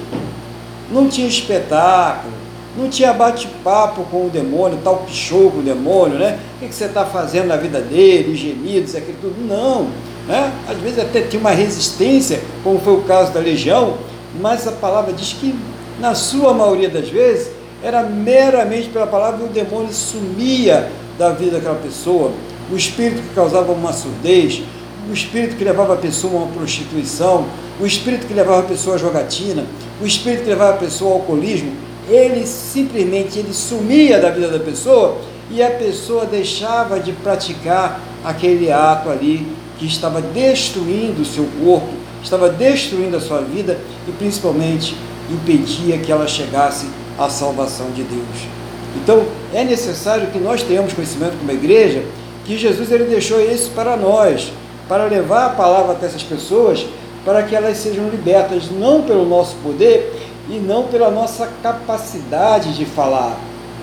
não 0.92 1.08
tinha 1.08 1.28
espetáculo, 1.28 2.34
não 2.78 2.90
tinha 2.90 3.12
bate-papo 3.12 4.04
com 4.04 4.28
o 4.28 4.30
demônio, 4.30 4.80
tal 4.84 4.98
pichou 4.98 5.52
com 5.52 5.60
o 5.60 5.64
demônio, 5.64 6.20
né? 6.20 6.40
O 6.62 6.66
que, 6.66 6.74
você 6.74 6.86
está 6.86 7.06
fazendo 7.06 7.48
na 7.48 7.58
vida 7.58 7.82
dele, 7.82 8.36
gemidos, 8.36 8.96
aquilo 8.96 9.18
tudo. 9.22 9.48
Não. 9.48 9.88
Né? 10.28 10.52
Às 10.70 10.78
vezes 10.78 11.00
até 11.00 11.22
tinha 11.22 11.40
uma 11.40 11.52
resistência, 11.52 12.42
como 12.64 12.80
foi 12.80 12.94
o 12.94 13.02
caso 13.02 13.32
da 13.32 13.40
legião, 13.40 13.98
mas 14.40 14.68
a 14.68 14.72
palavra 14.72 15.12
diz 15.14 15.34
que, 15.34 15.56
na 16.00 16.14
sua 16.14 16.54
maioria 16.54 16.90
das 16.90 17.10
vezes, 17.10 17.52
era 17.82 18.04
meramente 18.04 18.90
pela 18.90 19.08
palavra 19.08 19.42
e 19.42 19.46
o 19.46 19.52
demônio 19.52 19.92
sumia 19.92 20.92
da 21.18 21.30
vida 21.32 21.52
daquela 21.52 21.76
pessoa. 21.76 22.32
O 22.72 22.76
espírito 22.76 23.22
que 23.22 23.34
causava 23.34 23.72
uma 23.72 23.94
surdez, 23.94 24.62
o 25.10 25.14
espírito 25.14 25.56
que 25.56 25.64
levava 25.64 25.94
a 25.94 25.98
pessoa 25.98 26.34
a 26.34 26.38
uma 26.44 26.48
prostituição, 26.48 27.46
o 27.80 27.86
espírito 27.86 28.28
que 28.28 28.34
levava 28.34 28.60
a 28.60 28.64
pessoa 28.64 28.96
à 28.96 29.00
jogatina, 29.00 29.66
o 30.02 30.06
espírito 30.06 30.44
que 30.44 30.50
levava 30.50 30.72
a 30.72 30.78
pessoa 30.78 31.12
ao 31.12 31.18
alcoolismo, 31.20 31.72
ele 32.10 32.46
simplesmente 32.46 33.40
ele 33.40 33.54
sumia 33.54 34.20
da 34.20 34.30
vida 34.30 34.48
da 34.48 34.60
pessoa 34.60 35.18
e 35.50 35.62
a 35.62 35.72
pessoa 35.72 36.26
deixava 36.26 37.00
de 37.00 37.12
praticar 37.12 38.00
aquele 38.24 38.72
ato 38.72 39.10
ali 39.10 39.48
que 39.78 39.86
estava 39.86 40.22
destruindo 40.22 41.22
o 41.22 41.26
seu 41.26 41.48
corpo, 41.64 41.90
estava 42.24 42.50
destruindo 42.50 43.18
a 43.18 43.22
sua 43.22 43.42
vida 43.42 43.78
e 44.08 44.12
principalmente 44.12 44.96
impedia 45.30 45.98
que 45.98 46.12
ela 46.12 46.28
chegasse 46.28 46.88
à 47.18 47.30
salvação 47.30 47.92
de 47.92 48.04
Deus. 48.04 48.48
Então, 48.96 49.26
é 49.54 49.64
necessário 49.64 50.28
que 50.28 50.40
nós 50.40 50.64
tenhamos 50.64 50.94
conhecimento 50.94 51.38
como 51.38 51.52
igreja 51.52 52.04
que 52.46 52.58
Jesus 52.58 52.92
ele 52.92 53.04
deixou 53.04 53.42
isso 53.42 53.72
para 53.72 53.98
nós, 53.98 54.52
para 54.88 55.06
levar 55.06 55.48
a 55.48 55.50
palavra 55.50 55.92
até 55.94 56.06
essas 56.06 56.24
pessoas, 56.24 56.86
para 57.26 57.44
que 57.44 57.54
elas 57.54 57.78
sejam 57.78 58.10
libertas 58.10 58.72
não 58.72 59.02
pelo 59.02 59.26
nosso 59.26 59.56
poder 59.58 60.27
e 60.50 60.60
não 60.60 60.84
pela 60.84 61.12
nossa 61.12 61.48
capacidade 61.62 62.76
de 62.76 62.86
falar, 62.86 63.38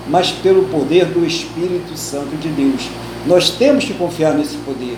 mas 0.07 0.31
pelo 0.31 0.63
poder 0.65 1.05
do 1.05 1.25
Espírito 1.25 1.97
Santo 1.97 2.35
de 2.37 2.49
Deus. 2.49 2.89
Nós 3.25 3.49
temos 3.49 3.85
que 3.85 3.93
confiar 3.93 4.33
nesse 4.33 4.57
poder. 4.57 4.97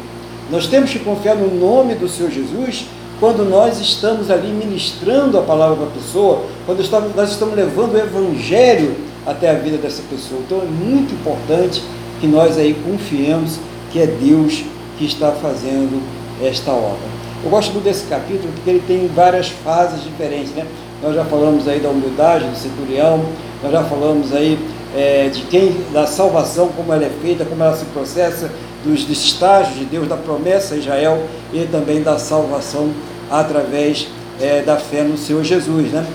Nós 0.49 0.67
temos 0.67 0.91
que 0.91 0.99
confiar 0.99 1.35
no 1.35 1.53
nome 1.53 1.95
do 1.95 2.07
Senhor 2.07 2.31
Jesus 2.31 2.85
quando 3.19 3.43
nós 3.43 3.79
estamos 3.79 4.29
ali 4.29 4.49
ministrando 4.49 5.37
a 5.39 5.41
palavra 5.41 5.75
para 5.75 5.85
a 5.87 5.91
pessoa, 5.91 6.43
quando 6.65 7.15
nós 7.15 7.31
estamos 7.31 7.55
levando 7.55 7.93
o 7.93 7.97
Evangelho 7.97 8.95
até 9.25 9.49
a 9.49 9.53
vida 9.55 9.77
dessa 9.77 10.03
pessoa. 10.09 10.39
Então 10.45 10.61
é 10.61 10.65
muito 10.65 11.13
importante 11.13 11.83
que 12.19 12.27
nós 12.27 12.57
aí 12.57 12.75
confiemos 12.85 13.59
que 13.91 13.99
é 13.99 14.07
Deus 14.07 14.63
que 14.97 15.05
está 15.05 15.31
fazendo 15.31 16.01
esta 16.41 16.71
obra. 16.71 17.17
Eu 17.43 17.49
gosto 17.49 17.71
muito 17.71 17.83
desse 17.83 18.05
capítulo 18.07 18.51
porque 18.53 18.69
ele 18.69 18.83
tem 18.87 19.07
várias 19.07 19.49
fases 19.49 20.03
diferentes, 20.03 20.51
né? 20.51 20.65
Nós 21.01 21.15
já 21.15 21.23
falamos 21.25 21.67
aí 21.67 21.79
da 21.79 21.89
humildade 21.89 22.45
do 22.45 22.55
centurião, 22.55 23.23
nós 23.61 23.71
já 23.71 23.83
falamos 23.83 24.33
aí 24.33 24.57
é, 24.95 25.29
de 25.29 25.41
quem, 25.43 25.75
da 25.93 26.07
salvação, 26.07 26.69
como 26.69 26.91
ela 26.91 27.05
é 27.05 27.11
feita, 27.21 27.45
como 27.45 27.63
ela 27.63 27.75
se 27.75 27.85
processa, 27.85 28.49
dos 28.83 29.09
estágios 29.09 29.77
de 29.77 29.85
Deus, 29.85 30.07
da 30.07 30.15
promessa 30.15 30.75
a 30.75 30.77
Israel 30.77 31.23
e 31.53 31.65
também 31.65 32.01
da 32.01 32.17
salvação 32.17 32.91
através 33.29 34.07
é, 34.39 34.61
da 34.61 34.77
fé 34.77 35.03
no 35.03 35.17
Senhor 35.17 35.43
Jesus, 35.43 35.91
né? 35.91 36.05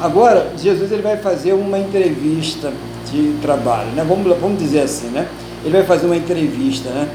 Agora, 0.00 0.52
Jesus 0.58 0.92
ele 0.92 1.02
vai 1.02 1.16
fazer 1.16 1.52
uma 1.52 1.78
entrevista 1.78 2.72
de 3.10 3.34
trabalho, 3.40 3.88
né? 3.90 4.04
Vamos, 4.06 4.36
vamos 4.38 4.58
dizer 4.58 4.80
assim, 4.80 5.08
né? 5.08 5.26
Ele 5.64 5.72
vai 5.72 5.84
fazer 5.84 6.06
uma 6.06 6.16
entrevista, 6.16 6.90
né? 6.90 7.08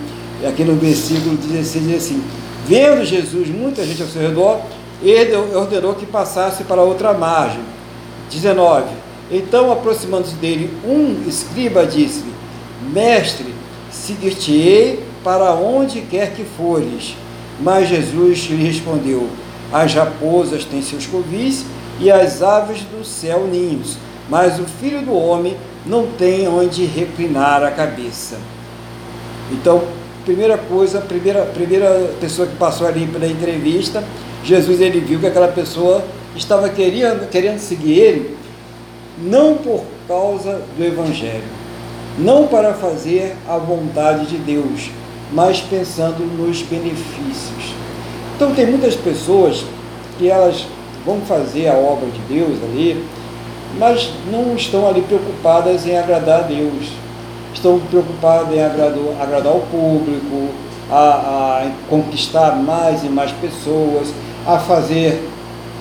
Aqui 0.47 0.63
no 0.63 0.75
versículo 0.75 1.37
16 1.37 1.85
diz 1.85 1.97
assim: 1.97 2.23
Vendo 2.67 3.05
Jesus 3.05 3.49
muita 3.49 3.85
gente 3.85 4.01
ao 4.01 4.07
seu 4.07 4.21
redor, 4.21 4.61
ele 5.01 5.35
ordenou 5.55 5.95
que 5.95 6.05
passasse 6.05 6.63
para 6.63 6.81
outra 6.81 7.13
margem. 7.13 7.61
19. 8.29 8.85
Então, 9.29 9.71
aproximando-se 9.71 10.35
dele, 10.35 10.71
um 10.85 11.27
escriba 11.27 11.85
disse-lhe: 11.85 12.33
Mestre, 12.91 13.53
seguir-te-ei 13.91 15.03
para 15.23 15.53
onde 15.53 16.01
quer 16.01 16.33
que 16.33 16.43
fores. 16.43 17.15
Mas 17.59 17.89
Jesus 17.89 18.39
lhe 18.49 18.63
respondeu: 18.63 19.27
As 19.71 19.93
raposas 19.93 20.65
têm 20.65 20.81
seus 20.81 21.05
covis 21.05 21.65
e 21.99 22.09
as 22.11 22.41
aves 22.41 22.81
do 22.81 23.05
céu 23.05 23.47
ninhos, 23.47 23.97
mas 24.29 24.59
o 24.59 24.63
filho 24.63 25.01
do 25.01 25.13
homem 25.13 25.55
não 25.85 26.07
tem 26.07 26.47
onde 26.47 26.85
reclinar 26.85 27.63
a 27.63 27.71
cabeça. 27.71 28.37
Então, 29.51 29.83
primeira 30.25 30.57
coisa, 30.57 31.01
primeira, 31.01 31.43
primeira 31.45 32.11
pessoa 32.19 32.47
que 32.47 32.55
passou 32.55 32.87
ali 32.87 33.05
pela 33.07 33.27
entrevista, 33.27 34.03
Jesus 34.43 34.81
ele 34.81 34.99
viu 34.99 35.19
que 35.19 35.27
aquela 35.27 35.47
pessoa 35.49 36.03
estava 36.35 36.69
querendo, 36.69 37.29
querendo 37.29 37.59
seguir 37.59 37.99
ele, 37.99 38.37
não 39.21 39.55
por 39.55 39.83
causa 40.07 40.61
do 40.77 40.83
Evangelho, 40.83 41.43
não 42.17 42.47
para 42.47 42.73
fazer 42.73 43.35
a 43.47 43.57
vontade 43.57 44.25
de 44.25 44.37
Deus, 44.37 44.89
mas 45.31 45.61
pensando 45.61 46.19
nos 46.37 46.61
benefícios. 46.63 47.75
Então 48.35 48.53
tem 48.53 48.65
muitas 48.65 48.95
pessoas 48.95 49.63
que 50.17 50.29
elas 50.29 50.65
vão 51.05 51.21
fazer 51.21 51.67
a 51.67 51.75
obra 51.75 52.09
de 52.09 52.19
Deus 52.33 52.57
ali, 52.63 53.05
mas 53.77 54.11
não 54.31 54.55
estão 54.55 54.87
ali 54.87 55.01
preocupadas 55.01 55.85
em 55.85 55.97
agradar 55.97 56.41
a 56.41 56.43
Deus. 56.43 56.89
Estão 57.53 57.79
preocupadas 57.79 58.53
em 58.53 58.61
agradar, 58.61 58.97
agradar 59.19 59.53
o 59.53 59.61
público, 59.61 60.49
a, 60.89 60.95
a, 60.97 61.71
conquistar 61.89 62.55
mais 62.55 63.03
e 63.03 63.07
mais 63.07 63.31
pessoas, 63.33 64.13
a 64.45 64.57
fazer 64.57 65.21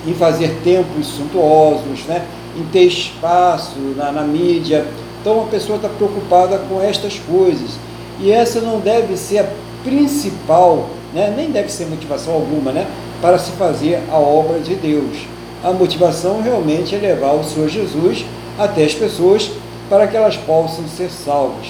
em 0.05 0.13
fazer 0.13 0.59
templos 0.63 1.07
suntuosos, 1.07 2.05
né? 2.07 2.25
em 2.57 2.63
ter 2.65 2.83
espaço 2.83 3.77
na, 3.95 4.11
na 4.11 4.23
mídia. 4.23 4.85
Então 5.21 5.41
a 5.41 5.45
pessoa 5.45 5.75
está 5.75 5.87
preocupada 5.87 6.57
com 6.69 6.81
estas 6.81 7.19
coisas. 7.19 7.71
E 8.19 8.31
essa 8.31 8.61
não 8.61 8.79
deve 8.79 9.15
ser 9.15 9.39
a 9.39 9.47
principal, 9.83 10.89
né? 11.13 11.33
nem 11.35 11.51
deve 11.51 11.71
ser 11.71 11.85
motivação 11.85 12.33
alguma, 12.33 12.71
né? 12.71 12.87
para 13.21 13.37
se 13.37 13.51
fazer 13.51 14.01
a 14.11 14.17
obra 14.17 14.59
de 14.59 14.75
Deus. 14.75 15.27
A 15.63 15.71
motivação 15.71 16.41
realmente 16.41 16.95
é 16.95 16.97
levar 16.97 17.33
o 17.33 17.43
Senhor 17.43 17.69
Jesus 17.69 18.25
até 18.57 18.83
as 18.83 18.95
pessoas 18.95 19.51
para 19.89 20.07
que 20.07 20.17
elas 20.17 20.37
possam 20.37 20.87
ser 20.87 21.09
salvas. 21.11 21.67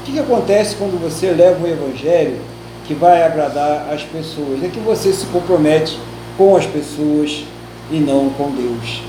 O 0.00 0.04
que, 0.04 0.12
que 0.12 0.18
acontece 0.18 0.76
quando 0.76 1.00
você 1.00 1.30
leva 1.30 1.62
o 1.62 1.68
Evangelho 1.68 2.38
que 2.86 2.94
vai 2.94 3.22
agradar 3.22 3.88
as 3.92 4.02
pessoas? 4.02 4.62
É 4.62 4.68
que 4.68 4.80
você 4.80 5.12
se 5.12 5.26
compromete 5.26 5.98
com 6.36 6.56
as 6.56 6.66
pessoas 6.66 7.44
e 7.90 7.96
não 7.96 8.30
com 8.30 8.50
Deus. 8.50 9.02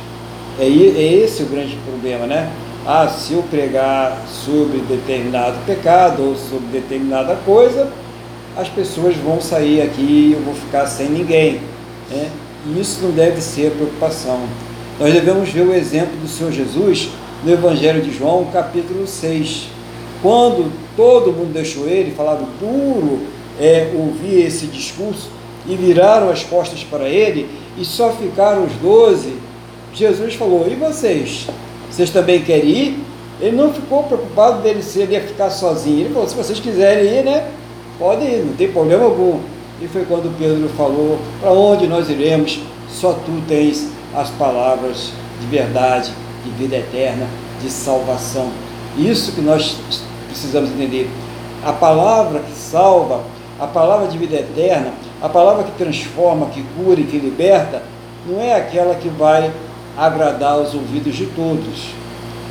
É, 0.59 0.65
é 0.65 1.13
esse 1.23 1.43
o 1.43 1.47
grande 1.47 1.75
problema, 1.85 2.25
né? 2.25 2.51
Ah, 2.87 3.07
se 3.07 3.33
eu 3.33 3.43
pregar 3.43 4.25
sobre 4.27 4.77
determinado 4.79 5.57
pecado 5.65 6.23
ou 6.23 6.35
sobre 6.35 6.67
determinada 6.71 7.35
coisa, 7.43 7.91
as 8.55 8.69
pessoas 8.69 9.15
vão 9.17 9.41
sair 9.41 9.81
aqui 9.81 10.01
e 10.01 10.33
eu 10.33 10.41
vou 10.41 10.53
ficar 10.53 10.85
sem 10.85 11.09
ninguém. 11.09 11.61
Né? 12.09 12.29
E 12.67 12.79
isso 12.79 12.99
não 13.01 13.11
deve 13.11 13.41
ser 13.41 13.71
preocupação. 13.71 14.39
Nós 14.99 15.11
devemos 15.13 15.49
ver 15.49 15.61
o 15.61 15.73
exemplo 15.73 16.15
do 16.17 16.27
Senhor 16.27 16.51
Jesus 16.51 17.09
no 17.43 17.51
Evangelho 17.51 18.01
de 18.01 18.15
João, 18.15 18.45
capítulo 18.53 19.07
6. 19.07 19.67
Quando 20.21 20.71
todo 20.95 21.33
mundo 21.33 21.53
deixou 21.53 21.87
ele, 21.87 22.11
falava 22.11 22.45
duro 22.59 23.19
é, 23.59 23.91
ouvir 23.95 24.45
esse 24.45 24.67
discurso, 24.67 25.29
e 25.67 25.75
viraram 25.75 26.29
as 26.29 26.43
costas 26.43 26.83
para 26.83 27.07
ele, 27.09 27.49
e 27.77 27.83
só 27.83 28.11
ficaram 28.11 28.65
os 28.65 28.73
doze, 28.73 29.35
Jesus 29.93 30.35
falou: 30.35 30.67
E 30.69 30.75
vocês? 30.75 31.47
Vocês 31.89 32.09
também 32.09 32.41
querem 32.41 32.69
ir? 32.69 32.99
Ele 33.39 33.55
não 33.55 33.73
ficou 33.73 34.03
preocupado 34.03 34.61
dele 34.61 34.81
se 34.81 34.99
ele 34.99 35.13
ia 35.13 35.21
ficar 35.21 35.49
sozinho. 35.49 36.01
Ele 36.01 36.13
falou: 36.13 36.27
Se 36.27 36.35
vocês 36.35 36.59
quiserem 36.59 37.19
ir, 37.19 37.23
né? 37.23 37.47
Pode 37.97 38.23
ir, 38.23 38.43
não 38.45 38.53
tem 38.55 38.71
problema 38.71 39.05
algum. 39.05 39.39
E 39.81 39.87
foi 39.87 40.05
quando 40.05 40.37
Pedro 40.37 40.69
falou: 40.69 41.17
Para 41.41 41.51
onde 41.51 41.87
nós 41.87 42.09
iremos? 42.09 42.59
Só 42.89 43.13
tu 43.13 43.43
tens 43.47 43.89
as 44.13 44.29
palavras 44.31 45.11
de 45.39 45.47
verdade, 45.47 46.11
de 46.43 46.49
vida 46.51 46.77
eterna, 46.77 47.27
de 47.61 47.69
salvação. 47.69 48.49
Isso 48.97 49.33
que 49.33 49.41
nós 49.41 49.77
precisamos 50.27 50.69
entender. 50.71 51.09
A 51.63 51.73
palavra 51.73 52.39
que 52.39 52.53
salva, 52.53 53.23
a 53.59 53.67
palavra 53.67 54.07
de 54.07 54.17
vida 54.17 54.35
eterna, 54.35 54.93
a 55.21 55.29
palavra 55.29 55.63
que 55.63 55.71
transforma, 55.77 56.47
que 56.47 56.63
cura 56.75 56.99
e 56.99 57.03
que 57.03 57.17
liberta, 57.17 57.81
não 58.27 58.41
é 58.41 58.55
aquela 58.55 58.95
que 58.95 59.09
vai 59.09 59.51
agradar 59.97 60.59
os 60.59 60.73
ouvidos 60.73 61.15
de 61.15 61.25
todos, 61.27 61.91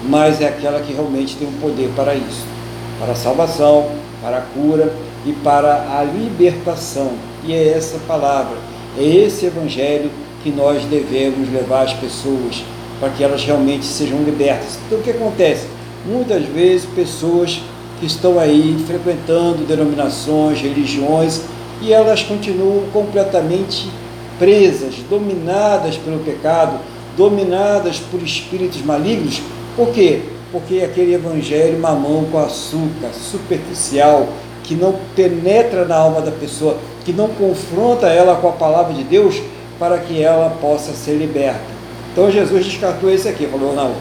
mas 0.05 0.41
é 0.41 0.49
aquela 0.49 0.81
que 0.81 0.93
realmente 0.93 1.37
tem 1.37 1.47
um 1.47 1.61
poder 1.61 1.91
para 1.95 2.15
isso 2.15 2.55
para 2.99 3.13
a 3.13 3.17
salvação, 3.17 3.91
para 4.23 4.39
a 4.39 4.41
cura 4.41 4.93
e 5.27 5.33
para 5.33 5.99
a 5.99 6.05
libertação. 6.05 7.13
E 7.45 7.53
é 7.53 7.69
essa 7.69 7.99
palavra, 8.07 8.57
é 8.99 9.03
esse 9.03 9.47
evangelho 9.47 10.11
que 10.43 10.51
nós 10.51 10.85
devemos 10.85 11.53
levar 11.53 11.83
às 11.83 11.93
pessoas 11.93 12.63
para 13.01 13.11
que 13.11 13.25
elas 13.25 13.43
realmente 13.45 13.85
sejam 13.85 14.23
libertas. 14.23 14.79
Então 14.87 14.99
o 14.99 15.03
que 15.03 15.11
acontece? 15.11 15.67
Muitas 16.07 16.45
vezes 16.45 16.87
pessoas 16.87 17.61
que 17.99 18.07
estão 18.07 18.39
aí 18.39 18.83
frequentando 18.87 19.65
denominações, 19.65 20.61
religiões, 20.61 21.43
e 21.85 21.93
elas 21.93 22.23
continuam 22.23 22.85
completamente 22.93 23.91
presas, 24.39 24.95
dominadas 25.11 25.99
pelo 25.99 26.19
pecado, 26.21 26.79
dominadas 27.15 27.99
por 27.99 28.23
espíritos 28.23 28.81
malignos. 28.83 29.43
Por 29.77 29.89
quê? 29.89 30.23
Porque 30.51 30.81
aquele 30.81 31.13
evangelho 31.13 31.79
mamão 31.79 32.25
com 32.33 32.39
açúcar, 32.39 33.11
superficial, 33.13 34.29
que 34.63 34.75
não 34.75 34.95
penetra 35.15 35.85
na 35.85 35.97
alma 35.97 36.23
da 36.23 36.31
pessoa, 36.31 36.79
que 37.05 37.13
não 37.13 37.29
confronta 37.29 38.07
ela 38.07 38.37
com 38.37 38.49
a 38.49 38.53
palavra 38.53 38.95
de 38.95 39.05
Deus 39.05 39.43
para 39.79 39.99
que 39.99 40.23
ela 40.23 40.57
possa 40.63 40.93
ser 40.93 41.17
liberta. 41.17 41.75
Então 42.13 42.31
Jesus 42.31 42.65
descartou 42.65 43.11
esse 43.11 43.29
aqui, 43.29 43.47
falou, 43.47 43.75
não, 43.75 43.93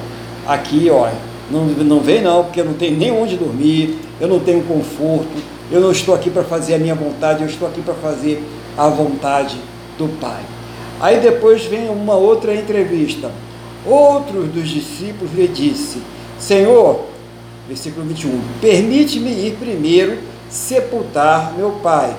aqui, 0.48 0.90
olha, 0.90 1.14
não, 1.52 1.66
não 1.66 2.00
vem 2.00 2.22
não, 2.22 2.46
porque 2.46 2.62
eu 2.62 2.66
não 2.66 2.76
tenho 2.76 2.98
nem 2.98 3.12
onde 3.12 3.36
dormir, 3.36 4.00
eu 4.22 4.28
não 4.28 4.40
tenho 4.40 4.64
conforto, 4.64 5.53
eu 5.74 5.82
não 5.82 5.92
estou 5.92 6.14
aqui 6.14 6.30
para 6.30 6.44
fazer 6.44 6.76
a 6.76 6.78
minha 6.78 6.94
vontade, 6.94 7.42
eu 7.42 7.50
estou 7.50 7.68
aqui 7.68 7.82
para 7.82 7.96
fazer 7.96 8.44
a 8.78 8.88
vontade 8.90 9.58
do 9.98 10.08
Pai. 10.20 10.44
Aí 11.02 11.20
depois 11.20 11.66
vem 11.66 11.90
uma 11.90 12.14
outra 12.14 12.54
entrevista. 12.54 13.32
Outro 13.84 14.44
dos 14.44 14.70
discípulos 14.70 15.34
lhe 15.34 15.48
disse: 15.48 16.00
Senhor, 16.38 17.06
versículo 17.68 18.06
21, 18.06 18.40
permite-me 18.62 19.32
ir 19.32 19.56
primeiro 19.60 20.20
sepultar 20.48 21.54
meu 21.58 21.72
pai. 21.82 22.16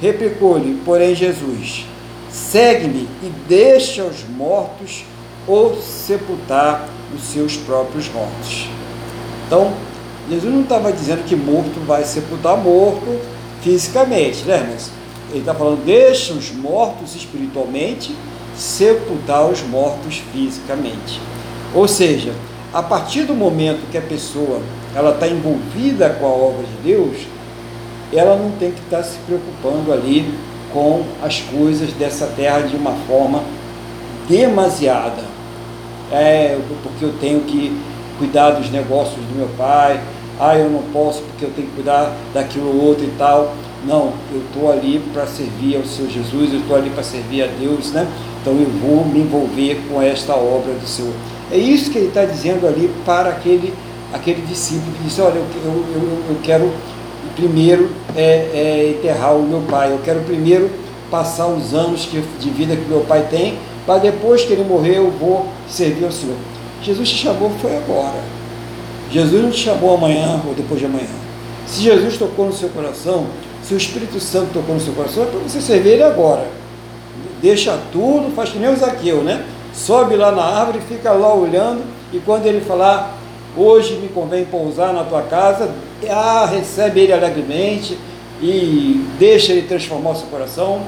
Replicou-lhe, 0.00 0.80
porém, 0.84 1.12
Jesus: 1.12 1.84
Segue-me 2.30 3.08
e 3.20 3.32
deixa 3.48 4.04
os 4.04 4.22
mortos 4.28 5.04
ou 5.44 5.74
sepultar 5.74 6.88
os 7.12 7.22
seus 7.22 7.56
próprios 7.56 8.08
mortos. 8.08 8.68
Então, 9.46 9.72
Jesus 10.30 10.54
não 10.54 10.62
estava 10.62 10.92
dizendo 10.92 11.24
que 11.24 11.34
morto 11.34 11.84
vai 11.84 12.04
sepultar 12.04 12.56
morto 12.56 13.20
fisicamente, 13.62 14.44
né, 14.44 14.58
irmãos? 14.58 14.90
Ele 15.30 15.40
está 15.40 15.52
falando, 15.52 15.84
deixa 15.84 16.32
os 16.32 16.52
mortos 16.52 17.16
espiritualmente 17.16 18.14
sepultar 18.54 19.46
os 19.48 19.60
mortos 19.62 20.22
fisicamente. 20.32 21.20
Ou 21.74 21.88
seja, 21.88 22.32
a 22.72 22.80
partir 22.82 23.24
do 23.24 23.34
momento 23.34 23.90
que 23.90 23.98
a 23.98 24.02
pessoa 24.02 24.60
ela 24.94 25.10
está 25.10 25.26
envolvida 25.26 26.10
com 26.10 26.26
a 26.26 26.30
obra 26.30 26.64
de 26.64 26.92
Deus, 26.92 27.16
ela 28.12 28.36
não 28.36 28.52
tem 28.52 28.70
que 28.70 28.80
estar 28.80 28.98
tá 28.98 29.02
se 29.02 29.18
preocupando 29.26 29.92
ali 29.92 30.32
com 30.72 31.04
as 31.22 31.40
coisas 31.40 31.92
dessa 31.92 32.26
terra 32.28 32.60
de 32.60 32.76
uma 32.76 32.92
forma 33.08 33.42
demasiada. 34.28 35.24
É, 36.12 36.56
porque 36.82 37.04
eu 37.04 37.14
tenho 37.20 37.40
que 37.40 37.76
cuidar 38.18 38.50
dos 38.50 38.70
negócios 38.70 39.16
do 39.16 39.34
meu 39.36 39.48
pai, 39.56 40.00
ah, 40.40 40.56
eu 40.56 40.70
não 40.70 40.82
posso 40.84 41.20
porque 41.22 41.44
eu 41.44 41.50
tenho 41.54 41.68
que 41.68 41.74
cuidar 41.74 42.16
daquilo 42.32 42.82
outro 42.82 43.04
e 43.04 43.12
tal. 43.18 43.54
Não, 43.84 44.12
eu 44.32 44.40
estou 44.40 44.72
ali 44.72 44.98
para 45.12 45.26
servir 45.26 45.76
ao 45.76 45.84
Senhor 45.84 46.10
Jesus, 46.10 46.52
eu 46.52 46.60
estou 46.60 46.76
ali 46.76 46.90
para 46.90 47.02
servir 47.02 47.42
a 47.42 47.46
Deus, 47.46 47.92
né? 47.92 48.06
Então 48.40 48.54
eu 48.54 48.68
vou 48.68 49.04
me 49.04 49.20
envolver 49.20 49.80
com 49.88 50.00
esta 50.00 50.34
obra 50.34 50.72
do 50.72 50.86
Senhor. 50.86 51.12
É 51.52 51.56
isso 51.56 51.90
que 51.90 51.98
ele 51.98 52.08
está 52.08 52.24
dizendo 52.24 52.66
ali 52.66 52.90
para 53.04 53.28
aquele, 53.28 53.74
aquele 54.12 54.40
discípulo 54.42 54.92
que 54.96 55.04
disse, 55.04 55.20
olha, 55.20 55.36
eu, 55.36 55.46
eu, 55.64 55.84
eu, 55.94 56.22
eu 56.30 56.36
quero 56.42 56.70
primeiro 57.36 57.90
é, 58.16 58.22
é, 58.54 58.96
enterrar 58.98 59.36
o 59.36 59.42
meu 59.42 59.60
pai, 59.62 59.92
eu 59.92 60.00
quero 60.04 60.20
primeiro 60.20 60.70
passar 61.10 61.48
os 61.48 61.74
anos 61.74 62.06
que, 62.06 62.22
de 62.38 62.50
vida 62.50 62.76
que 62.76 62.88
meu 62.88 63.00
pai 63.00 63.26
tem, 63.30 63.58
para 63.84 63.98
depois 63.98 64.44
que 64.44 64.52
ele 64.52 64.64
morrer 64.64 64.98
eu 64.98 65.10
vou 65.10 65.46
servir 65.68 66.04
ao 66.04 66.12
Senhor. 66.12 66.36
Jesus 66.82 67.08
te 67.08 67.16
chamou 67.16 67.50
foi 67.60 67.76
agora. 67.76 68.39
Jesus 69.10 69.42
não 69.42 69.50
te 69.50 69.58
chamou 69.58 69.94
amanhã 69.94 70.40
ou 70.46 70.54
depois 70.54 70.80
de 70.80 70.86
amanhã. 70.86 71.08
Se 71.66 71.82
Jesus 71.82 72.16
tocou 72.16 72.46
no 72.46 72.52
seu 72.52 72.68
coração, 72.68 73.26
se 73.62 73.74
o 73.74 73.76
Espírito 73.76 74.18
Santo 74.20 74.52
tocou 74.52 74.74
no 74.74 74.80
seu 74.80 74.92
coração, 74.92 75.24
é 75.24 75.26
para 75.26 75.38
você 75.40 75.60
servir 75.60 75.90
ele 75.90 76.02
agora. 76.02 76.46
Deixa 77.40 77.78
tudo, 77.92 78.34
faz 78.34 78.50
que 78.50 78.58
nem 78.58 78.70
o 78.70 78.76
Zaqueu, 78.76 79.22
né? 79.22 79.44
Sobe 79.72 80.16
lá 80.16 80.32
na 80.32 80.42
árvore, 80.42 80.80
fica 80.88 81.12
lá 81.12 81.32
olhando, 81.34 81.82
e 82.12 82.18
quando 82.18 82.46
ele 82.46 82.60
falar, 82.60 83.16
hoje 83.56 83.94
me 83.94 84.08
convém 84.08 84.44
pousar 84.44 84.92
na 84.92 85.04
tua 85.04 85.22
casa, 85.22 85.70
ah, 86.08 86.46
recebe 86.46 87.00
ele 87.00 87.12
alegremente 87.12 87.96
e 88.42 89.06
deixa 89.18 89.52
ele 89.52 89.66
transformar 89.66 90.10
o 90.10 90.16
seu 90.16 90.26
coração. 90.26 90.82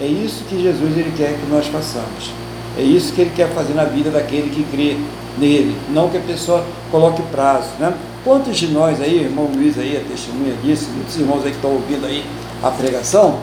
É 0.00 0.06
isso 0.06 0.44
que 0.44 0.60
Jesus 0.60 0.96
ele 0.96 1.12
quer 1.16 1.34
que 1.34 1.46
nós 1.50 1.66
façamos. 1.66 2.30
É 2.78 2.82
isso 2.82 3.12
que 3.12 3.20
ele 3.20 3.32
quer 3.34 3.48
fazer 3.50 3.74
na 3.74 3.84
vida 3.84 4.10
daquele 4.10 4.48
que 4.50 4.64
crê 4.64 4.96
nele, 5.38 5.76
não 5.90 6.08
que 6.08 6.16
a 6.16 6.20
pessoa 6.20 6.64
coloque 6.90 7.22
prazo, 7.30 7.68
né? 7.78 7.92
Quantos 8.24 8.56
de 8.56 8.68
nós 8.68 9.00
aí, 9.00 9.24
irmão 9.24 9.50
Luiz 9.54 9.78
aí, 9.78 9.96
a 9.96 10.08
testemunha 10.08 10.54
disso, 10.62 10.88
muitos 10.94 11.16
irmãos 11.16 11.44
aí 11.44 11.50
que 11.50 11.56
estão 11.56 11.72
ouvindo 11.72 12.06
aí 12.06 12.24
a 12.62 12.70
pregação, 12.70 13.40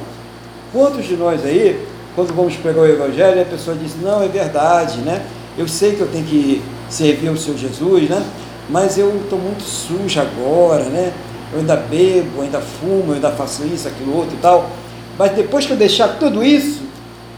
quantos 0.72 1.06
de 1.06 1.16
nós 1.16 1.44
aí, 1.46 1.86
quando 2.16 2.34
vamos 2.34 2.56
pregar 2.56 2.84
o 2.84 2.88
Evangelho, 2.88 3.42
a 3.42 3.46
pessoa 3.46 3.76
diz, 3.76 3.96
não, 4.02 4.24
é 4.24 4.28
verdade, 4.28 5.00
né? 5.00 5.22
Eu 5.58 5.68
sei 5.68 5.96
que 5.96 6.02
eu 6.02 6.08
tenho 6.08 6.26
que 6.26 6.62
servir 6.90 7.28
ao 7.28 7.38
Senhor 7.38 7.58
Jesus, 7.58 8.10
né? 8.10 8.24
Mas 8.70 8.98
eu 8.98 9.16
estou 9.22 9.38
muito 9.38 9.64
sujo 9.64 10.20
agora, 10.20 10.86
né? 10.86 11.12
Eu 11.52 11.60
ainda 11.60 11.76
bebo, 11.76 12.42
ainda 12.42 12.62
fumo, 12.62 13.14
ainda 13.14 13.32
faço 13.32 13.64
isso, 13.66 13.88
aquilo 13.88 14.16
outro 14.16 14.36
e 14.36 14.40
tal. 14.40 14.70
Mas 15.18 15.34
depois 15.34 15.66
que 15.66 15.74
eu 15.74 15.78
deixar 15.78 16.20
tudo 16.20 16.44
isso, 16.44 16.82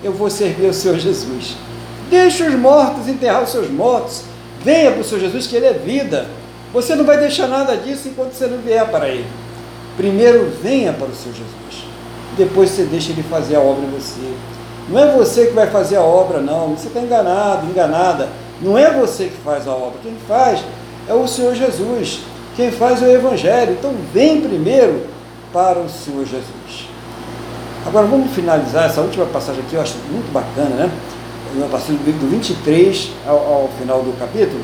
eu 0.03 0.11
vou 0.11 0.29
servir 0.29 0.67
ao 0.67 0.73
Senhor 0.73 0.99
Jesus. 0.99 1.55
Deixe 2.11 2.43
os 2.43 2.53
mortos 2.55 3.07
enterrar 3.07 3.41
os 3.41 3.49
seus 3.49 3.69
mortos. 3.71 4.23
Venha 4.63 4.91
para 4.91 4.99
o 4.99 5.03
Senhor 5.03 5.21
Jesus, 5.21 5.47
que 5.47 5.55
Ele 5.55 5.65
é 5.65 5.73
vida. 5.73 6.27
Você 6.73 6.93
não 6.93 7.05
vai 7.05 7.17
deixar 7.17 7.47
nada 7.47 7.75
disso 7.77 8.09
enquanto 8.09 8.33
você 8.33 8.47
não 8.47 8.57
vier 8.57 8.85
para 8.91 9.07
Ele. 9.07 9.25
Primeiro 9.95 10.51
venha 10.61 10.91
para 10.91 11.07
o 11.07 11.15
Senhor 11.15 11.33
Jesus. 11.33 11.85
Depois 12.37 12.69
você 12.69 12.83
deixa 12.83 13.13
Ele 13.13 13.23
fazer 13.23 13.55
a 13.55 13.61
obra 13.61 13.85
em 13.85 13.91
você. 13.91 14.33
Não 14.89 14.99
é 14.99 15.09
você 15.13 15.47
que 15.47 15.53
vai 15.53 15.67
fazer 15.67 15.95
a 15.95 16.01
obra, 16.01 16.41
não. 16.41 16.75
Você 16.75 16.89
está 16.89 16.99
enganado, 16.99 17.65
enganada. 17.65 18.27
Não 18.61 18.77
é 18.77 18.91
você 18.91 19.25
que 19.25 19.37
faz 19.37 19.65
a 19.65 19.71
obra. 19.71 19.99
Quem 20.03 20.15
faz 20.27 20.59
é 21.07 21.13
o 21.13 21.25
Senhor 21.27 21.55
Jesus. 21.55 22.19
Quem 22.57 22.71
faz 22.71 23.01
é 23.01 23.05
o 23.05 23.11
Evangelho. 23.11 23.71
Então 23.71 23.93
vem 24.13 24.41
primeiro 24.41 25.07
para 25.53 25.79
o 25.79 25.89
Senhor 25.89 26.25
Jesus. 26.25 26.89
Agora 27.85 28.05
vamos 28.05 28.31
finalizar 28.35 28.87
essa 28.87 28.99
última 28.99 29.25
passagem 29.25 29.61
aqui, 29.61 29.75
eu 29.75 29.81
acho 29.81 29.95
muito 30.11 30.31
bacana, 30.31 30.75
né? 30.75 30.91
Eu 31.55 31.67
passei 31.69 31.95
do 31.95 32.29
23 32.29 33.11
ao, 33.25 33.35
ao 33.35 33.69
final 33.77 34.01
do 34.01 34.17
capítulo 34.17 34.61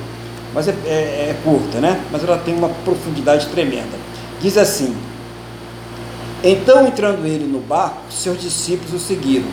mas 0.53 0.67
é, 0.67 0.75
é, 0.85 1.29
é 1.29 1.35
curta, 1.43 1.79
né? 1.79 2.01
Mas 2.11 2.23
ela 2.23 2.37
tem 2.37 2.55
uma 2.55 2.69
profundidade 2.69 3.47
tremenda. 3.47 3.97
Diz 4.41 4.57
assim: 4.57 4.95
Então 6.43 6.87
entrando 6.87 7.25
ele 7.25 7.45
no 7.45 7.59
barco, 7.59 8.01
seus 8.09 8.41
discípulos 8.41 8.93
o 8.93 8.99
seguiram. 8.99 9.47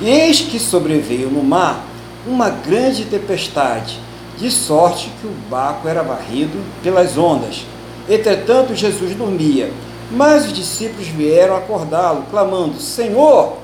E 0.00 0.08
eis 0.08 0.40
que 0.40 0.58
sobreveio 0.58 1.30
no 1.30 1.42
mar 1.42 1.84
uma 2.26 2.50
grande 2.50 3.04
tempestade, 3.04 4.00
de 4.36 4.50
sorte 4.50 5.10
que 5.20 5.26
o 5.26 5.34
barco 5.48 5.88
era 5.88 6.02
varrido 6.02 6.58
pelas 6.82 7.16
ondas. 7.16 7.64
Entretanto, 8.08 8.74
Jesus 8.74 9.14
dormia. 9.14 9.70
Mas 10.10 10.46
os 10.46 10.52
discípulos 10.52 11.08
vieram 11.08 11.56
acordá-lo, 11.56 12.24
clamando: 12.30 12.80
Senhor, 12.80 13.58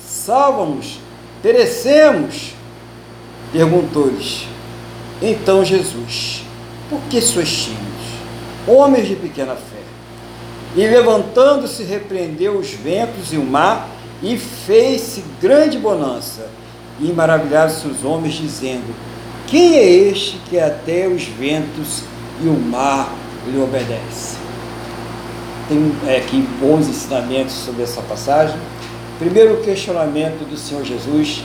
salva-nos, 0.00 0.98
perecemos. 1.42 2.57
Perguntou-lhes: 3.52 4.46
então 5.20 5.64
Jesus, 5.64 6.44
por 6.88 7.00
que 7.10 7.20
sois 7.20 7.50
tímidos, 7.50 7.82
homens 8.66 9.08
de 9.08 9.16
pequena 9.16 9.54
fé? 9.54 9.78
E 10.76 10.86
levantando-se, 10.86 11.82
repreendeu 11.82 12.56
os 12.56 12.70
ventos 12.70 13.32
e 13.32 13.36
o 13.36 13.42
mar, 13.42 13.88
e 14.22 14.36
fez-se 14.36 15.24
grande 15.40 15.78
bonança. 15.78 16.48
E 17.00 17.12
maravilharam-se 17.12 17.86
os 17.88 18.04
homens, 18.04 18.34
dizendo: 18.34 18.94
Quem 19.48 19.76
é 19.76 19.90
este 19.90 20.38
que 20.48 20.58
até 20.58 21.08
os 21.08 21.24
ventos 21.24 22.02
e 22.42 22.46
o 22.46 22.54
mar 22.54 23.12
lhe 23.46 23.60
obedece? 23.60 24.36
Tem 25.68 25.92
é, 26.06 26.18
aqui 26.18 26.40
bons 26.60 26.86
ensinamentos 26.86 27.54
sobre 27.54 27.82
essa 27.82 28.02
passagem. 28.02 28.56
Primeiro, 29.18 29.54
o 29.54 29.62
questionamento 29.62 30.48
do 30.48 30.56
Senhor 30.56 30.84
Jesus, 30.84 31.42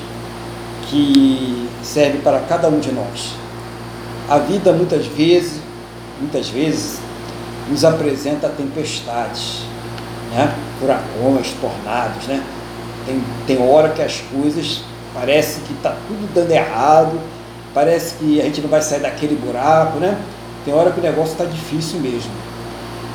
que 0.90 1.70
serve 1.84 2.20
para 2.20 2.40
cada 2.42 2.68
um 2.68 2.80
de 2.80 2.92
nós 2.92 3.44
a 4.30 4.38
vida 4.38 4.72
muitas 4.72 5.06
vezes, 5.06 5.60
muitas 6.20 6.50
vezes, 6.50 7.00
nos 7.70 7.84
apresenta 7.84 8.50
tempestades, 8.50 9.64
né? 10.34 10.54
furacões, 10.80 11.54
tornados, 11.60 12.28
né? 12.28 12.44
Tem, 13.06 13.24
tem 13.46 13.70
hora 13.70 13.90
que 13.90 14.02
as 14.02 14.22
coisas 14.22 14.82
parece 15.14 15.60
que 15.62 15.74
está 15.74 15.96
tudo 16.08 16.34
dando 16.34 16.52
errado, 16.52 17.20
parece 17.74 18.16
que 18.16 18.40
a 18.40 18.46
gente 18.46 18.62
não 18.62 18.70
vai 18.70 18.82
sair 18.82 19.02
daquele 19.02 19.36
buraco, 19.36 20.00
né? 20.00 20.18
Tem 20.66 20.74
hora 20.74 20.92
que 20.92 21.00
o 21.00 21.04
negócio 21.04 21.34
está 21.34 21.46
difícil 21.46 22.00
mesmo. 22.00 22.32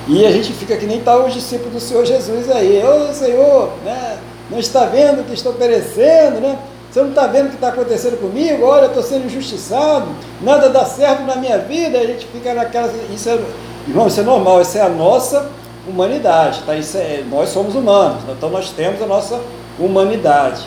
E 0.07 0.25
a 0.27 0.31
gente 0.31 0.53
fica 0.53 0.77
que 0.77 0.87
nem 0.87 0.99
está 0.99 1.17
os 1.17 1.33
discípulos 1.33 1.73
do 1.73 1.81
Senhor 1.81 2.05
Jesus 2.05 2.51
aí, 2.51 2.83
ô 2.83 3.13
Senhor, 3.13 3.73
né? 3.85 4.19
não 4.51 4.59
está 4.59 4.87
vendo 4.87 5.27
que 5.27 5.35
estou 5.35 5.53
perecendo, 5.55 6.41
né? 6.41 6.59
Você 6.91 7.03
não 7.03 7.11
está 7.11 7.27
vendo 7.27 7.47
o 7.47 7.49
que 7.51 7.55
está 7.57 7.69
acontecendo 7.69 8.19
comigo? 8.19 8.65
Olha, 8.65 8.85
eu 8.85 8.89
estou 8.89 9.03
sendo 9.03 9.27
injustiçado, 9.27 10.09
nada 10.41 10.71
dá 10.71 10.85
certo 10.87 11.23
na 11.25 11.37
minha 11.37 11.59
vida, 11.59 11.99
a 11.99 12.07
gente 12.07 12.27
fica 12.27 12.55
naquela. 12.55 12.91
Isso 13.15 13.29
é, 13.29 13.39
irmão, 13.87 14.07
isso 14.07 14.21
é 14.21 14.23
normal, 14.23 14.63
isso 14.63 14.79
é 14.79 14.83
a 14.83 14.89
nossa 14.89 15.51
humanidade, 15.87 16.63
tá? 16.65 16.75
Isso 16.75 16.97
é, 16.97 17.23
nós 17.31 17.51
somos 17.51 17.75
humanos, 17.75 18.23
então 18.29 18.49
nós 18.49 18.71
temos 18.71 19.03
a 19.03 19.07
nossa 19.07 19.39
humanidade. 19.79 20.63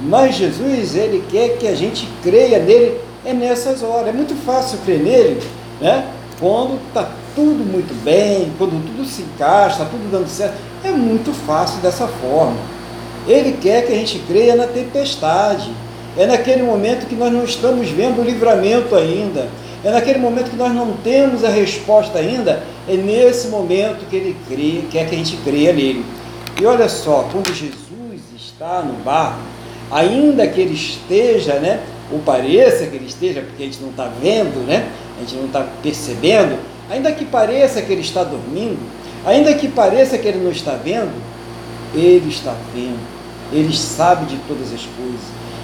Mas 0.00 0.36
Jesus, 0.36 0.94
ele 0.94 1.24
quer 1.30 1.56
que 1.56 1.66
a 1.66 1.74
gente 1.74 2.08
creia 2.22 2.58
nele 2.58 3.00
é 3.24 3.32
nessas 3.32 3.82
horas. 3.82 4.08
É 4.08 4.12
muito 4.12 4.34
fácil 4.44 4.78
crer 4.84 5.00
nele, 5.00 5.42
né? 5.80 6.08
Quando 6.38 6.78
está 6.88 7.10
tudo 7.34 7.64
muito 7.64 7.92
bem, 8.04 8.52
quando 8.56 8.82
tudo 8.86 9.04
se 9.04 9.22
encaixa, 9.22 9.82
está 9.82 9.84
tudo 9.84 10.10
dando 10.10 10.28
certo. 10.28 10.54
É 10.84 10.90
muito 10.90 11.32
fácil 11.32 11.80
dessa 11.80 12.06
forma. 12.06 12.56
Ele 13.28 13.58
quer 13.60 13.86
que 13.86 13.92
a 13.92 13.96
gente 13.96 14.18
creia 14.26 14.56
na 14.56 14.66
tempestade. 14.66 15.70
É 16.16 16.26
naquele 16.26 16.62
momento 16.62 17.06
que 17.06 17.14
nós 17.14 17.32
não 17.32 17.44
estamos 17.44 17.88
vendo 17.90 18.20
o 18.20 18.24
livramento 18.24 18.96
ainda. 18.96 19.48
É 19.84 19.90
naquele 19.90 20.18
momento 20.18 20.50
que 20.50 20.56
nós 20.56 20.74
não 20.74 20.94
temos 21.04 21.44
a 21.44 21.50
resposta 21.50 22.18
ainda. 22.18 22.62
É 22.88 22.94
nesse 22.94 23.48
momento 23.48 24.08
que 24.08 24.16
ele 24.16 24.36
crê, 24.48 24.82
quer 24.90 25.08
que 25.08 25.14
a 25.14 25.18
gente 25.18 25.36
creia 25.44 25.72
nele. 25.72 26.04
E 26.60 26.66
olha 26.66 26.88
só, 26.88 27.28
quando 27.30 27.54
Jesus 27.54 28.20
está 28.36 28.82
no 28.82 28.94
barco, 29.04 29.38
ainda 29.90 30.46
que 30.46 30.60
ele 30.60 30.74
esteja, 30.74 31.54
né, 31.54 31.80
ou 32.10 32.18
pareça 32.20 32.86
que 32.86 32.96
ele 32.96 33.06
esteja, 33.06 33.42
porque 33.42 33.62
a 33.62 33.66
gente 33.66 33.80
não 33.80 33.90
está 33.90 34.10
vendo, 34.20 34.66
né, 34.66 34.88
a 35.16 35.20
gente 35.20 35.36
não 35.36 35.46
está 35.46 35.66
percebendo, 35.82 36.58
ainda 36.90 37.12
que 37.12 37.24
pareça 37.24 37.82
que 37.82 37.92
ele 37.92 38.00
está 38.00 38.24
dormindo, 38.24 38.78
ainda 39.24 39.54
que 39.54 39.68
pareça 39.68 40.18
que 40.18 40.26
ele 40.26 40.38
não 40.38 40.50
está 40.50 40.72
vendo, 40.72 41.12
ele 41.94 42.28
está 42.28 42.54
vendo, 42.74 42.98
ele 43.52 43.74
sabe 43.76 44.26
de 44.26 44.36
todas 44.48 44.72
as 44.72 44.86
coisas, 44.96 45.20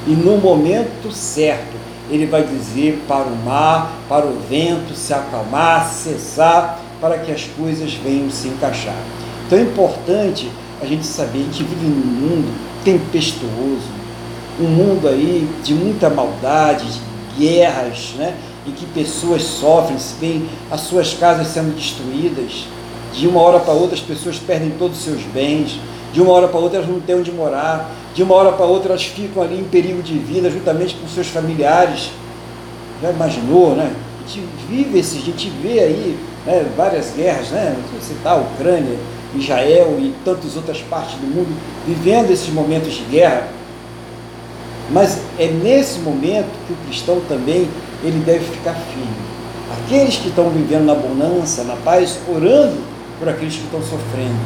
e 0.06 0.10
no 0.10 0.36
momento 0.36 1.10
certo, 1.12 1.74
ele 2.10 2.26
vai 2.26 2.42
dizer 2.44 3.02
para 3.08 3.26
o 3.26 3.36
mar, 3.36 3.92
para 4.08 4.26
o 4.26 4.38
vento 4.48 4.94
se 4.94 5.14
acalmar, 5.14 5.88
cessar, 5.88 6.80
para 7.00 7.18
que 7.18 7.32
as 7.32 7.44
coisas 7.44 7.94
venham 7.94 8.30
se 8.30 8.48
encaixar. 8.48 8.96
Então 9.46 9.58
é 9.58 9.62
importante 9.62 10.50
a 10.82 10.86
gente 10.86 11.06
saber, 11.06 11.38
gente 11.44 11.62
vive 11.62 11.86
num 11.86 11.90
mundo 11.90 12.54
tempestuoso, 12.84 13.88
um 14.60 14.68
mundo 14.68 15.08
aí 15.08 15.48
de 15.62 15.74
muita 15.74 16.10
maldade, 16.10 16.86
de 16.86 17.00
guerras, 17.38 18.14
né? 18.16 18.34
em 18.66 18.72
que 18.72 18.86
pessoas 18.86 19.42
sofrem, 19.42 19.98
se 19.98 20.14
veem 20.18 20.48
as 20.70 20.82
suas 20.82 21.14
casas 21.14 21.48
sendo 21.48 21.74
destruídas, 21.74 22.66
de 23.12 23.28
uma 23.28 23.40
hora 23.40 23.60
para 23.60 23.72
outra 23.72 23.94
as 23.94 24.00
pessoas 24.00 24.38
perdem 24.38 24.70
todos 24.70 24.98
os 24.98 25.04
seus 25.04 25.22
bens, 25.22 25.78
de 26.14 26.22
uma 26.22 26.32
hora 26.32 26.46
para 26.46 26.60
outra 26.60 26.78
elas 26.78 26.88
não 26.88 27.00
têm 27.00 27.16
onde 27.16 27.32
morar, 27.32 27.90
de 28.14 28.22
uma 28.22 28.36
hora 28.36 28.52
para 28.52 28.64
outra 28.64 28.90
elas 28.90 29.04
ficam 29.04 29.42
ali 29.42 29.58
em 29.58 29.64
perigo 29.64 30.00
de 30.00 30.16
vida, 30.16 30.48
juntamente 30.48 30.94
com 30.94 31.08
seus 31.08 31.26
familiares. 31.26 32.12
Já 33.02 33.10
imaginou, 33.10 33.74
né? 33.74 33.92
A 33.92 34.28
gente 34.28 34.46
vive 34.68 35.00
esse, 35.00 35.18
a 35.18 35.20
gente 35.20 35.50
vê 35.60 35.80
aí 35.80 36.16
né, 36.46 36.64
várias 36.76 37.10
guerras, 37.16 37.48
né? 37.48 37.76
Você 38.00 38.14
a 38.24 38.36
Ucrânia, 38.36 38.96
Israel 39.34 39.96
e 39.98 40.14
tantas 40.24 40.56
outras 40.56 40.80
partes 40.82 41.16
do 41.16 41.26
mundo 41.26 41.52
vivendo 41.84 42.30
esses 42.30 42.48
momentos 42.48 42.92
de 42.92 43.02
guerra. 43.06 43.48
Mas 44.92 45.18
é 45.36 45.48
nesse 45.48 45.98
momento 45.98 46.46
que 46.68 46.74
o 46.74 46.76
cristão 46.86 47.20
também 47.28 47.68
ele 48.04 48.22
deve 48.24 48.44
ficar 48.44 48.74
firme. 48.74 49.34
Aqueles 49.82 50.16
que 50.16 50.28
estão 50.28 50.48
vivendo 50.48 50.84
na 50.84 50.94
bonança, 50.94 51.64
na 51.64 51.74
paz, 51.74 52.20
orando 52.28 52.76
por 53.18 53.28
aqueles 53.28 53.56
que 53.56 53.64
estão 53.64 53.80
sofrendo, 53.80 54.38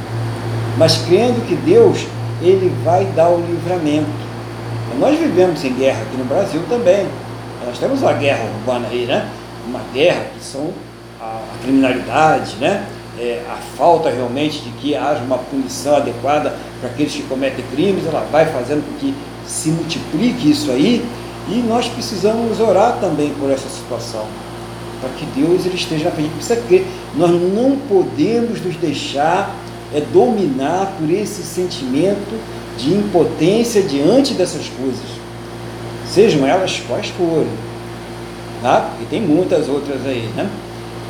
mas 0.79 0.97
crendo 0.99 1.45
que 1.47 1.57
Deus 1.57 2.07
ele 2.41 2.73
vai 2.85 3.05
dar 3.17 3.29
o 3.29 3.41
livramento. 3.41 4.09
Nós 4.99 5.19
vivemos 5.19 5.63
em 5.65 5.75
guerra 5.75 6.03
aqui 6.03 6.17
no 6.17 6.25
Brasil 6.25 6.63
também. 6.69 7.07
Nós 7.67 7.79
temos 7.79 8.01
uma 8.01 8.13
guerra 8.13 8.45
urbana 8.59 8.89
aí, 8.89 9.05
né? 9.05 9.29
Uma 9.67 9.81
guerra 9.93 10.27
que 10.35 10.43
são 10.43 10.73
a, 11.21 11.41
criminalidade, 11.63 12.57
né? 12.57 12.87
É, 13.19 13.43
a 13.51 13.57
falta 13.77 14.09
realmente 14.09 14.61
de 14.61 14.71
que 14.71 14.95
haja 14.95 15.21
uma 15.23 15.39
punição 15.39 15.97
adequada 15.97 16.55
para 16.81 16.89
aqueles 16.91 17.13
que 17.13 17.23
cometem 17.25 17.65
crimes, 17.73 18.07
ela 18.07 18.25
vai 18.31 18.47
fazendo 18.47 18.85
com 18.87 18.97
que 18.99 19.13
se 19.45 19.71
multiplique 19.71 20.51
isso 20.51 20.71
aí 20.71 21.05
e 21.49 21.65
nós 21.67 21.89
precisamos 21.89 22.61
orar 22.61 22.99
também 23.01 23.31
por 23.41 23.51
essa 23.51 23.69
situação, 23.69 24.27
para 25.01 25.11
que 25.11 25.25
Deus 25.27 25.67
ele 25.67 25.75
esteja 25.75 26.05
na 26.05 26.11
frente. 26.13 26.31
Precisa 26.31 26.57
crer. 26.69 26.87
Nós 27.17 27.31
não 27.31 27.77
podemos 27.89 28.61
nos 28.61 28.77
deixar 28.77 29.53
é, 29.95 30.01
dominar 30.01 30.95
por 30.99 31.11
esse 31.11 31.43
sentimento 31.43 32.39
de 32.77 32.95
impotência 32.95 33.83
diante 33.83 34.35
dessas 34.35 34.69
coisas, 34.69 35.07
sejam 36.07 36.47
elas 36.47 36.81
quais 36.87 37.09
forem. 37.09 37.49
Tá? 38.63 38.91
E 39.01 39.05
tem 39.07 39.21
muitas 39.21 39.69
outras 39.69 40.05
aí, 40.05 40.29
né? 40.35 40.49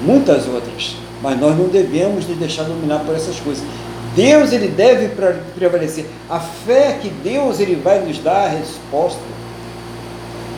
Muitas 0.03 0.47
outras. 0.47 0.97
Mas 1.23 1.41
nós 1.41 1.57
não 1.57 1.69
devemos 1.69 2.27
nos 2.27 2.37
deixar 2.37 2.65
dominar 2.65 3.01
por 3.01 3.15
essas 3.15 3.41
coisas. 3.41 3.65
Deus 4.15 4.53
ele 4.53 4.69
deve 4.69 5.09
prevalecer. 5.55 6.07
A 6.29 6.41
fé 6.41 6.99
que 7.01 7.09
Deus 7.09 7.61
ele 7.61 7.77
vai 7.77 8.01
nos 8.01 8.19
dar 8.19 8.47
a 8.47 8.49
resposta 8.49 9.21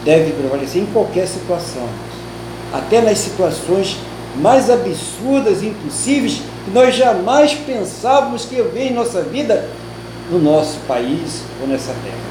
deve 0.05 0.33
prevalecer 0.33 0.83
em 0.83 0.87
qualquer 0.87 1.27
situação, 1.27 1.87
até 2.73 3.03
nas 3.03 3.19
situações 3.19 3.99
mais 4.37 4.71
absurdas 4.71 5.63
e 5.63 5.67
impossíveis 5.67 6.41
nós 6.73 6.95
jamais 6.95 7.55
pensávamos 7.55 8.45
que 8.45 8.57
ia 8.57 8.65
ver 8.65 8.89
em 8.89 8.95
nossa 8.95 9.23
vida 9.23 9.69
no 10.31 10.39
nosso 10.39 10.79
país 10.87 11.43
ou 11.61 11.67
nessa 11.67 11.93
terra. 12.05 12.31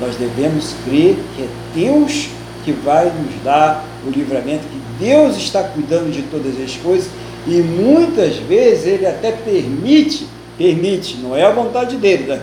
Nós 0.00 0.16
devemos 0.16 0.74
crer 0.84 1.16
que 1.34 1.42
é 1.42 1.48
Deus 1.74 2.28
que 2.64 2.72
vai 2.72 3.06
nos 3.06 3.42
dar 3.42 3.84
o 4.06 4.10
livramento, 4.10 4.64
que 4.64 5.04
Deus 5.04 5.36
está 5.36 5.62
cuidando 5.62 6.12
de 6.12 6.22
todas 6.22 6.60
as 6.60 6.76
coisas 6.76 7.08
e 7.46 7.62
muitas 7.62 8.36
vezes 8.36 8.86
Ele 8.86 9.06
até 9.06 9.32
permite, 9.32 10.26
permite, 10.56 11.16
não 11.16 11.34
é 11.34 11.44
a 11.44 11.50
vontade 11.50 11.96
dele, 11.96 12.24
né? 12.24 12.42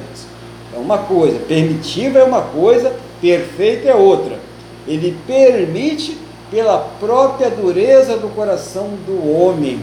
é 0.75 0.79
uma 0.79 0.97
coisa, 0.97 1.39
permitiva 1.39 2.19
é 2.19 2.23
uma 2.23 2.41
coisa, 2.41 2.93
perfeita 3.21 3.89
é 3.89 3.95
outra. 3.95 4.39
Ele 4.87 5.15
permite 5.25 6.17
pela 6.51 6.77
própria 6.99 7.49
dureza 7.49 8.17
do 8.17 8.29
coração 8.29 8.89
do 9.05 9.31
homem, 9.31 9.79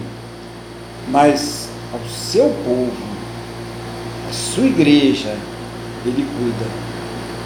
mas 1.08 1.68
ao 1.92 2.00
seu 2.08 2.48
povo, 2.64 2.92
à 4.28 4.32
sua 4.32 4.64
igreja, 4.64 5.34
ele 6.04 6.26
cuida, 6.36 6.70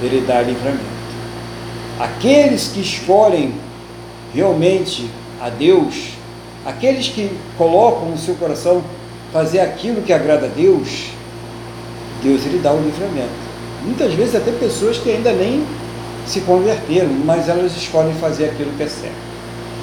ele 0.02 0.24
dá 0.26 0.42
livramento. 0.42 0.96
Aqueles 1.98 2.68
que 2.68 2.80
escolhem 2.80 3.54
realmente 4.34 5.10
a 5.40 5.48
Deus, 5.48 6.10
aqueles 6.64 7.08
que 7.08 7.30
colocam 7.56 8.10
no 8.10 8.18
seu 8.18 8.34
coração 8.34 8.82
fazer 9.32 9.60
aquilo 9.60 10.02
que 10.02 10.12
agrada 10.12 10.46
a 10.46 10.48
Deus, 10.48 11.06
Deus 12.22 12.44
ele 12.46 12.58
dá 12.62 12.72
o 12.72 12.80
livramento. 12.80 13.46
Muitas 13.84 14.12
vezes 14.14 14.34
até 14.34 14.50
pessoas 14.52 14.98
que 14.98 15.10
ainda 15.10 15.32
nem 15.32 15.64
se 16.26 16.40
converteram, 16.40 17.10
mas 17.24 17.48
elas 17.48 17.76
escolhem 17.76 18.14
fazer 18.14 18.46
aquilo 18.46 18.72
que 18.76 18.82
é 18.82 18.88
certo. 18.88 19.14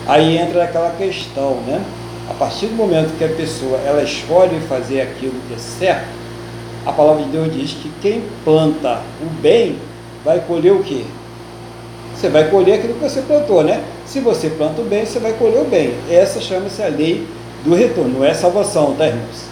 Aí 0.05 0.37
entra 0.37 0.65
aquela 0.65 0.91
questão, 0.91 1.61
né? 1.65 1.81
A 2.29 2.33
partir 2.33 2.67
do 2.67 2.75
momento 2.75 3.17
que 3.17 3.23
a 3.23 3.29
pessoa 3.29 3.77
ela 3.85 4.01
escolhe 4.01 4.59
fazer 4.61 5.01
aquilo 5.01 5.33
que 5.47 5.53
é 5.53 5.57
certo, 5.57 6.07
a 6.85 6.91
palavra 6.91 7.23
de 7.23 7.29
Deus 7.29 7.53
diz 7.53 7.71
que 7.71 7.91
quem 8.01 8.23
planta 8.43 9.01
o 9.21 9.29
bem 9.41 9.77
vai 10.23 10.39
colher 10.39 10.73
o 10.73 10.83
quê? 10.83 11.03
Você 12.15 12.29
vai 12.29 12.49
colher 12.49 12.75
aquilo 12.75 12.93
que 12.93 13.01
você 13.01 13.21
plantou, 13.21 13.63
né? 13.63 13.83
Se 14.05 14.19
você 14.19 14.49
planta 14.49 14.81
o 14.81 14.85
bem, 14.85 15.05
você 15.05 15.19
vai 15.19 15.33
colher 15.33 15.61
o 15.61 15.65
bem. 15.65 15.93
Essa 16.09 16.39
chama-se 16.39 16.81
a 16.81 16.87
lei 16.87 17.27
do 17.65 17.75
retorno. 17.75 18.19
Não 18.19 18.25
é 18.25 18.33
salvação, 18.33 18.95
tá, 18.95 19.07
irmãos? 19.07 19.43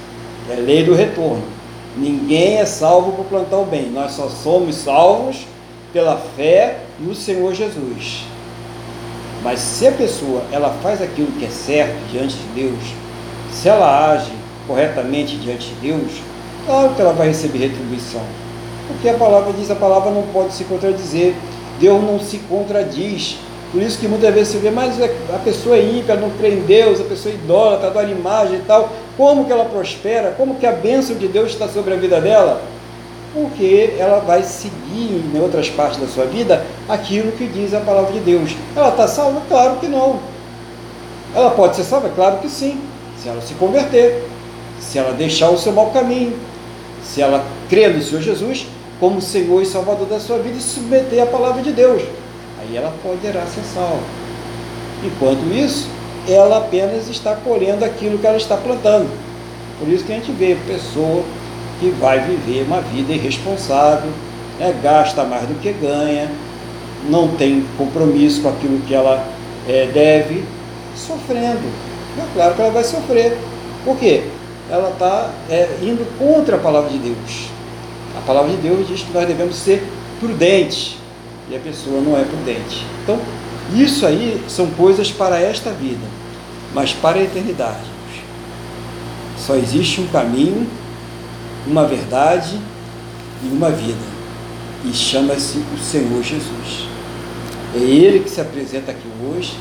É 0.49 0.55
lei 0.55 0.83
do 0.83 0.93
retorno. 0.93 1.43
Ninguém 1.97 2.57
é 2.57 2.65
salvo 2.65 3.11
por 3.11 3.25
plantar 3.25 3.57
o 3.57 3.65
bem. 3.65 3.89
Nós 3.89 4.13
só 4.13 4.29
somos 4.29 4.75
salvos 4.75 5.45
pela 5.91 6.15
fé 6.17 6.77
no 6.99 7.13
Senhor 7.13 7.53
Jesus. 7.53 8.23
Mas 9.43 9.59
se 9.59 9.87
a 9.87 9.91
pessoa 9.91 10.43
ela 10.51 10.69
faz 10.83 11.01
aquilo 11.01 11.31
que 11.31 11.45
é 11.45 11.49
certo 11.49 11.95
diante 12.11 12.35
de 12.35 12.47
Deus, 12.61 12.79
se 13.51 13.67
ela 13.67 14.11
age 14.11 14.31
corretamente 14.67 15.35
diante 15.37 15.69
de 15.69 15.75
Deus, 15.75 16.11
claro 16.65 16.93
que 16.93 17.01
ela 17.01 17.13
vai 17.13 17.27
receber 17.27 17.59
retribuição. 17.59 18.21
Porque 18.87 19.09
a 19.09 19.13
palavra 19.15 19.53
diz, 19.53 19.71
a 19.71 19.75
palavra 19.75 20.11
não 20.11 20.23
pode 20.23 20.53
se 20.53 20.63
contradizer. 20.65 21.33
Deus 21.79 22.03
não 22.03 22.19
se 22.19 22.37
contradiz. 22.39 23.37
Por 23.71 23.81
isso 23.81 23.97
que 23.97 24.07
muitas 24.07 24.33
vezes 24.33 24.53
você 24.53 24.59
vê, 24.59 24.69
mas 24.69 25.01
a 25.01 25.39
pessoa 25.39 25.77
é 25.77 25.81
ímpia, 25.81 26.15
não 26.15 26.29
crê 26.31 26.55
em 26.55 26.61
Deus, 26.61 26.99
a 26.99 27.05
pessoa 27.05 27.33
é 27.33 27.37
idólatra, 27.37 27.87
adora 27.87 28.09
imagem 28.09 28.57
e 28.57 28.61
tal. 28.61 28.89
Como 29.15 29.45
que 29.45 29.51
ela 29.51 29.65
prospera? 29.65 30.35
Como 30.37 30.55
que 30.55 30.65
a 30.65 30.73
bênção 30.73 31.15
de 31.15 31.27
Deus 31.27 31.51
está 31.51 31.67
sobre 31.67 31.93
a 31.93 31.97
vida 31.97 32.19
dela? 32.19 32.61
Porque 33.33 33.95
ela 33.97 34.19
vai 34.19 34.43
seguir 34.43 35.23
em 35.33 35.39
outras 35.39 35.69
partes 35.69 35.99
da 35.99 36.07
sua 36.07 36.25
vida 36.25 36.65
aquilo 36.87 37.31
que 37.31 37.47
diz 37.47 37.73
a 37.73 37.79
palavra 37.79 38.11
de 38.11 38.19
Deus. 38.19 38.55
Ela 38.75 38.89
está 38.89 39.07
salva? 39.07 39.41
Claro 39.47 39.77
que 39.77 39.87
não. 39.87 40.19
Ela 41.33 41.51
pode 41.51 41.75
ser 41.75 41.83
salva? 41.83 42.09
Claro 42.09 42.37
que 42.37 42.49
sim, 42.49 42.79
se 43.21 43.29
ela 43.29 43.41
se 43.41 43.53
converter, 43.53 44.27
se 44.79 44.97
ela 44.97 45.13
deixar 45.13 45.49
o 45.49 45.57
seu 45.57 45.71
mau 45.71 45.91
caminho, 45.91 46.37
se 47.03 47.21
ela 47.21 47.45
crer 47.69 47.95
no 47.95 48.01
Senhor 48.01 48.21
Jesus 48.21 48.67
como 48.99 49.21
Senhor 49.21 49.61
e 49.61 49.65
Salvador 49.65 50.07
da 50.07 50.19
sua 50.19 50.37
vida 50.37 50.57
e 50.57 50.61
submeter 50.61 51.23
à 51.23 51.25
palavra 51.25 51.61
de 51.61 51.71
Deus. 51.71 52.03
Aí 52.59 52.77
ela 52.77 52.93
poderá 53.01 53.45
ser 53.45 53.63
salva. 53.73 54.03
Enquanto 55.03 55.43
isso, 55.51 55.87
ela 56.27 56.57
apenas 56.57 57.09
está 57.09 57.35
colhendo 57.35 57.83
aquilo 57.83 58.19
que 58.19 58.27
ela 58.27 58.37
está 58.37 58.55
plantando. 58.55 59.09
Por 59.79 59.87
isso 59.89 60.03
que 60.03 60.11
a 60.11 60.15
gente 60.15 60.31
vê 60.31 60.55
pessoa 60.67 61.23
que 61.81 61.89
vai 61.89 62.19
viver 62.19 62.63
uma 62.67 62.79
vida 62.79 63.11
irresponsável, 63.11 64.11
né, 64.59 64.79
gasta 64.83 65.23
mais 65.23 65.47
do 65.47 65.59
que 65.59 65.73
ganha, 65.73 66.31
não 67.09 67.29
tem 67.29 67.65
compromisso 67.75 68.43
com 68.43 68.49
aquilo 68.49 68.79
que 68.81 68.93
ela 68.93 69.25
é, 69.67 69.89
deve, 69.91 70.45
sofrendo. 70.95 71.67
É 72.19 72.23
claro 72.35 72.53
que 72.53 72.61
ela 72.61 72.71
vai 72.71 72.83
sofrer. 72.83 73.35
Por 73.83 73.97
quê? 73.97 74.25
Ela 74.69 74.91
está 74.91 75.31
é, 75.49 75.77
indo 75.81 76.05
contra 76.19 76.57
a 76.57 76.59
palavra 76.59 76.91
de 76.91 76.99
Deus. 76.99 77.47
A 78.15 78.21
palavra 78.21 78.51
de 78.51 78.57
Deus 78.57 78.87
diz 78.87 79.01
que 79.01 79.11
nós 79.11 79.25
devemos 79.25 79.55
ser 79.55 79.83
prudentes 80.19 80.97
e 81.49 81.55
a 81.55 81.59
pessoa 81.59 81.99
não 81.99 82.15
é 82.15 82.23
prudente. 82.23 82.85
Então, 83.03 83.19
isso 83.73 84.05
aí 84.05 84.39
são 84.47 84.67
coisas 84.67 85.11
para 85.11 85.39
esta 85.39 85.71
vida, 85.71 86.05
mas 86.75 86.93
para 86.93 87.17
a 87.17 87.23
eternidade. 87.23 87.89
Só 89.37 89.55
existe 89.55 89.99
um 89.99 90.07
caminho, 90.07 90.67
uma 91.67 91.85
verdade 91.85 92.59
e 93.43 93.47
uma 93.47 93.69
vida. 93.69 94.11
E 94.83 94.93
chama-se 94.93 95.59
o 95.73 95.77
Senhor 95.77 96.23
Jesus. 96.23 96.87
É 97.75 97.79
Ele 97.79 98.19
que 98.19 98.29
se 98.29 98.41
apresenta 98.41 98.91
aqui 98.91 99.07
hoje. 99.23 99.53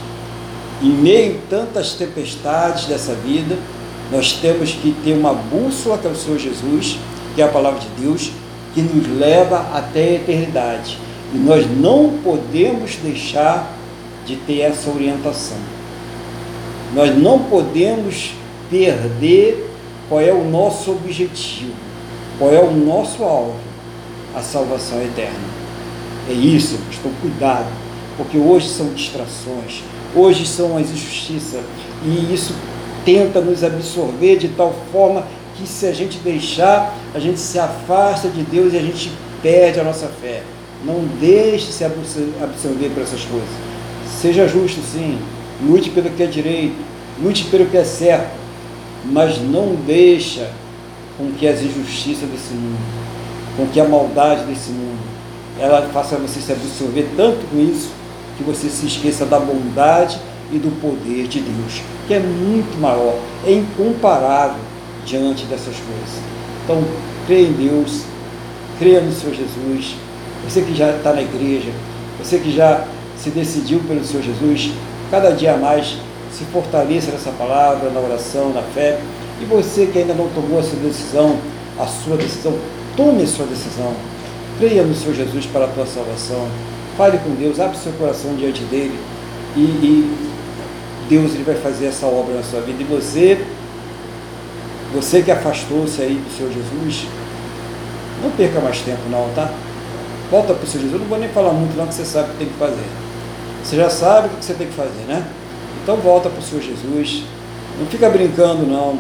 Em 0.82 0.90
meio 0.90 1.36
a 1.36 1.50
tantas 1.50 1.92
tempestades 1.92 2.86
dessa 2.86 3.14
vida, 3.14 3.58
nós 4.10 4.32
temos 4.32 4.72
que 4.72 4.94
ter 5.04 5.12
uma 5.12 5.34
bússola 5.34 5.98
que 5.98 6.06
é 6.06 6.10
o 6.10 6.16
Senhor 6.16 6.38
Jesus, 6.38 6.98
que 7.34 7.42
é 7.42 7.44
a 7.44 7.48
palavra 7.48 7.80
de 7.80 7.88
Deus, 8.00 8.32
que 8.74 8.80
nos 8.80 9.06
leva 9.18 9.70
até 9.74 10.00
a 10.00 10.14
eternidade. 10.14 10.98
E 11.34 11.38
nós 11.38 11.66
não 11.70 12.18
podemos 12.24 12.96
deixar 12.96 13.72
de 14.26 14.36
ter 14.36 14.60
essa 14.60 14.90
orientação. 14.90 15.58
Nós 16.94 17.16
não 17.16 17.38
podemos 17.38 18.32
perder 18.68 19.70
qual 20.08 20.20
é 20.20 20.32
o 20.32 20.44
nosso 20.44 20.90
objetivo, 20.90 21.74
qual 22.40 22.54
é 22.54 22.58
o 22.58 22.70
nosso 22.70 23.22
alvo, 23.22 23.54
a 24.34 24.40
salvação 24.40 24.98
eterna. 25.02 25.38
É 26.26 26.32
isso, 26.32 26.78
estou 26.90 27.12
cuidado, 27.20 27.66
porque 28.16 28.38
hoje 28.38 28.70
são 28.70 28.94
distrações, 28.94 29.84
hoje 30.16 30.46
são 30.46 30.78
as 30.78 30.90
injustiças, 30.90 31.60
e 32.02 32.32
isso 32.32 32.54
tenta 33.04 33.42
nos 33.42 33.62
absorver 33.62 34.38
de 34.38 34.48
tal 34.48 34.74
forma 34.90 35.26
que 35.54 35.68
se 35.68 35.84
a 35.84 35.92
gente 35.92 36.16
deixar, 36.18 36.96
a 37.14 37.18
gente 37.18 37.38
se 37.38 37.58
afasta 37.58 38.28
de 38.30 38.42
Deus 38.42 38.72
e 38.72 38.78
a 38.78 38.82
gente 38.82 39.12
perde 39.42 39.78
a 39.78 39.84
nossa 39.84 40.06
fé. 40.06 40.42
Não 40.82 41.04
deixe 41.20 41.70
se 41.70 41.84
absorver 41.84 42.88
por 42.94 43.02
essas 43.02 43.22
coisas. 43.22 43.48
Seja 44.18 44.48
justo, 44.48 44.80
sim. 44.80 45.18
Lute 45.62 45.90
pelo 45.90 46.08
que 46.08 46.22
é 46.22 46.26
direito. 46.26 46.76
Lute 47.22 47.44
pelo 47.44 47.66
que 47.66 47.76
é 47.76 47.84
certo. 47.84 48.30
Mas 49.04 49.38
não 49.38 49.74
deixa 49.74 50.50
com 51.20 51.30
que 51.32 51.46
as 51.46 51.60
injustiças 51.60 52.28
desse 52.28 52.54
mundo, 52.54 52.78
com 53.56 53.66
que 53.66 53.78
a 53.78 53.84
maldade 53.84 54.44
desse 54.44 54.70
mundo, 54.70 54.98
ela 55.58 55.82
faça 55.92 56.16
você 56.16 56.40
se 56.40 56.50
absorver 56.50 57.10
tanto 57.14 57.46
com 57.50 57.60
isso 57.60 57.90
que 58.38 58.42
você 58.42 58.70
se 58.70 58.86
esqueça 58.86 59.26
da 59.26 59.38
bondade 59.38 60.18
e 60.50 60.58
do 60.58 60.70
poder 60.80 61.28
de 61.28 61.40
Deus, 61.40 61.82
que 62.08 62.14
é 62.14 62.18
muito 62.18 62.80
maior, 62.80 63.18
é 63.46 63.52
incomparável 63.52 64.60
diante 65.04 65.44
dessas 65.44 65.76
coisas. 65.76 66.22
Então, 66.64 66.82
creia 67.26 67.46
em 67.46 67.52
Deus, 67.52 68.04
creia 68.78 69.00
no 69.00 69.12
Senhor 69.12 69.34
Jesus. 69.34 69.96
Você 70.48 70.62
que 70.62 70.74
já 70.74 70.90
está 70.96 71.12
na 71.12 71.20
igreja, 71.20 71.70
você 72.18 72.38
que 72.38 72.50
já 72.50 72.84
se 73.18 73.28
decidiu 73.28 73.80
pelo 73.86 74.02
Senhor 74.02 74.22
Jesus, 74.22 74.72
cada 75.10 75.30
dia 75.32 75.56
mais 75.58 75.98
se 76.32 76.44
fortaleça 76.44 77.10
nessa 77.10 77.30
palavra, 77.32 77.90
na 77.90 78.00
oração, 78.00 78.50
na 78.50 78.62
fé. 78.62 78.98
E 79.40 79.44
você 79.44 79.86
que 79.86 79.98
ainda 79.98 80.14
não 80.14 80.28
tomou 80.28 80.58
a 80.58 80.62
sua 80.62 80.78
decisão, 80.78 81.38
a 81.78 81.86
sua 81.86 82.16
decisão, 82.16 82.56
tome 82.96 83.22
a 83.22 83.26
sua 83.26 83.46
decisão. 83.46 83.92
Creia 84.58 84.82
no 84.82 84.94
Senhor 84.94 85.14
Jesus 85.14 85.46
para 85.46 85.64
a 85.64 85.68
tua 85.68 85.86
salvação. 85.86 86.46
Fale 86.96 87.18
com 87.18 87.30
Deus, 87.30 87.58
abre 87.58 87.78
seu 87.78 87.92
coração 87.92 88.34
diante 88.34 88.62
dele 88.64 88.98
e, 89.56 89.60
e 89.60 90.30
Deus 91.08 91.34
ele 91.34 91.44
vai 91.44 91.54
fazer 91.54 91.86
essa 91.86 92.06
obra 92.06 92.34
na 92.34 92.42
sua 92.42 92.60
vida. 92.60 92.82
E 92.82 92.84
você 92.84 93.42
você 94.92 95.22
que 95.22 95.30
afastou-se 95.30 96.02
aí 96.02 96.14
do 96.14 96.36
Senhor 96.36 96.52
Jesus, 96.52 97.06
não 98.22 98.30
perca 98.32 98.60
mais 98.60 98.80
tempo 98.80 99.08
não, 99.08 99.30
tá? 99.34 99.52
Volta 100.30 100.52
para 100.52 100.64
o 100.64 100.66
Senhor 100.66 100.82
Jesus. 100.82 100.94
Eu 100.94 101.00
não 101.00 101.06
vou 101.06 101.18
nem 101.18 101.28
falar 101.28 101.52
muito 101.52 101.76
não, 101.76 101.86
que 101.86 101.94
você 101.94 102.04
sabe 102.04 102.30
o 102.30 102.32
que 102.32 102.38
tem 102.38 102.48
que 102.48 102.58
fazer. 102.58 102.86
Você 103.62 103.76
já 103.76 103.88
sabe 103.88 104.26
o 104.26 104.30
que 104.30 104.44
você 104.44 104.54
tem 104.54 104.66
que 104.66 104.74
fazer, 104.74 105.04
né? 105.06 105.24
Então 105.82 105.96
volta 105.96 106.28
para 106.28 106.40
o 106.40 106.42
Senhor 106.42 106.60
Jesus. 106.60 107.22
Não 107.78 107.86
fica 107.86 108.08
brincando 108.10 108.66
não. 108.66 108.98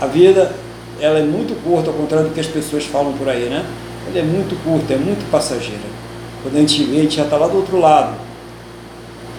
A 0.00 0.06
vida, 0.06 0.54
ela 1.00 1.18
é 1.18 1.22
muito 1.22 1.54
curta, 1.62 1.90
ao 1.90 1.96
contrário 1.96 2.28
do 2.28 2.34
que 2.34 2.40
as 2.40 2.46
pessoas 2.46 2.84
falam 2.84 3.12
por 3.12 3.28
aí, 3.28 3.48
né? 3.48 3.64
Ela 4.08 4.18
é 4.18 4.22
muito 4.22 4.56
curta, 4.62 4.94
é 4.94 4.96
muito 4.96 5.30
passageira. 5.30 5.82
Quando 6.42 6.56
a 6.56 6.60
gente 6.60 6.84
vê, 6.84 6.98
a 6.98 7.02
gente 7.02 7.16
já 7.16 7.24
está 7.24 7.36
lá 7.36 7.48
do 7.48 7.56
outro 7.56 7.78
lado. 7.78 8.14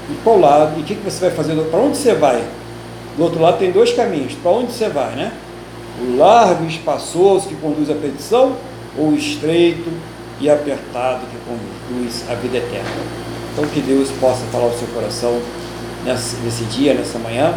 E 0.10 0.14
qual 0.24 0.40
lado? 0.40 0.78
E 0.78 0.82
o 0.82 0.84
que, 0.84 0.96
que 0.96 1.04
você 1.04 1.22
vai 1.22 1.32
fazer? 1.32 1.56
Para 1.56 1.80
onde 1.80 1.98
você 1.98 2.14
vai? 2.14 2.44
Do 3.16 3.24
outro 3.24 3.42
lado 3.42 3.58
tem 3.58 3.72
dois 3.72 3.94
caminhos. 3.94 4.34
Para 4.34 4.52
onde 4.52 4.72
você 4.72 4.90
vai, 4.90 5.16
né? 5.16 5.32
o 6.02 6.18
largo 6.18 6.64
e 6.64 6.68
espaçoso 6.68 7.48
que 7.48 7.56
conduz 7.56 7.90
à 7.90 7.94
perdição, 7.94 8.56
ou 8.98 9.10
o 9.10 9.16
estreito 9.16 9.92
e 10.40 10.50
apertado 10.50 11.26
que 11.28 11.38
conduz 11.46 12.24
à 12.30 12.36
vida 12.36 12.58
eterna. 12.58 12.90
Então 13.52 13.66
que 13.66 13.82
Deus 13.82 14.10
possa 14.20 14.44
falar 14.52 14.66
ao 14.66 14.74
seu 14.74 14.88
coração 14.90 15.40
nesse, 16.06 16.38
nesse 16.38 16.64
dia, 16.66 16.94
nessa 16.94 17.20
manhã, 17.20 17.54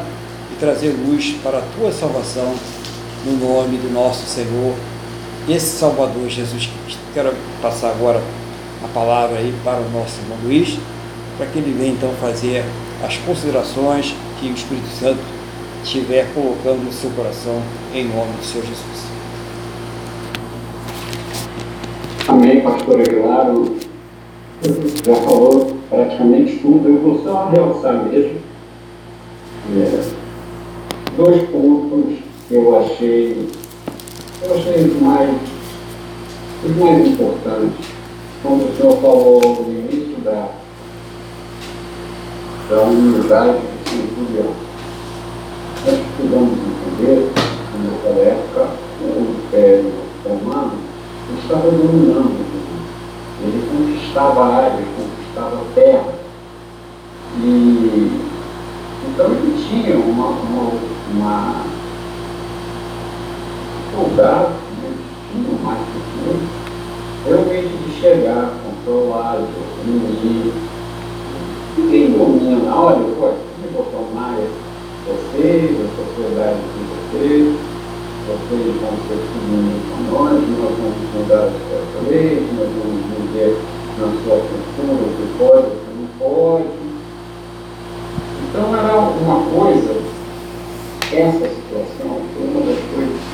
e 0.53 0.57
trazer 0.57 0.89
luz 1.07 1.37
para 1.43 1.59
a 1.59 1.63
tua 1.79 1.93
salvação 1.93 2.55
no 3.25 3.37
nome 3.37 3.79
do 3.79 3.93
nosso 3.93 4.27
Senhor, 4.27 4.75
esse 5.49 5.79
Salvador 5.79 6.29
Jesus 6.29 6.67
Cristo. 6.67 7.01
Quero 7.15 7.35
passar 7.61 7.91
agora 7.91 8.23
a 8.85 8.89
palavra 8.89 9.39
aí 9.39 9.55
para 9.65 9.81
o 9.81 9.91
nosso 9.91 10.21
irmão 10.21 10.39
Luiz, 10.45 10.79
para 11.37 11.47
que 11.47 11.59
ele 11.59 11.77
venha 11.77 11.93
então 11.93 12.11
fazer 12.21 12.65
as 13.05 13.17
considerações 13.19 14.15
que 14.41 14.49
o 14.49 14.55
Espírito 14.55 14.89
Santo 14.99 15.21
estiver 15.83 16.33
colocando 16.35 16.85
no 16.85 16.93
seu 16.93 17.11
coração, 17.11 17.61
em 17.95 18.05
nome 18.05 18.33
do 18.33 18.45
Senhor 18.45 18.65
Jesus. 18.65 19.13
Amém, 22.29 22.61
pastor 22.61 23.01
Aguilar. 23.01 23.53
Já 25.05 25.15
falou 25.17 25.77
praticamente 25.91 26.59
tudo. 26.59 26.89
Eu 26.89 26.99
vou 27.01 27.23
só 27.25 27.51
realçar 27.51 28.05
mesmo 28.05 28.39
é, 29.77 30.05
dois 31.17 31.43
pontos 31.51 32.22
eu 32.53 32.79
achei, 32.79 33.49
eu 34.43 34.55
achei 34.55 34.87
mais, 35.01 35.37
os 36.65 36.77
mais 36.77 37.09
importantes. 37.09 37.87
Quando 38.43 38.71
o 38.71 38.77
senhor 38.77 38.97
falou 39.01 39.41
no 39.41 39.73
início 39.73 40.17
da, 40.23 40.49
da 42.69 42.83
humildade 42.83 43.59
do 43.59 43.91
centurião 43.91 44.73
nós 45.85 45.99
precisamos 45.99 46.59
entender 46.59 47.33
que 47.35 47.79
nessa 47.79 48.21
época 48.21 48.69
o 49.01 49.37
Império 49.47 49.93
Romano 50.25 50.73
estava 51.43 51.71
dominando. 51.71 52.53
Ele 53.43 53.67
conquistava 53.69 54.45
áreas, 54.45 54.85
conquistava 54.97 55.65
terra. 55.75 56.15
E 57.39 58.23
então 59.09 59.27
ele 59.33 59.65
tinha 59.69 59.97
uma, 59.99 60.29
uma, 60.29 60.73
uma 61.11 61.65
soldado, 63.93 64.53
eles 64.83 64.99
tinham 65.31 65.59
mais 65.63 65.79
pessoas, 65.79 66.41
realmente 67.27 67.77
de 67.77 68.01
chegar, 68.01 68.53
controlar, 68.65 69.39
diminuir. 69.85 70.53
Ninguém 71.77 72.11
domina, 72.13 72.75
olha, 72.75 73.05
pode 73.19 73.37
botar 73.73 74.15
mais 74.15 74.49
vocês, 75.07 75.77
a 75.81 75.89
sociedade 75.97 76.59
de 76.59 76.81
vocês, 76.89 77.57
vocês 78.27 78.77
vão 78.81 78.95
ser 79.09 79.21
seguindo 79.33 79.77
com 79.89 79.99
nós, 80.13 80.33
nós 80.33 80.73
vamos 80.79 81.03
mudar 81.15 81.45
as 81.45 81.53
suas 81.53 82.09
leis, 82.09 82.43
nós 82.57 82.69
vamos 82.69 83.03
viver 83.19 83.59
na 83.99 84.07
sua 84.07 84.39
cultura 84.39 84.93
o 84.93 85.17
que 85.17 85.27
pode, 85.39 85.67
o 85.67 85.79
que 85.81 85.91
não 85.99 86.07
pode. 86.19 86.83
Então 88.49 88.77
era 88.77 88.99
uma 88.99 89.39
coisa, 89.51 89.93
essa 91.13 91.49
situação 91.49 92.21
foi 92.35 92.47
uma 92.47 92.61
das 92.61 92.79
coisas 92.95 93.32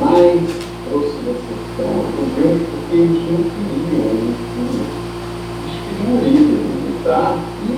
mais 0.00 0.40
trouxe 0.88 1.16
decepção 1.24 1.88
ao 1.88 2.04
governo, 2.12 2.66
porque 2.70 2.96
eles 2.96 3.22
não 3.30 3.42
queriam, 3.42 4.04
eles 4.12 4.36
queriam 5.88 6.14
um 6.14 6.24
líder 6.24 6.60
militar 6.74 7.38
que 7.60 7.72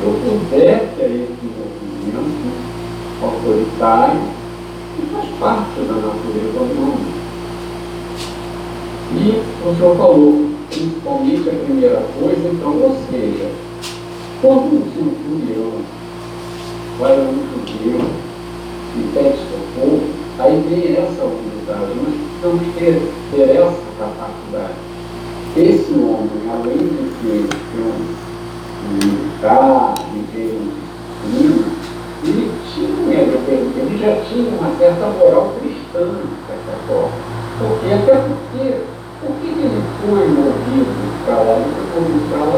propusesse 0.00 1.00
a 1.00 1.06
esse 1.06 1.44
movimento 1.44 2.46
autoritário 3.22 4.20
que 4.96 5.02
faz 5.12 5.28
parte 5.38 5.80
da 5.80 5.94
natureza 5.94 6.60
humana. 6.60 7.22
E 9.14 9.42
o 9.68 9.76
senhor 9.76 9.96
falou, 9.96 10.50
principalmente 10.70 11.48
a 11.50 11.64
primeira 11.64 12.02
coisa, 12.18 12.48
então, 12.48 12.80
ou 12.80 12.96
seja, 13.10 13.50
quando 14.40 14.74
um 14.74 14.84
centurião 14.94 15.72
vai 16.98 17.12
a 17.12 17.20
um 17.20 17.46
judeu 17.50 18.00
e 18.96 19.12
pede 19.14 19.38
socorro, 19.38 20.21
aí 20.38 20.64
vem 20.68 20.96
essa 20.96 21.22
autoridade. 21.22 21.92
Nós 21.96 22.14
precisamos 22.14 22.74
ter, 22.76 23.12
ter 23.30 23.50
essa 23.56 23.82
capacidade. 23.98 24.74
esse 25.56 25.92
homem, 25.92 26.42
além 26.50 26.78
de 26.78 27.02
ter 27.22 27.48
um 27.78 28.22
militar, 28.88 29.94
de 30.12 30.22
ter 30.32 30.58
um 30.58 30.82
ele 32.24 32.50
tinha, 32.72 33.20
ele 33.20 33.98
já 33.98 34.14
tinha 34.22 34.48
uma 34.56 34.76
certa 34.78 35.06
moral 35.06 35.54
cristã, 35.58 36.06
de 36.06 36.38
certa 36.46 36.72
forma. 36.86 37.10
Porque, 37.58 37.92
até 37.92 38.14
porque, 38.14 38.64
por 39.20 39.32
que 39.40 39.48
ele 39.48 39.82
foi 40.00 40.28
movido 40.28 40.92
para 41.24 41.36
lá? 41.36 41.54
Ele 41.56 41.74
foi 41.92 42.00
movido 42.00 42.28
para 42.30 42.44
lá 42.44 42.51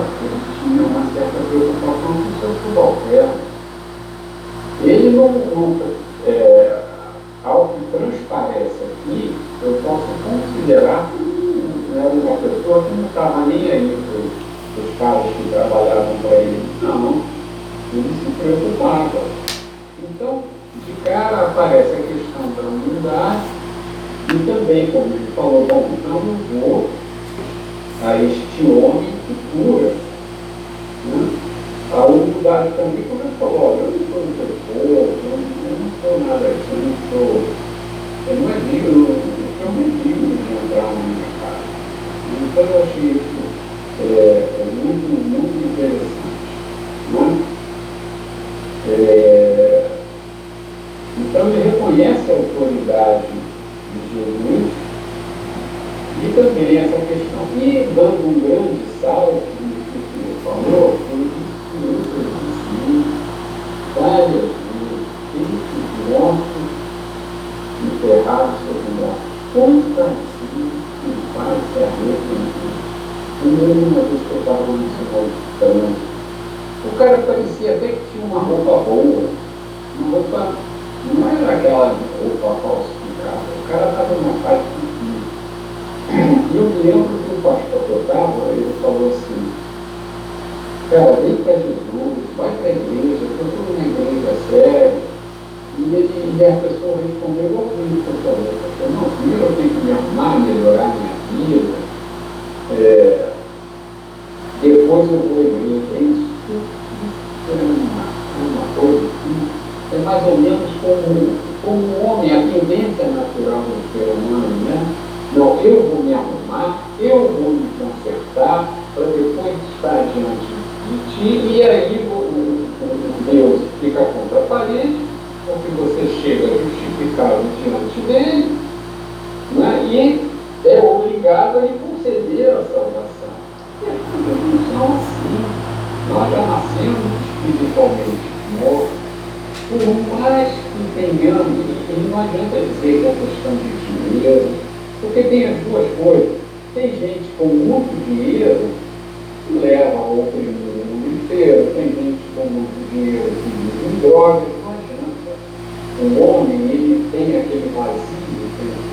vazio 157.75 158.45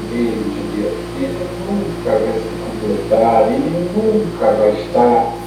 dele 0.09 0.43
de 0.49 0.61
Deus, 0.81 0.97
ele 1.21 1.45
nunca 1.69 2.11
vai 2.11 2.33
se 2.33 2.51
completar, 2.59 3.51
ele 3.51 3.89
nunca 3.95 4.47
vai 4.53 4.71
estar 4.81 5.37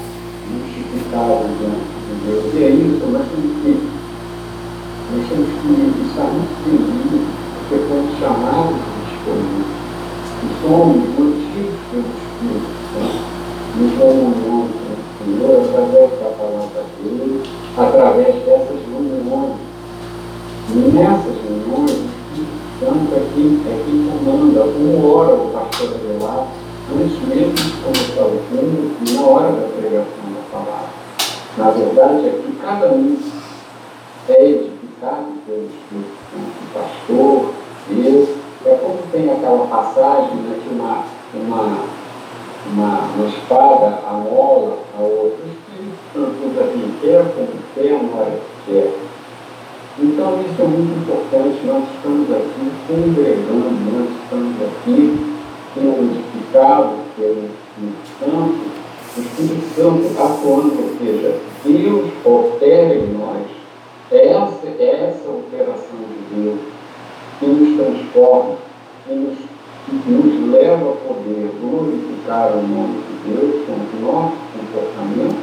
justificado 0.49 1.45
diante 1.59 1.95
de 2.07 2.15
Deus. 2.25 2.55
E 2.55 2.57
é 2.63 2.71
isso, 2.71 3.05
nós 3.11 3.27
temos 3.29 3.53
que, 3.63 3.73
nós 5.13 5.25
temos 5.29 5.49
que 5.61 5.71
estar 6.09 6.29
muito 6.31 6.55
felizes, 6.65 7.27
porque 7.59 7.77
fomos 7.89 8.19
chamados 8.19 8.77
de 8.77 9.01
escolhidos, 9.15 9.69
e 10.43 10.49
somos 10.63 11.14
Uma 24.85 25.17
hora 25.17 25.35
o 25.35 25.51
pastor 25.51 25.95
Adelar, 25.95 26.47
antes 26.93 27.19
mesmo 27.27 27.55
de 27.55 27.73
começar 27.83 28.25
o 28.27 28.39
fundo, 28.51 28.97
e 29.01 29.13
na 29.15 29.23
hora 29.23 29.53
da 29.53 29.69
pregação 29.69 30.25
da 30.29 30.43
palavra. 30.53 30.91
Na 31.57 31.71
verdade, 31.71 32.27
é 32.27 32.31
que 32.31 32.53
cada 32.61 32.89
um 32.89 33.17
é 34.29 34.45
edificado 34.45 35.33
pelo 35.47 35.65
Espírito 35.65 36.13
Santo, 36.31 36.75
pastor, 36.75 37.55
Deus. 37.89 38.29
É 38.67 38.75
como 38.77 38.99
tem 39.11 39.31
aquela 39.31 39.67
passagem 39.69 40.37
né, 40.37 40.61
que 40.63 40.75
uma, 40.75 41.05
uma 41.35 41.85
uma, 42.67 43.01
uma 43.15 43.27
espada 43.29 44.01
amola 44.07 44.79
a 44.99 45.03
outra. 45.03 45.45
O 45.45 45.49
Espírito 45.49 45.97
Santo 46.13 46.73
quem 46.73 46.95
quer, 47.01 47.25
como 47.35 47.49
quer, 47.75 48.03
na 48.03 48.21
hora 48.21 48.31
que 48.67 48.73
quer. 48.73 49.04
Então 49.97 50.41
isso 50.41 50.61
é 50.61 50.67
muito 50.67 50.99
importante, 50.99 51.67
nós 51.67 51.85
estamos 51.95 52.31
aqui 52.33 52.73
congregando, 52.89 53.79
nós 53.93 54.09
estamos 54.23 54.57
aqui 54.63 55.35
edificados 55.77 56.99
pelo 57.17 57.49
Espírito 57.49 58.09
Santo, 58.19 58.59
o 59.17 59.21
Espírito 59.21 59.75
Santo 59.77 60.23
atuando, 60.23 60.83
ou 60.83 60.99
seja, 60.99 61.39
Deus 61.65 62.11
opera 62.25 62.95
em 62.97 63.13
nós. 63.13 63.47
Essa, 64.11 64.83
essa 64.83 65.31
operação 65.31 65.99
de 65.99 66.43
Deus 66.43 66.59
que 67.39 67.47
nos 67.47 67.77
transforma, 67.77 68.57
que 69.07 69.15
nos 69.15 69.39
que 69.87 70.11
nos 70.11 70.51
leva 70.51 70.93
a 70.93 70.97
poder 70.97 71.51
glorificar 71.61 72.53
o 72.53 72.63
nome 72.63 73.03
de 73.03 73.31
Deus 73.31 73.67
com 73.67 73.73
o 73.73 74.01
nosso 74.01 74.37
comportamento 74.57 75.37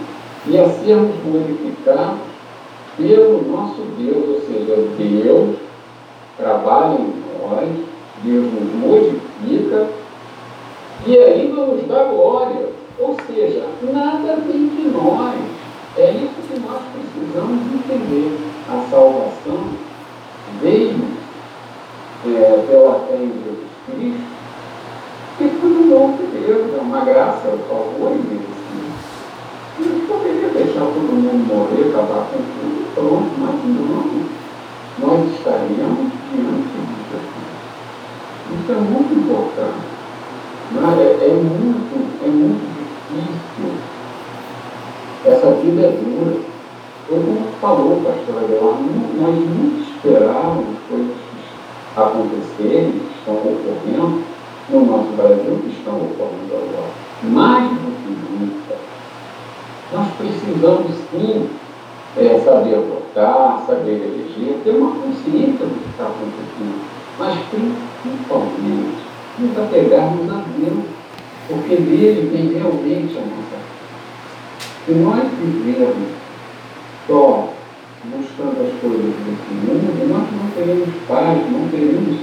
e 0.48 0.58
a 0.58 0.68
sermos 0.68 1.16
glorificados 1.24 2.31
pelo 2.98 3.42
nosso 3.52 3.82
Deus, 3.98 4.30
ou 4.30 4.42
seja, 4.42 4.76
Deus 4.98 5.56
trabalha 6.38 7.00
em 7.00 7.14
nós, 7.42 7.70
Deus 8.24 8.46
nos 8.54 8.74
modifica 8.76 9.88
e 11.06 11.18
ainda 11.18 11.66
nos 11.66 11.88
dá 11.88 12.04
glória. 12.04 12.70
Ou 13.00 13.18
seja, 13.28 13.66
nada 13.82 14.36
vem 14.48 14.68
de 14.68 14.90
nós. 14.90 15.36
É 15.98 16.12
isso 16.12 16.36
que 16.48 16.60
nós 16.60 16.82
precisamos 16.94 17.60
entender. 17.74 18.38
A 18.70 18.90
salvação 18.90 19.70
veio 20.62 21.22
é, 22.26 22.66
pela 22.68 23.00
fé 23.08 23.16
em 23.16 23.34
Jesus 23.44 23.72
Cristo, 23.88 24.22
que 25.38 25.50
foi 25.50 25.70
um 25.70 25.90
dom 25.90 26.18
de 26.18 26.46
Deus, 26.46 26.74
é 26.78 26.82
uma 26.82 27.04
graça, 27.04 27.50
um 27.50 27.58
favor 27.68 28.12
imerecido. 28.12 28.51
Deus 28.51 28.51
poderia 30.08 30.50
deixar 30.50 30.86
todo 30.86 31.14
mundo 31.14 31.48
morrer, 31.48 31.90
acabar 31.90 32.28
com 32.32 32.38
tudo, 32.38 32.94
pronto, 32.96 33.32
mas 33.40 33.56
não. 33.66 34.42
Nós 35.00 35.34
estaríamos 35.36 36.12
diante 36.32 36.68
de 36.68 36.92
Jesus. 37.10 37.42
Isso 38.62 38.72
é 38.72 38.76
muito 38.76 39.14
importante. 39.14 39.92
Mas 40.74 41.00
é, 41.00 41.18
é, 41.22 41.34
muito, 41.34 42.24
é 42.24 42.28
muito 42.28 42.72
vida 45.62 45.82
é 45.82 45.92
dura. 45.92 46.38
Foi 47.08 47.20
como 47.20 47.48
falou 47.60 48.02
pastor 48.02 48.44
Aguilar, 48.44 48.80
nós 49.20 49.36
não 49.36 49.82
esperávamos 49.82 50.78
coisas 50.90 51.18
acontecerem, 51.96 52.92
que 52.92 53.12
estão 53.20 53.36
ocorrendo 53.36 54.24
no 54.70 54.86
nosso 54.86 55.12
Brasil, 55.18 55.60
que 55.62 55.70
estão 55.70 55.96
ocorrendo 55.96 56.54
agora. 56.54 56.92
Mais 57.24 57.70
do 57.70 57.92
que 58.02 58.10
nunca, 58.10 58.61
nós 59.94 60.08
precisamos 60.18 60.92
sim 61.12 61.50
é, 62.18 62.42
saber 62.44 62.76
votar, 62.76 63.64
saber 63.68 63.92
eleger, 63.92 64.60
ter 64.64 64.72
uma 64.72 64.92
consciência 64.92 65.66
do 65.66 65.84
que 65.84 65.90
está 65.90 66.06
acontecendo, 66.06 66.82
mas 67.20 67.38
principalmente 67.50 69.12
nos 69.40 69.58
apegarmos 69.58 70.30
a 70.30 70.44
Deus, 70.58 70.86
porque 71.48 71.76
dele 71.76 72.30
vem 72.32 72.54
realmente 72.54 73.18
a 73.18 73.22
nossa 73.22 73.58
Se 74.86 74.92
nós 74.94 75.24
vivermos 75.40 76.10
só 77.08 77.50
buscando 78.04 78.62
as 78.62 78.82
coisas 78.82 79.14
desse 79.14 79.54
mundo, 79.54 80.10
nós 80.10 80.28
não 80.32 80.52
teremos 80.56 80.90
paz, 81.08 81.38
não 81.52 81.68
teremos 81.70 82.20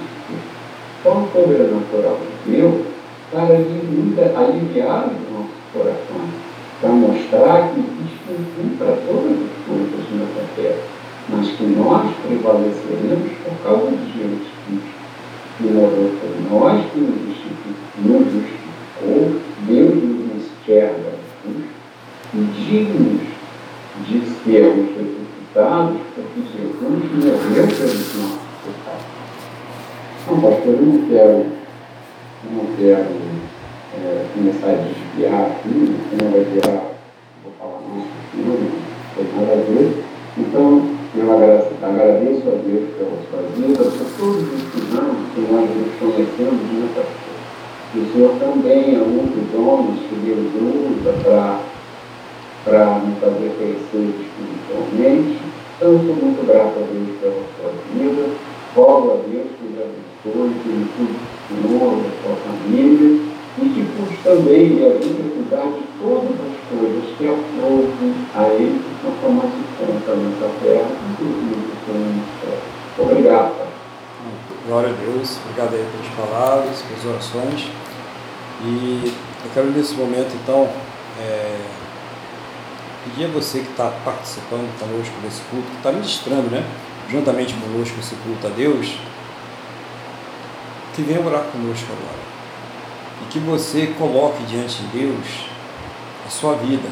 só 1.02 1.10
o 1.10 1.28
sobrenatural 1.32 2.18
de 2.44 2.50
Deus 2.50 2.86
para 3.30 3.44
aliviar 3.44 5.06
os 5.06 5.32
nossos 5.32 5.58
corações, 5.72 6.47
para 6.80 6.90
mostrar 6.90 7.72
que 7.72 7.80
existe 7.80 8.18
um 8.60 8.76
para 8.76 8.96
todas 9.06 9.32
as 9.32 9.66
coisas 9.66 10.06
nessa 10.12 10.44
terra, 10.54 10.82
mas 11.28 11.48
que 11.48 11.64
nós 11.64 12.14
prevaleceremos 12.26 13.32
por 13.44 13.62
causa 13.64 13.90
de 13.90 14.12
Jesus 14.12 14.48
Cristo, 14.66 14.98
que 15.58 15.64
morreu 15.64 16.12
por 16.20 16.60
nós, 16.60 16.84
que 16.92 17.00
nos 17.00 18.24
justificou, 18.32 19.40
Deus 19.66 19.94
nos 19.94 20.36
enxerga 20.36 21.18
e 22.34 22.40
dignos 22.40 23.22
de 24.06 24.20
sermos 24.44 24.90
ressuscitados, 24.96 25.96
porque 26.14 26.40
Jesus 26.40 27.02
morreu 27.14 27.66
pelos 27.66 28.14
nossos 28.14 28.38
pecados. 28.64 29.18
Não, 30.26 30.40
pastor, 30.40 30.74
eu 30.74 30.82
não 30.82 31.08
quero, 31.08 31.46
não 32.52 32.66
quero 32.76 33.08
é, 33.96 34.26
começar 34.34 34.66
a 34.68 35.07
desviar 35.18 35.46
aqui, 35.46 35.96
não 36.12 36.30
vai 36.30 36.44
virar, 36.44 36.82
vou 37.42 37.52
falar 37.58 37.80
mais 37.88 38.06
aqui, 38.06 38.38
não 38.38 38.56
tem 39.16 39.26
nada 39.34 39.52
a 39.52 39.56
ver. 39.56 40.04
Então, 40.38 40.82
eu 41.16 41.32
agradeço 41.82 42.48
a 42.48 42.54
Deus 42.62 42.88
pela 42.96 43.18
sua 43.28 43.42
vida, 43.56 43.82
por 43.82 44.06
todos 44.16 44.42
os 44.46 44.98
anos 44.98 45.18
que 45.34 45.40
nós 45.52 45.68
nos 45.70 45.94
conhecemos 45.98 46.60
nessa 46.72 47.28
o 47.94 48.12
Senhor 48.12 48.32
também 48.38 48.96
é 48.96 48.98
um 48.98 49.24
dos 49.24 49.58
homens 49.58 50.00
que 50.10 50.14
Deus 50.16 50.52
usa 50.60 51.10
para 52.62 52.98
nos 52.98 53.18
fazer 53.18 53.50
crescer 53.56 54.12
espiritualmente. 54.20 55.40
Então, 55.76 55.92
eu 55.92 55.98
sou 56.00 56.14
muito 56.16 56.46
grato 56.46 56.76
a 56.76 56.84
Deus 56.84 57.18
pela 57.18 57.42
sua 57.56 57.72
vida. 57.94 58.28
Rogo 58.76 59.12
a 59.12 59.14
Deus 59.26 59.46
que 59.58 59.68
lhe 59.68 59.80
abençoe, 59.80 60.52
que 60.62 60.68
lhe 60.68 60.86
cuide 60.98 61.16
do 61.48 61.66
Senhor, 61.66 61.96
da 61.96 62.10
sua 62.22 62.36
família, 62.44 63.37
e 63.60 63.68
que 63.68 63.82
cuide 63.96 64.16
também 64.22 64.78
ajude 64.86 65.20
a 65.20 65.34
cuidar 65.34 65.66
de 65.72 65.84
todas 66.00 66.30
as 66.30 66.56
coisas 66.70 67.16
que 67.16 67.28
aprovem 67.28 68.14
a 68.34 68.48
Ele, 68.54 68.78
que 68.78 69.02
são 69.02 69.12
tomar-se 69.20 69.64
conta 69.78 70.14
nessa 70.14 70.48
terra, 70.62 70.90
inclusive 71.10 71.68
seu 71.84 71.94
ministério. 71.94 72.78
Obrigado. 72.98 73.68
Glória 74.66 74.90
a 74.90 74.92
Deus, 74.92 75.38
obrigado 75.44 75.74
aí 75.74 75.86
pelas 75.90 76.30
palavras, 76.30 76.82
pelas 76.82 77.04
orações. 77.04 77.68
E 78.62 79.12
eu 79.44 79.50
quero 79.54 79.70
nesse 79.70 79.94
momento 79.94 80.34
então 80.42 80.68
é, 81.20 81.56
pedir 83.04 83.26
a 83.26 83.28
você 83.28 83.60
que 83.60 83.70
está 83.70 83.90
participando 84.04 84.68
conosco 84.78 85.14
desse 85.22 85.40
culto, 85.50 85.66
que 85.66 85.76
está 85.76 85.92
ministrando, 85.92 86.50
né? 86.50 86.64
juntamente 87.08 87.54
conosco 87.54 87.98
esse 87.98 88.14
culto 88.16 88.46
a 88.46 88.50
Deus, 88.50 88.98
que 90.94 91.02
venha 91.02 91.20
orar 91.24 91.44
conosco 91.44 91.86
agora. 91.92 92.27
E 93.22 93.26
que 93.30 93.38
você 93.38 93.94
coloque 93.98 94.42
diante 94.44 94.82
de 94.82 94.98
Deus 94.98 95.46
a 96.26 96.30
sua 96.30 96.54
vida, 96.54 96.88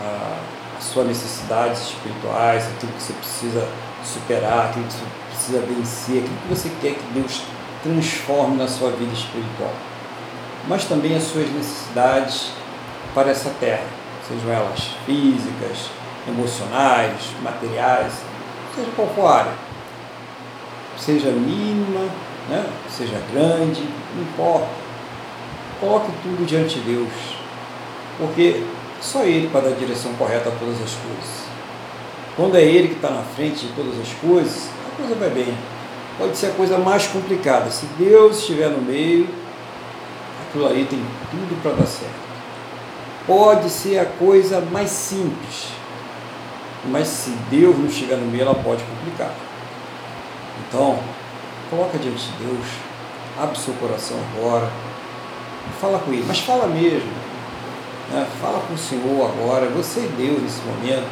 a, 0.00 0.40
as 0.78 0.84
suas 0.84 1.06
necessidades 1.06 1.80
espirituais, 1.82 2.64
aquilo 2.66 2.92
que 2.92 3.02
você 3.02 3.12
precisa 3.12 3.68
superar, 4.04 4.66
aquilo 4.66 4.86
que 4.86 4.92
você 4.92 5.04
precisa 5.30 5.60
vencer, 5.60 6.18
aquilo 6.18 6.36
que 6.42 6.48
você 6.48 6.70
quer 6.80 6.94
que 6.94 7.12
Deus 7.12 7.42
transforme 7.82 8.56
na 8.56 8.68
sua 8.68 8.90
vida 8.90 9.12
espiritual. 9.12 9.72
Mas 10.66 10.84
também 10.84 11.16
as 11.16 11.22
suas 11.24 11.50
necessidades 11.50 12.50
para 13.14 13.30
essa 13.30 13.50
terra, 13.58 13.84
sejam 14.26 14.50
elas 14.50 14.90
físicas, 15.06 15.90
emocionais, 16.28 17.32
materiais, 17.42 18.12
seja 18.74 18.90
qual 18.94 19.08
for 19.08 19.26
a 19.26 19.34
área, 19.38 19.52
seja 20.98 21.30
mínima, 21.30 22.08
né? 22.48 22.66
seja 22.90 23.20
grande, 23.32 23.82
não 24.14 24.22
importa. 24.22 24.87
Coloque 25.80 26.10
tudo 26.22 26.44
diante 26.44 26.80
de 26.80 26.92
Deus, 26.92 27.12
porque 28.18 28.64
só 29.00 29.22
Ele 29.22 29.48
para 29.48 29.68
dar 29.68 29.68
a 29.68 29.78
direção 29.78 30.12
correta 30.14 30.48
a 30.48 30.52
todas 30.52 30.74
as 30.82 30.92
coisas. 30.94 31.48
Quando 32.34 32.56
é 32.56 32.62
Ele 32.62 32.88
que 32.88 32.94
está 32.94 33.10
na 33.10 33.22
frente 33.22 33.66
de 33.66 33.72
todas 33.74 33.98
as 34.00 34.12
coisas, 34.14 34.70
a 34.92 34.96
coisa 34.96 35.14
vai 35.14 35.30
bem. 35.30 35.54
Pode 36.18 36.36
ser 36.36 36.46
a 36.46 36.50
coisa 36.54 36.78
mais 36.78 37.06
complicada. 37.06 37.70
Se 37.70 37.86
Deus 37.96 38.38
estiver 38.38 38.68
no 38.70 38.82
meio, 38.82 39.28
aquilo 40.48 40.66
aí 40.66 40.84
tem 40.84 41.00
tudo 41.30 41.62
para 41.62 41.72
dar 41.72 41.86
certo. 41.86 42.28
Pode 43.24 43.70
ser 43.70 43.98
a 43.98 44.04
coisa 44.04 44.60
mais 44.60 44.90
simples, 44.90 45.68
mas 46.86 47.06
se 47.06 47.30
Deus 47.50 47.78
não 47.78 47.88
chegar 47.88 48.16
no 48.16 48.26
meio, 48.26 48.42
ela 48.42 48.54
pode 48.54 48.82
complicar. 48.82 49.32
Então, 50.66 50.98
coloca 51.70 51.98
diante 51.98 52.32
de 52.32 52.44
Deus, 52.44 52.66
abre 53.38 53.58
seu 53.58 53.74
coração 53.74 54.16
agora, 54.34 54.68
fala 55.80 55.98
com 55.98 56.12
Ele, 56.12 56.24
mas 56.26 56.38
fala 56.40 56.66
mesmo. 56.66 57.10
Né? 58.12 58.26
Fala 58.40 58.60
com 58.66 58.74
o 58.74 58.78
Senhor 58.78 59.30
agora, 59.30 59.66
você 59.68 60.00
e 60.00 60.08
Deus 60.16 60.42
nesse 60.42 60.60
momento. 60.62 61.08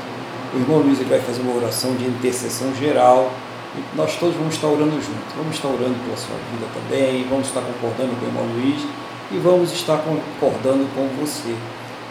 O 0.55 0.59
irmão 0.59 0.79
Luiz 0.79 0.99
vai 1.07 1.21
fazer 1.21 1.43
uma 1.43 1.57
oração 1.57 1.95
de 1.95 2.05
intercessão 2.07 2.75
geral 2.75 3.31
e 3.77 3.97
nós 3.97 4.17
todos 4.17 4.35
vamos 4.37 4.55
estar 4.55 4.69
orando 4.69 4.93
juntos. 4.93 5.35
Vamos 5.37 5.55
estar 5.55 5.69
orando 5.69 5.95
pela 6.05 6.17
sua 6.17 6.37
vida 6.51 6.67
também, 6.73 7.27
vamos 7.29 7.49
estar 7.49 7.61
concordando 7.61 8.17
com 8.19 8.25
o 8.25 8.29
irmão 8.29 8.45
Luiz 8.55 8.83
e 9.31 9.39
vamos 9.39 9.73
estar 9.73 9.99
concordando 9.99 10.87
com 10.95 11.09
você, 11.21 11.55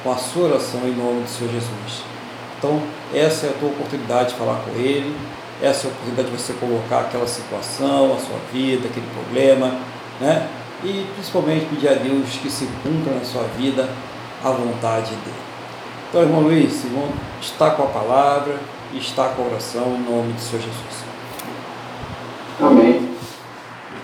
com 0.03 0.11
a 0.11 0.17
sua 0.17 0.49
oração 0.49 0.81
em 0.83 0.95
nome 0.95 1.21
do 1.21 1.29
Senhor 1.29 1.51
Jesus. 1.51 2.03
Então, 2.57 2.81
essa 3.13 3.47
é 3.47 3.49
a 3.49 3.53
tua 3.53 3.69
oportunidade 3.69 4.29
de 4.29 4.35
falar 4.35 4.61
com 4.61 4.71
Ele, 4.71 5.15
essa 5.61 5.87
é 5.87 5.89
a 5.89 5.93
oportunidade 5.93 6.29
de 6.29 6.37
você 6.37 6.53
colocar 6.53 7.01
aquela 7.01 7.27
situação, 7.27 8.13
a 8.13 8.19
sua 8.19 8.37
vida, 8.51 8.87
aquele 8.87 9.07
problema, 9.13 9.79
né? 10.19 10.47
E 10.85 11.07
principalmente 11.15 11.65
pedir 11.65 11.89
a 11.89 11.93
Deus 11.93 12.29
que 12.37 12.49
se 12.49 12.69
cumpra 12.83 13.15
na 13.15 13.25
sua 13.25 13.43
vida 13.57 13.89
a 14.43 14.49
vontade 14.51 15.09
dele. 15.09 15.45
Então, 16.09 16.21
irmão 16.21 16.41
Luiz, 16.41 16.85
irmão, 16.85 17.09
está 17.41 17.71
com 17.71 17.83
a 17.83 17.87
palavra 17.87 18.59
está 18.97 19.29
com 19.29 19.43
a 19.43 19.45
oração 19.47 19.95
em 19.95 20.09
nome 20.09 20.33
de 20.33 20.41
Senhor 20.41 20.61
Jesus. 20.61 21.05
Amém. 22.61 23.09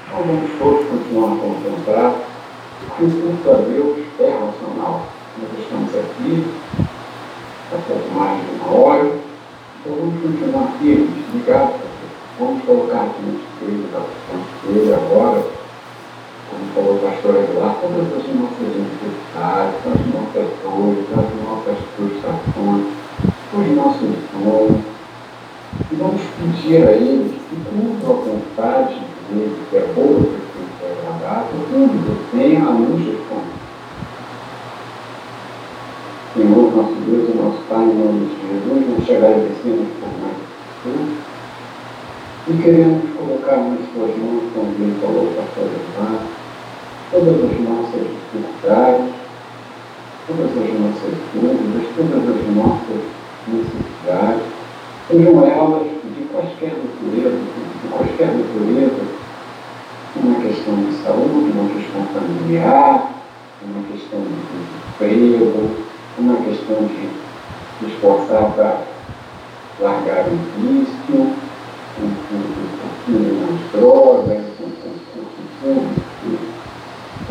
Então 0.08 0.24
vamos 0.24 0.52
todos 0.60 0.88
continuar 0.88 1.32
a 1.32 1.36
contemplar 1.38 2.16
que 2.98 3.04
o 3.04 3.12
culto 3.12 3.50
a 3.50 3.56
Deus 3.56 4.00
é 4.20 4.32
racional. 4.32 5.08
Nós 5.38 5.60
estamos 5.60 5.96
aqui 5.96 6.46
há 7.72 8.16
mais 8.20 8.42
de 8.42 8.52
uma 8.56 8.72
hora. 8.72 9.06
Então 9.80 9.96
vamos 9.96 10.22
continuar 10.22 10.72
firmes, 10.80 11.34
ligados. 11.34 11.76
Vamos 12.38 12.66
colocar 12.66 13.04
aqui 13.04 13.22
no 13.22 13.40
espelho 13.40 13.88
da 13.94 14.00
dele 14.68 14.94
agora, 14.94 15.44
como 16.52 16.66
falou 16.76 16.96
o 16.96 17.00
pastor 17.00 17.38
Aguilar, 17.38 17.78
todas 17.80 18.08
as 18.12 18.28
nossas 18.36 18.68
necessidades, 18.76 19.80
as 19.88 20.02
nossas 20.12 20.48
dores, 20.62 21.08
as 21.16 21.30
nossas 21.48 21.78
frustrações, 21.96 22.88
os 23.54 23.76
nossos 23.76 24.12
sonhos. 24.32 24.84
E 25.90 25.96
vamos 25.96 26.22
pedir 26.38 26.88
a 26.88 26.92
Ele 26.92 27.40
que 27.50 27.56
cumpra 27.56 28.10
a 28.10 28.14
vontade 28.14 29.02
dele, 29.30 29.58
que 29.70 29.78
é 29.78 29.88
boa, 29.96 30.20
que 30.20 30.84
é 30.84 30.92
agradável, 30.92 31.66
tudo 31.72 32.30
que 32.32 32.38
tenha 32.38 32.60
a 32.60 32.72
nos 32.72 33.00
responder. 33.00 33.62
Senhor, 36.34 36.76
nosso 36.76 36.96
Deus 37.08 37.30
e 37.30 37.38
nosso 37.38 37.62
Pai, 37.70 37.84
em 37.84 37.96
nome 37.96 38.26
de 38.26 38.36
Jesus, 38.48 38.90
nós 38.90 39.06
te 39.06 39.16
agradecemos 39.16 39.88
por 40.00 40.10
mais 40.22 40.38
tudo 40.84 41.32
e 42.48 42.54
queremos 42.54 43.04
colocar 43.16 43.58
nas 43.58 43.80
suas 43.94 44.18
mãos, 44.18 44.44
como 44.54 44.72
bem 44.74 44.96
falou 45.00 45.26
o 45.26 45.36
pastor 45.36 45.70
Levar, 45.70 46.26
todas 47.12 47.44
as 47.44 47.60
nossas 47.60 48.08
dificuldades, 48.08 49.12
todas 50.28 50.52
as 50.52 50.80
nossas 50.80 51.14
dúvidas, 51.34 51.86
todas 51.96 52.24
as 52.24 52.56
nossas 52.56 53.04
necessidades, 53.48 54.44
sejam 55.10 55.46
elas 55.46 55.84
de 55.84 56.24
quaisquer 56.32 56.72
natureza, 56.72 57.38
de 57.82 57.88
quaisquer 57.90 58.28
natureza, 58.28 59.04
uma 60.16 60.36
questão 60.42 60.76
de 60.76 60.94
saúde, 61.04 61.52
uma 61.52 61.70
questão 61.74 62.02
familiar, 62.14 63.12
uma 63.62 63.84
questão 63.92 64.22
de 64.22 65.06
emprego, 65.06 65.70
uma 66.18 66.36
questão 66.38 66.78
de 66.88 67.10
se 67.80 67.86
esforçar 67.94 68.52
para 68.56 68.82
largar 69.82 70.28
o 70.28 70.38
vício, 70.62 71.36
um, 72.00 72.08
um, 72.08 73.20
nas 73.42 73.72
drogas, 73.74 74.44
um 74.62 74.72
concurso 74.82 76.51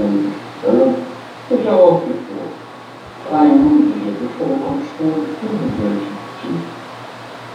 um 0.00 0.32
tanto, 0.62 0.98
seja 1.48 1.70
que 2.00 2.12
for. 2.28 3.32
Lá 3.32 3.44
em 3.44 3.58
nome 3.58 3.92
de 3.92 4.04
Jesus, 4.04 4.30
tudo, 4.96 5.20
tudo 5.40 5.62
diante 5.76 6.04
de 6.04 6.20
ti. 6.40 6.52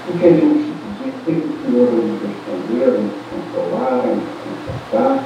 E 0.07 0.17
queremos 0.19 0.63
te 0.65 1.11
pedir 1.25 1.45
o 1.45 1.57
Senhor 1.65 1.91
nos 1.91 2.21
responder, 2.21 3.01
nos 3.01 3.13
consolar, 3.29 4.03
nos. 4.91 5.23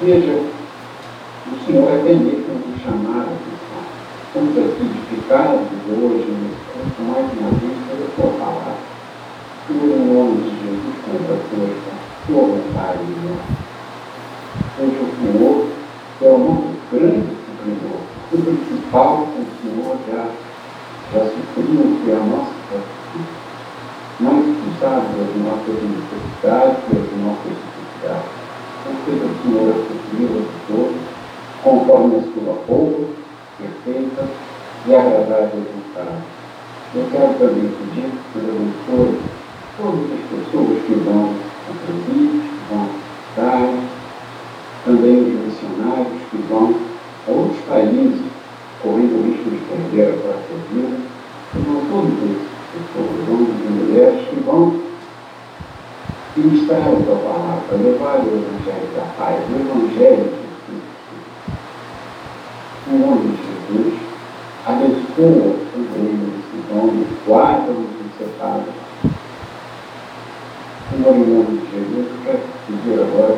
Veja, 0.00 0.32
o 0.32 1.66
Senhor 1.66 1.88
é 1.90 1.98
bendito 2.02 2.50
nos 2.50 2.82
chamar 2.82 3.20
a 3.20 3.32
atenção. 3.32 3.82
Estamos 4.26 4.58
aqui 4.58 4.82
edificados 4.82 5.60
hoje, 5.88 6.26
nesse 6.26 7.02
mais 7.02 7.26
uma 7.38 7.50
vez, 7.50 7.76
pela 7.86 8.08
tua 8.16 8.30
palavra. 8.38 8.74
Que 9.66 9.72
em 9.74 10.12
nome 10.12 10.42
de 10.42 10.50
Jesus, 10.50 10.94
cumpra 11.04 11.34
a 11.34 11.42
tua, 11.48 12.42
vontade, 12.46 12.98
Senhor. 13.06 13.38
O 14.78 14.90
Senhor, 15.20 15.68
é 16.24 16.30
o 16.30 16.38
nosso 16.38 16.74
grande 16.92 17.28
supridor. 17.44 18.00
O 18.32 18.38
principal 18.38 19.26
que 19.26 19.40
o 19.40 19.46
Senhor 19.60 19.96
já, 20.08 20.26
já 21.12 21.24
supriu, 21.24 21.98
que 22.04 22.10
é 22.10 22.14
a 22.14 22.20
nossa 22.20 22.62
mas 24.20 24.44
tu 24.44 24.68
sabes 24.78 25.10
as 25.18 25.34
nossas 25.42 25.82
necessidades, 25.82 26.78
as 26.92 27.10
nossas 27.18 27.52
dificuldades. 27.58 28.30
Ou 28.86 28.94
seja, 29.04 29.24
o 29.24 29.34
Senhor 29.42 29.68
é 29.68 29.76
suprir 29.82 30.28
de 30.28 30.46
todos, 30.68 31.00
conforme 31.64 32.16
a 32.16 32.22
sua 32.22 32.54
boa, 32.68 33.08
perfeita 33.58 34.22
e 34.86 34.94
agradável 34.94 35.62
vontade. 35.74 36.22
Eu 36.94 37.08
quero 37.10 37.34
também 37.34 37.68
pedir 37.68 38.10
que 38.10 38.38
Deus 38.38 38.48
abençoe 38.48 39.20
todas 39.76 40.06
as 40.12 40.22
pessoas 40.30 40.82
que 40.86 40.94
vão 41.04 41.34
presídio, 41.84 42.42
que 42.42 42.62
vão 42.68 42.88
a 43.38 43.50
os 43.50 43.72
missionários 43.72 43.81
que 46.32 46.38
vão 46.48 46.74
a 47.28 47.30
outros 47.30 47.60
países, 47.68 48.22
correndo 48.82 49.20
o 49.20 49.22
risco 49.22 49.50
de 49.50 49.58
perder 49.68 50.08
a 50.08 50.16
própria 50.16 50.56
vida, 50.72 50.96
vão 51.54 51.82
todos 51.92 52.12
esses 52.74 53.28
homens 53.28 53.60
e 53.60 53.70
mulheres 53.70 54.28
que 54.28 54.40
vão 54.40 54.82
ministrar 56.34 56.80
a 56.80 56.82
palavra, 56.82 57.76
levar 57.76 58.16
o 58.20 58.28
Evangelho 58.28 58.88
da 58.96 59.04
paz, 59.18 59.36
o 59.48 59.54
Evangelho 59.54 60.24
de 60.24 60.40
Cristo. 60.64 61.12
Em 62.88 62.98
nome 62.98 63.28
de 63.28 63.42
Jesus, 63.76 64.00
abençoa 64.66 65.54
os 65.76 65.88
que 66.50 66.58
vão, 66.72 67.04
guarda-nos 67.26 67.90
e 68.00 68.18
separa. 68.18 68.64
Em 70.94 71.00
nome 71.00 71.24
de 71.24 71.70
Jesus, 71.70 72.06
eu 72.06 72.18
quero 72.24 72.40
pedir 72.66 72.94
agora 72.94 73.34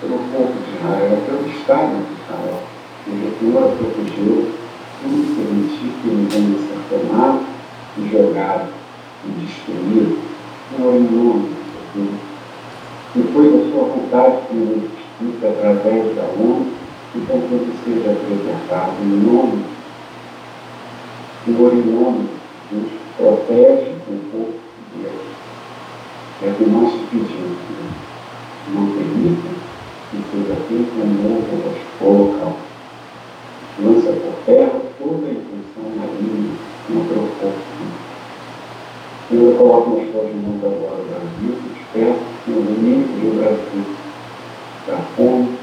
pelo, 0.00 0.18
povo 0.18 0.52
de 0.52 0.76
Israel, 0.76 1.18
pelo 1.26 1.53
Estado 1.64 1.96
de 1.96 2.12
Israel, 2.12 2.60
o 3.06 3.38
Senhor 3.38 3.72
protegeu, 3.78 4.52
não 5.02 5.34
permitir 5.34 5.88
que 6.02 6.08
ele 6.08 6.28
venha 6.30 6.58
ser 6.58 6.78
tomado 6.90 7.40
e 7.96 8.00
jogado 8.10 8.68
e 9.24 9.28
destruído. 9.30 10.18
Senhor, 10.68 10.94
em 10.94 11.04
nome 11.04 11.48
de 11.48 12.02
Jesus, 12.04 12.20
que 13.14 13.22
foi 13.32 13.44
da 13.50 13.58
sua 13.70 13.84
vontade 13.84 14.46
que 14.46 14.54
nos 14.56 14.84
explica 14.84 15.48
através 15.48 16.14
da 16.14 16.24
ONU, 16.38 16.66
então 17.16 17.40
que 17.40 17.54
ele 17.54 17.72
seja 17.82 18.14
preservado 18.14 18.92
em 19.00 19.24
nome 19.24 19.64
de 21.46 21.52
Senhor, 21.54 21.72
em 21.72 21.82
nome 21.82 22.28
de 22.68 22.76
Jesus, 22.76 22.92
protege 23.16 23.90
o 24.06 24.30
povo 24.30 24.52
de 24.52 25.02
Deus. 25.02 25.22
É 26.42 26.46
o 26.46 26.54
que 26.56 26.64
nós 26.64 26.92
pedimos, 27.10 27.30
Senhor. 27.32 27.88
Não 28.74 28.86
permita 28.92 29.53
que 30.64 30.74
seja 30.74 30.84
feito 30.84 30.92
um 31.00 31.08
novo 31.22 31.54
holocausto. 32.00 32.74
Lança 33.82 34.12
por 34.12 34.34
terra 34.46 34.80
toda 34.98 35.26
a 35.26 35.30
intenção 35.30 35.84
maligna 35.96 36.56
contra 36.86 37.18
o. 37.18 37.54
Senhor, 39.28 39.52
eu 39.52 39.56
coloco 39.56 39.96
nas 39.96 40.10
tuas 40.10 40.34
mãos 40.34 40.60
agora 40.62 41.00
o 41.00 41.06
Brasil, 41.08 41.54
espero 41.74 42.14
que 42.44 42.50
o 42.50 42.60
inimigo 42.60 43.08
do 43.20 43.40
Brasil, 43.40 43.84
da 44.86 44.96
fome, 45.16 45.58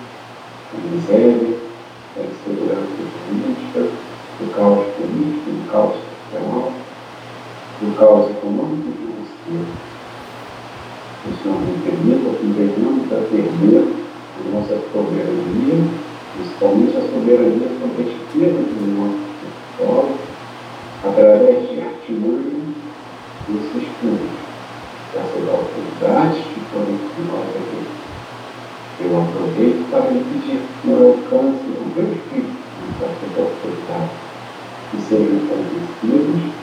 da 0.73 0.77
miséria, 0.91 1.57
da 2.15 2.21
insegurança 2.23 3.01
política, 3.27 3.81
do 4.39 4.53
caos 4.53 4.85
político, 4.95 5.51
do 5.51 5.71
caos 5.71 5.93
social, 5.93 6.71
do 7.81 7.97
caos 7.97 8.31
econômico 8.31 8.89
e 8.89 8.93
financeiro. 8.97 9.71
O 11.23 11.43
Senhor 11.43 11.61
me 11.61 11.73
permita 11.83 12.37
que 12.39 12.45
venhamos 12.47 13.13
a 13.13 13.29
ter 13.29 13.45
medo 13.61 14.00
da 14.43 14.59
nossa 14.59 14.77
soberania, 14.91 15.77
principalmente 16.35 16.97
a 16.97 17.01
soberania 17.01 17.71
a 17.81 18.01
esquerda 18.01 18.61
do 18.63 18.87
nosso 18.97 19.19
território, 19.41 20.15
através 21.03 21.69
de 21.69 21.81
artimanhas 21.81 22.61
desses 23.47 23.83
estudos, 23.83 24.33
dessas 25.13 25.49
autoridades 25.49 26.43
que 26.45 26.59
foram 26.71 26.97
que 26.97 27.21
nós 27.27 27.47
aqui. 27.49 27.83
Eu 29.01 29.21
aproveito 29.21 29.89
para 29.89 30.09
lhe 30.09 30.23
pedir 30.23 30.61
que 30.81 30.87
o 30.89 30.93
alcance 30.93 31.65
o 31.65 31.85
meu 31.95 32.13
espírito 32.13 32.61
dessas 32.99 33.33
autoridades, 33.37 34.17
que 34.91 34.97
sejam 35.01 35.39
convencidos 35.47 36.53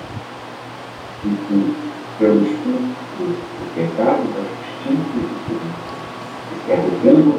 e 1.24 1.28
que, 1.28 1.74
pelo 2.18 2.42
espírito 2.42 2.98
do 3.18 3.74
pecado, 3.74 4.22
da 4.34 4.42
justiça 4.42 5.12
e 5.16 5.52
do 5.52 5.87
carregando 6.68 7.34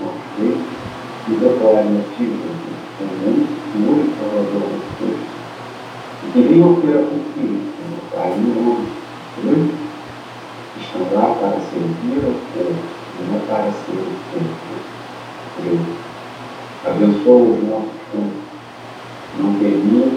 nossos 0.00 0.26
feitos, 0.36 0.66
e 1.28 1.32
declarem 1.34 2.00
a 2.00 2.16
Ti, 2.16 2.24
Jesus, 2.24 2.76
como 2.98 3.12
único 3.30 3.52
e 4.02 4.14
Salvador 4.18 4.66
de 4.68 5.06
Deus, 5.06 5.22
e 6.24 6.26
que 6.32 6.40
venham 6.42 6.74
ter 6.80 6.94
a 6.98 7.02
confiança, 7.02 7.80
meu 7.88 8.02
Pai, 8.12 8.30
em 8.32 8.40
nome 8.40 8.86
de 9.36 9.40
Deus, 9.46 9.70
que 10.74 10.80
estão 10.82 11.02
lá 11.14 11.26
para 11.36 11.58
servir 11.70 12.18
ao 12.26 12.34
povo, 12.52 12.80
e 13.18 13.22
não 13.30 13.38
para 13.46 13.70
ser 13.70 14.02
servido. 15.56 15.90
Abençoa 16.84 17.42
os 17.42 17.60
nossos 17.68 17.98
fundos. 18.10 18.40
Não 19.38 19.50
permita, 19.54 20.09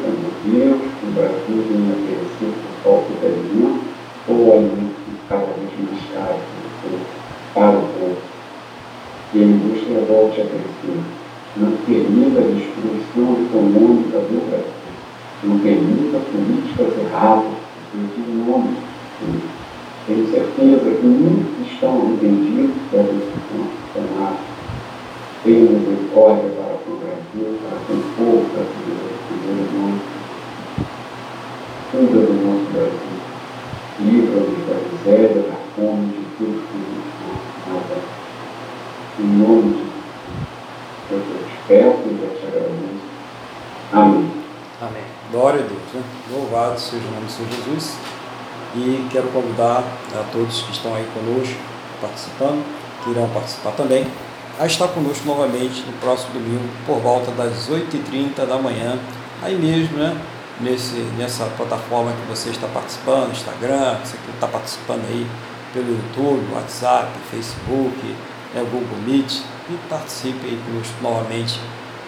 Que 9.34 9.39
a 9.39 9.45
indústria 9.45 9.97
volte 10.07 10.41
a 10.41 10.45
crescer. 10.45 11.01
Não 11.57 11.72
permita 11.88 12.38
a 12.38 12.43
destruição 12.43 13.34
econômica 13.34 14.19
do 14.19 14.47
Brasil. 14.47 14.73
Não 15.43 15.57
permita 15.57 16.19
políticas 16.19 16.93
erradas, 16.99 17.51
em 17.95 18.45
nome 18.45 18.77
de 19.22 19.41
Tenho 20.05 20.27
certeza 20.30 20.91
que 21.01 21.07
muitos 21.07 21.72
estão 21.72 21.99
arrependidos 21.99 22.76
dessa 22.91 23.11
decisão 23.11 23.68
tomada. 23.95 24.38
Tenha 25.43 25.72
misericórdia 25.72 26.49
quero 49.14 49.27
convidar 49.27 49.84
a 50.11 50.23
todos 50.31 50.64
que 50.64 50.72
estão 50.72 50.95
aí 50.95 51.07
conosco, 51.14 51.56
participando, 52.02 52.65
que 53.03 53.11
irão 53.11 53.30
participar 53.30 53.72
também, 53.72 54.07
a 54.60 54.65
estar 54.65 54.88
conosco 54.88 55.26
novamente 55.26 55.81
no 55.85 55.94
próximo 55.94 56.34
domingo, 56.34 56.68
por 56.85 56.99
volta 56.99 57.31
das 57.31 57.69
8h30 57.69 58.45
da 58.48 58.57
manhã, 58.57 58.98
aí 59.41 59.56
mesmo, 59.56 59.98
né? 59.98 60.19
Nesse, 60.60 60.95
nessa 61.18 61.45
plataforma 61.57 62.11
que 62.11 62.27
você 62.27 62.49
está 62.49 62.68
participando, 62.68 63.31
Instagram, 63.31 63.98
você 64.03 64.18
que 64.18 64.31
está 64.31 64.48
participando 64.48 65.03
aí 65.07 65.27
pelo 65.73 65.90
YouTube, 65.90 66.53
WhatsApp, 66.53 67.11
Facebook, 67.31 68.15
né, 68.53 68.64
Google 68.72 68.98
Meet, 69.06 69.41
e 69.69 69.77
participe 69.90 70.45
aí 70.45 70.60
conosco 70.65 70.94
novamente 71.02 71.60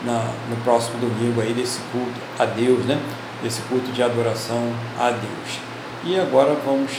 na, 0.03 0.31
no 0.49 0.55
próximo 0.57 0.99
domingo 0.99 1.41
aí 1.41 1.53
desse 1.53 1.79
culto 1.91 2.19
a 2.37 2.45
Deus, 2.45 2.85
né? 2.85 2.99
Desse 3.41 3.61
culto 3.63 3.91
de 3.91 4.03
adoração 4.03 4.71
a 4.99 5.09
Deus. 5.09 5.64
E 6.05 6.19
agora 6.19 6.55
vamos 6.65 6.91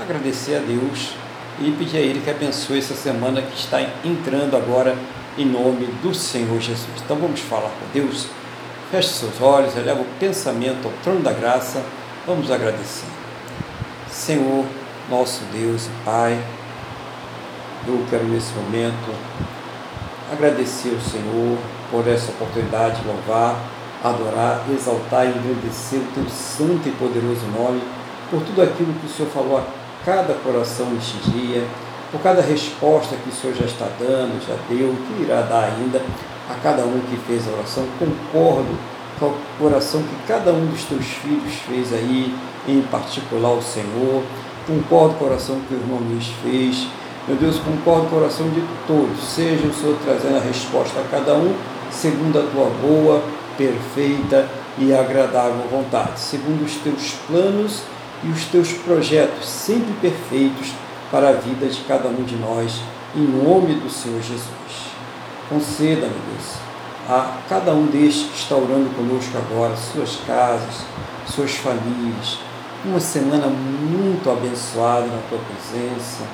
agradecer 0.00 0.56
a 0.56 0.60
Deus 0.60 1.14
e 1.60 1.70
pedir 1.72 1.96
a 1.96 2.00
Ele 2.00 2.20
que 2.20 2.30
abençoe 2.30 2.78
essa 2.78 2.94
semana 2.94 3.40
que 3.42 3.58
está 3.58 3.80
entrando 4.04 4.56
agora 4.56 4.96
em 5.38 5.46
nome 5.46 5.86
do 6.02 6.14
Senhor 6.14 6.60
Jesus. 6.60 7.02
Então 7.04 7.16
vamos 7.16 7.40
falar 7.40 7.70
com 7.70 7.86
Deus. 7.92 8.26
Feche 8.90 9.08
seus 9.08 9.40
olhos, 9.40 9.74
eleva 9.76 10.02
o 10.02 10.06
pensamento 10.20 10.86
ao 10.86 10.92
trono 11.02 11.20
da 11.20 11.32
graça 11.32 11.82
Vamos 12.24 12.52
agradecer. 12.52 13.08
Senhor, 14.08 14.64
nosso 15.10 15.42
Deus 15.52 15.86
e 15.86 16.04
Pai, 16.04 16.40
eu 17.84 18.06
quero 18.08 18.22
nesse 18.28 18.52
momento 18.54 19.12
agradecer 20.32 20.94
ao 20.94 21.00
Senhor 21.00 21.58
por 21.90 22.06
essa 22.06 22.30
oportunidade 22.30 23.00
de 23.00 23.08
louvar, 23.08 23.56
adorar, 24.04 24.62
exaltar 24.70 25.26
e 25.26 25.30
engrandecer 25.30 25.98
o 25.98 26.12
teu 26.14 26.28
santo 26.30 26.88
e 26.88 26.92
poderoso 26.92 27.44
nome, 27.46 27.82
por 28.32 28.40
tudo 28.40 28.62
aquilo 28.62 28.94
que 28.94 29.04
o 29.04 29.08
Senhor 29.10 29.28
falou 29.30 29.58
a 29.58 29.64
cada 30.06 30.32
coração 30.32 30.86
neste 30.86 31.18
dia, 31.30 31.62
por 32.10 32.22
cada 32.22 32.40
resposta 32.40 33.14
que 33.14 33.28
o 33.28 33.32
Senhor 33.32 33.54
já 33.54 33.66
está 33.66 33.86
dando, 34.00 34.40
já 34.48 34.54
deu, 34.70 34.96
que 35.06 35.22
irá 35.22 35.42
dar 35.42 35.64
ainda 35.64 36.00
a 36.48 36.54
cada 36.54 36.82
um 36.82 36.98
que 37.10 37.16
fez 37.26 37.46
a 37.46 37.52
oração. 37.52 37.84
Concordo 37.98 38.74
com 39.20 39.26
a 39.60 39.66
oração 39.66 40.02
que 40.02 40.26
cada 40.26 40.50
um 40.50 40.64
dos 40.64 40.84
teus 40.84 41.04
filhos 41.04 41.52
fez 41.68 41.92
aí, 41.92 42.34
em 42.66 42.80
particular 42.90 43.52
o 43.52 43.62
Senhor. 43.62 44.22
Concordo 44.66 45.16
com 45.16 45.26
a 45.26 45.28
oração 45.28 45.60
que 45.68 45.74
o 45.74 45.76
irmão 45.76 45.98
Luiz 45.98 46.28
fez 46.42 46.88
meu 47.28 47.36
Deus, 47.36 47.56
concordo 47.58 48.08
com 48.08 48.16
o 48.16 48.18
coração 48.18 48.48
de 48.48 48.60
todos. 48.84 49.22
Seja 49.22 49.68
o 49.68 49.72
Senhor 49.72 49.96
trazendo 50.04 50.38
a 50.38 50.40
resposta 50.40 50.98
a 50.98 51.04
cada 51.04 51.34
um, 51.34 51.54
segundo 51.88 52.36
a 52.36 52.42
tua 52.42 52.68
boa, 52.82 53.22
perfeita 53.56 54.48
e 54.76 54.92
agradável 54.92 55.62
vontade, 55.70 56.18
segundo 56.18 56.64
os 56.64 56.74
teus 56.76 57.12
planos 57.28 57.82
e 58.24 58.28
os 58.28 58.44
teus 58.46 58.72
projetos 58.72 59.48
sempre 59.48 59.92
perfeitos 60.00 60.72
para 61.10 61.30
a 61.30 61.32
vida 61.32 61.66
de 61.66 61.80
cada 61.82 62.08
um 62.08 62.22
de 62.22 62.36
nós, 62.36 62.80
em 63.14 63.20
nome 63.20 63.74
do 63.74 63.90
Senhor 63.90 64.22
Jesus. 64.22 64.92
Conceda, 65.48 66.06
meu 66.06 66.34
Deus, 66.34 66.54
a 67.08 67.38
cada 67.48 67.72
um 67.72 67.86
destes 67.86 68.28
que 68.30 68.38
está 68.38 68.54
orando 68.54 68.88
conosco 68.94 69.36
agora, 69.36 69.76
suas 69.76 70.16
casas, 70.26 70.84
suas 71.26 71.52
famílias, 71.52 72.38
uma 72.84 73.00
semana 73.00 73.46
muito 73.48 74.30
abençoada 74.30 75.06
na 75.06 75.22
tua 75.28 75.38
presença 75.38 76.24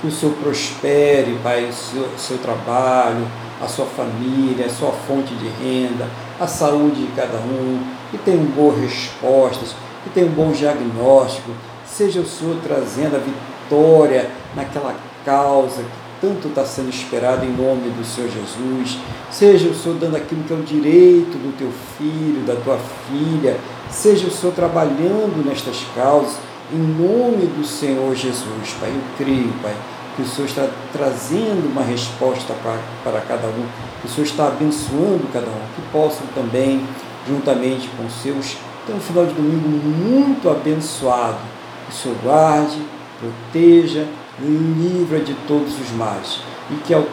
que 0.00 0.06
o 0.06 0.12
Senhor 0.12 0.34
prospere, 0.36 1.38
Pai, 1.42 1.64
o 1.64 1.72
seu, 1.72 2.08
seu 2.16 2.38
trabalho, 2.38 3.26
a 3.60 3.66
sua 3.66 3.86
família, 3.86 4.66
a 4.66 4.70
sua 4.70 4.92
fonte 4.92 5.34
de 5.34 5.48
renda, 5.48 6.08
a 6.38 6.46
saúde 6.46 7.06
de 7.06 7.12
cada 7.12 7.38
um, 7.38 7.82
que 8.10 8.18
tenham 8.18 8.44
boas 8.44 8.78
respostas, 8.78 9.74
que 10.04 10.10
tenham 10.10 10.28
um 10.28 10.32
bom 10.32 10.50
diagnóstico, 10.52 11.50
seja 11.86 12.20
o 12.20 12.26
Senhor 12.26 12.56
trazendo 12.62 13.16
a 13.16 13.18
vitória 13.18 14.30
naquela 14.54 14.94
causa 15.24 15.82
que 15.82 16.08
tanto 16.20 16.48
está 16.48 16.64
sendo 16.64 16.90
esperado 16.90 17.44
em 17.44 17.50
nome 17.50 17.90
do 17.90 18.04
Senhor 18.04 18.28
Jesus, 18.30 18.98
seja 19.30 19.68
o 19.68 19.74
Senhor 19.74 19.98
dando 19.98 20.16
aquilo 20.16 20.42
que 20.44 20.52
é 20.52 20.56
o 20.56 20.62
direito 20.62 21.38
do 21.38 21.56
teu 21.56 21.70
filho, 21.96 22.44
da 22.46 22.56
tua 22.56 22.78
filha, 23.08 23.56
seja 23.90 24.26
o 24.26 24.30
Senhor 24.30 24.52
trabalhando 24.52 25.44
nestas 25.46 25.84
causas, 25.94 26.36
em 26.72 26.76
nome 26.76 27.46
do 27.46 27.64
Senhor 27.64 28.14
Jesus, 28.14 28.76
Pai, 28.80 28.90
eu 28.90 29.00
creio, 29.16 29.52
Pai, 29.62 29.74
que 30.16 30.22
o 30.22 30.26
Senhor 30.26 30.48
está 30.48 30.68
trazendo 30.92 31.70
uma 31.70 31.82
resposta 31.82 32.52
para, 32.62 32.78
para 33.04 33.20
cada 33.20 33.46
um, 33.46 33.66
que 34.00 34.06
o 34.06 34.10
Senhor 34.10 34.26
está 34.26 34.48
abençoando 34.48 35.32
cada 35.32 35.46
um, 35.46 35.60
que 35.76 35.82
possam 35.92 36.26
também, 36.34 36.84
juntamente 37.26 37.88
com 37.96 38.10
seus, 38.10 38.56
ter 38.88 38.94
um 38.94 39.00
final 39.00 39.26
de 39.26 39.34
domingo 39.34 39.68
muito 39.68 40.48
abençoado. 40.48 41.38
Que 41.86 41.92
o 41.92 41.96
Senhor 41.96 42.16
guarde, 42.22 42.82
proteja, 43.20 44.06
livra 44.40 45.20
de 45.20 45.34
todos 45.46 45.78
os 45.78 45.90
males. 45.92 46.40
E 46.70 46.74
que 46.76 46.94
ao 46.94 47.04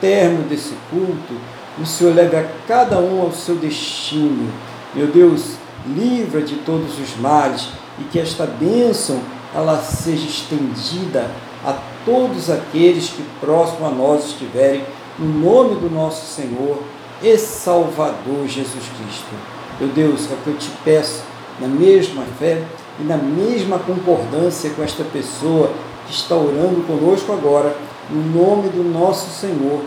término 0.00 0.42
desse 0.48 0.74
culto, 0.90 1.34
o 1.78 1.86
Senhor 1.86 2.14
leve 2.14 2.36
a 2.36 2.48
cada 2.66 2.98
um 2.98 3.22
ao 3.22 3.32
seu 3.32 3.54
destino. 3.54 4.52
Meu 4.92 5.06
Deus, 5.06 5.54
livra 5.86 6.42
de 6.42 6.56
todos 6.56 6.98
os 6.98 7.16
males 7.16 7.68
e 7.98 8.04
que 8.04 8.18
esta 8.18 8.44
bênção 8.44 9.20
ela 9.54 9.78
seja 9.78 10.26
estendida 10.26 11.30
a 11.64 11.76
todos 12.04 12.50
aqueles 12.50 13.10
que 13.10 13.24
próximo 13.40 13.86
a 13.86 13.90
nós 13.90 14.26
estiverem, 14.26 14.84
no 15.18 15.26
nome 15.26 15.76
do 15.76 15.90
nosso 15.90 16.34
Senhor 16.34 16.82
e 17.22 17.36
Salvador 17.36 18.46
Jesus 18.46 18.84
Cristo. 18.96 19.59
Meu 19.80 19.88
Deus, 19.88 20.30
é 20.30 20.34
o 20.34 20.36
que 20.36 20.48
eu 20.48 20.58
te 20.58 20.70
peço, 20.84 21.22
na 21.58 21.66
mesma 21.66 22.22
fé 22.38 22.62
e 22.98 23.02
na 23.02 23.16
mesma 23.16 23.78
concordância 23.78 24.68
com 24.68 24.82
esta 24.82 25.02
pessoa 25.04 25.72
que 26.06 26.12
está 26.12 26.34
orando 26.34 26.82
conosco 26.86 27.32
agora, 27.32 27.74
no 28.10 28.20
nome 28.20 28.68
do 28.68 28.84
nosso 28.84 29.30
Senhor 29.30 29.82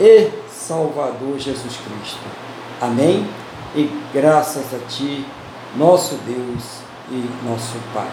e 0.00 0.30
Salvador 0.50 1.38
Jesus 1.38 1.76
Cristo. 1.76 2.18
Amém? 2.80 3.24
E 3.76 3.88
graças 4.12 4.74
a 4.74 4.78
Ti, 4.88 5.24
nosso 5.76 6.16
Deus 6.26 6.80
e 7.08 7.48
nosso 7.48 7.76
Pai. 7.94 8.10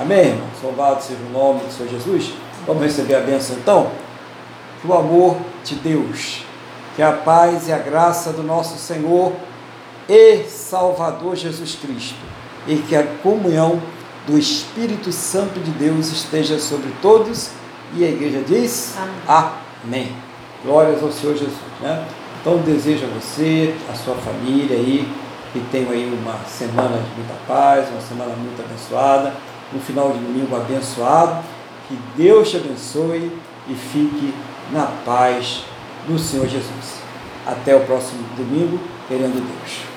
Amém, 0.00 0.30
irmãos? 0.30 0.62
Louvado 0.64 1.00
seja 1.00 1.20
o 1.28 1.32
nome 1.32 1.60
do 1.60 1.72
Senhor 1.72 1.90
Jesus. 1.90 2.32
Vamos 2.66 2.82
receber 2.82 3.14
a 3.14 3.20
bênção 3.20 3.54
então? 3.54 3.92
Que 4.80 4.88
o 4.88 4.94
amor 4.94 5.36
de 5.62 5.76
Deus, 5.76 6.44
que 6.96 7.02
a 7.02 7.12
paz 7.12 7.68
e 7.68 7.72
a 7.72 7.78
graça 7.78 8.32
do 8.32 8.42
nosso 8.42 8.78
Senhor 8.78 9.32
e 10.10 10.44
Salvador 10.48 11.36
Jesus 11.36 11.76
Cristo, 11.80 12.18
e 12.66 12.76
que 12.76 12.96
a 12.96 13.06
comunhão 13.22 13.80
do 14.26 14.36
Espírito 14.36 15.12
Santo 15.12 15.60
de 15.60 15.70
Deus 15.70 16.10
esteja 16.10 16.58
sobre 16.58 16.90
todos. 17.00 17.50
E 17.94 18.04
a 18.04 18.08
igreja 18.08 18.42
diz: 18.46 18.96
Amém. 18.98 19.52
Amém. 19.84 20.12
Glórias 20.64 21.02
ao 21.02 21.12
Senhor 21.12 21.36
Jesus. 21.36 21.54
Né? 21.80 22.04
Então 22.40 22.58
desejo 22.58 23.06
a 23.06 23.20
você, 23.20 23.74
a 23.88 23.94
sua 23.94 24.16
família 24.16 24.76
aí, 24.76 25.08
que 25.52 25.60
tenham 25.70 25.92
aí 25.92 26.06
uma 26.12 26.38
semana 26.44 26.98
de 26.98 27.14
muita 27.16 27.34
paz, 27.46 27.88
uma 27.90 28.00
semana 28.00 28.34
muito 28.34 28.60
abençoada, 28.60 29.32
um 29.74 29.78
final 29.78 30.12
de 30.12 30.18
domingo 30.18 30.56
abençoado. 30.56 31.42
Que 31.88 31.96
Deus 32.16 32.50
te 32.50 32.56
abençoe 32.56 33.30
e 33.68 33.74
fique 33.74 34.34
na 34.72 34.86
paz 35.04 35.64
do 36.06 36.18
Senhor 36.18 36.46
Jesus. 36.48 37.00
Até 37.46 37.74
o 37.74 37.80
próximo 37.80 38.22
domingo, 38.36 38.78
querendo 39.08 39.34
Deus. 39.34 39.89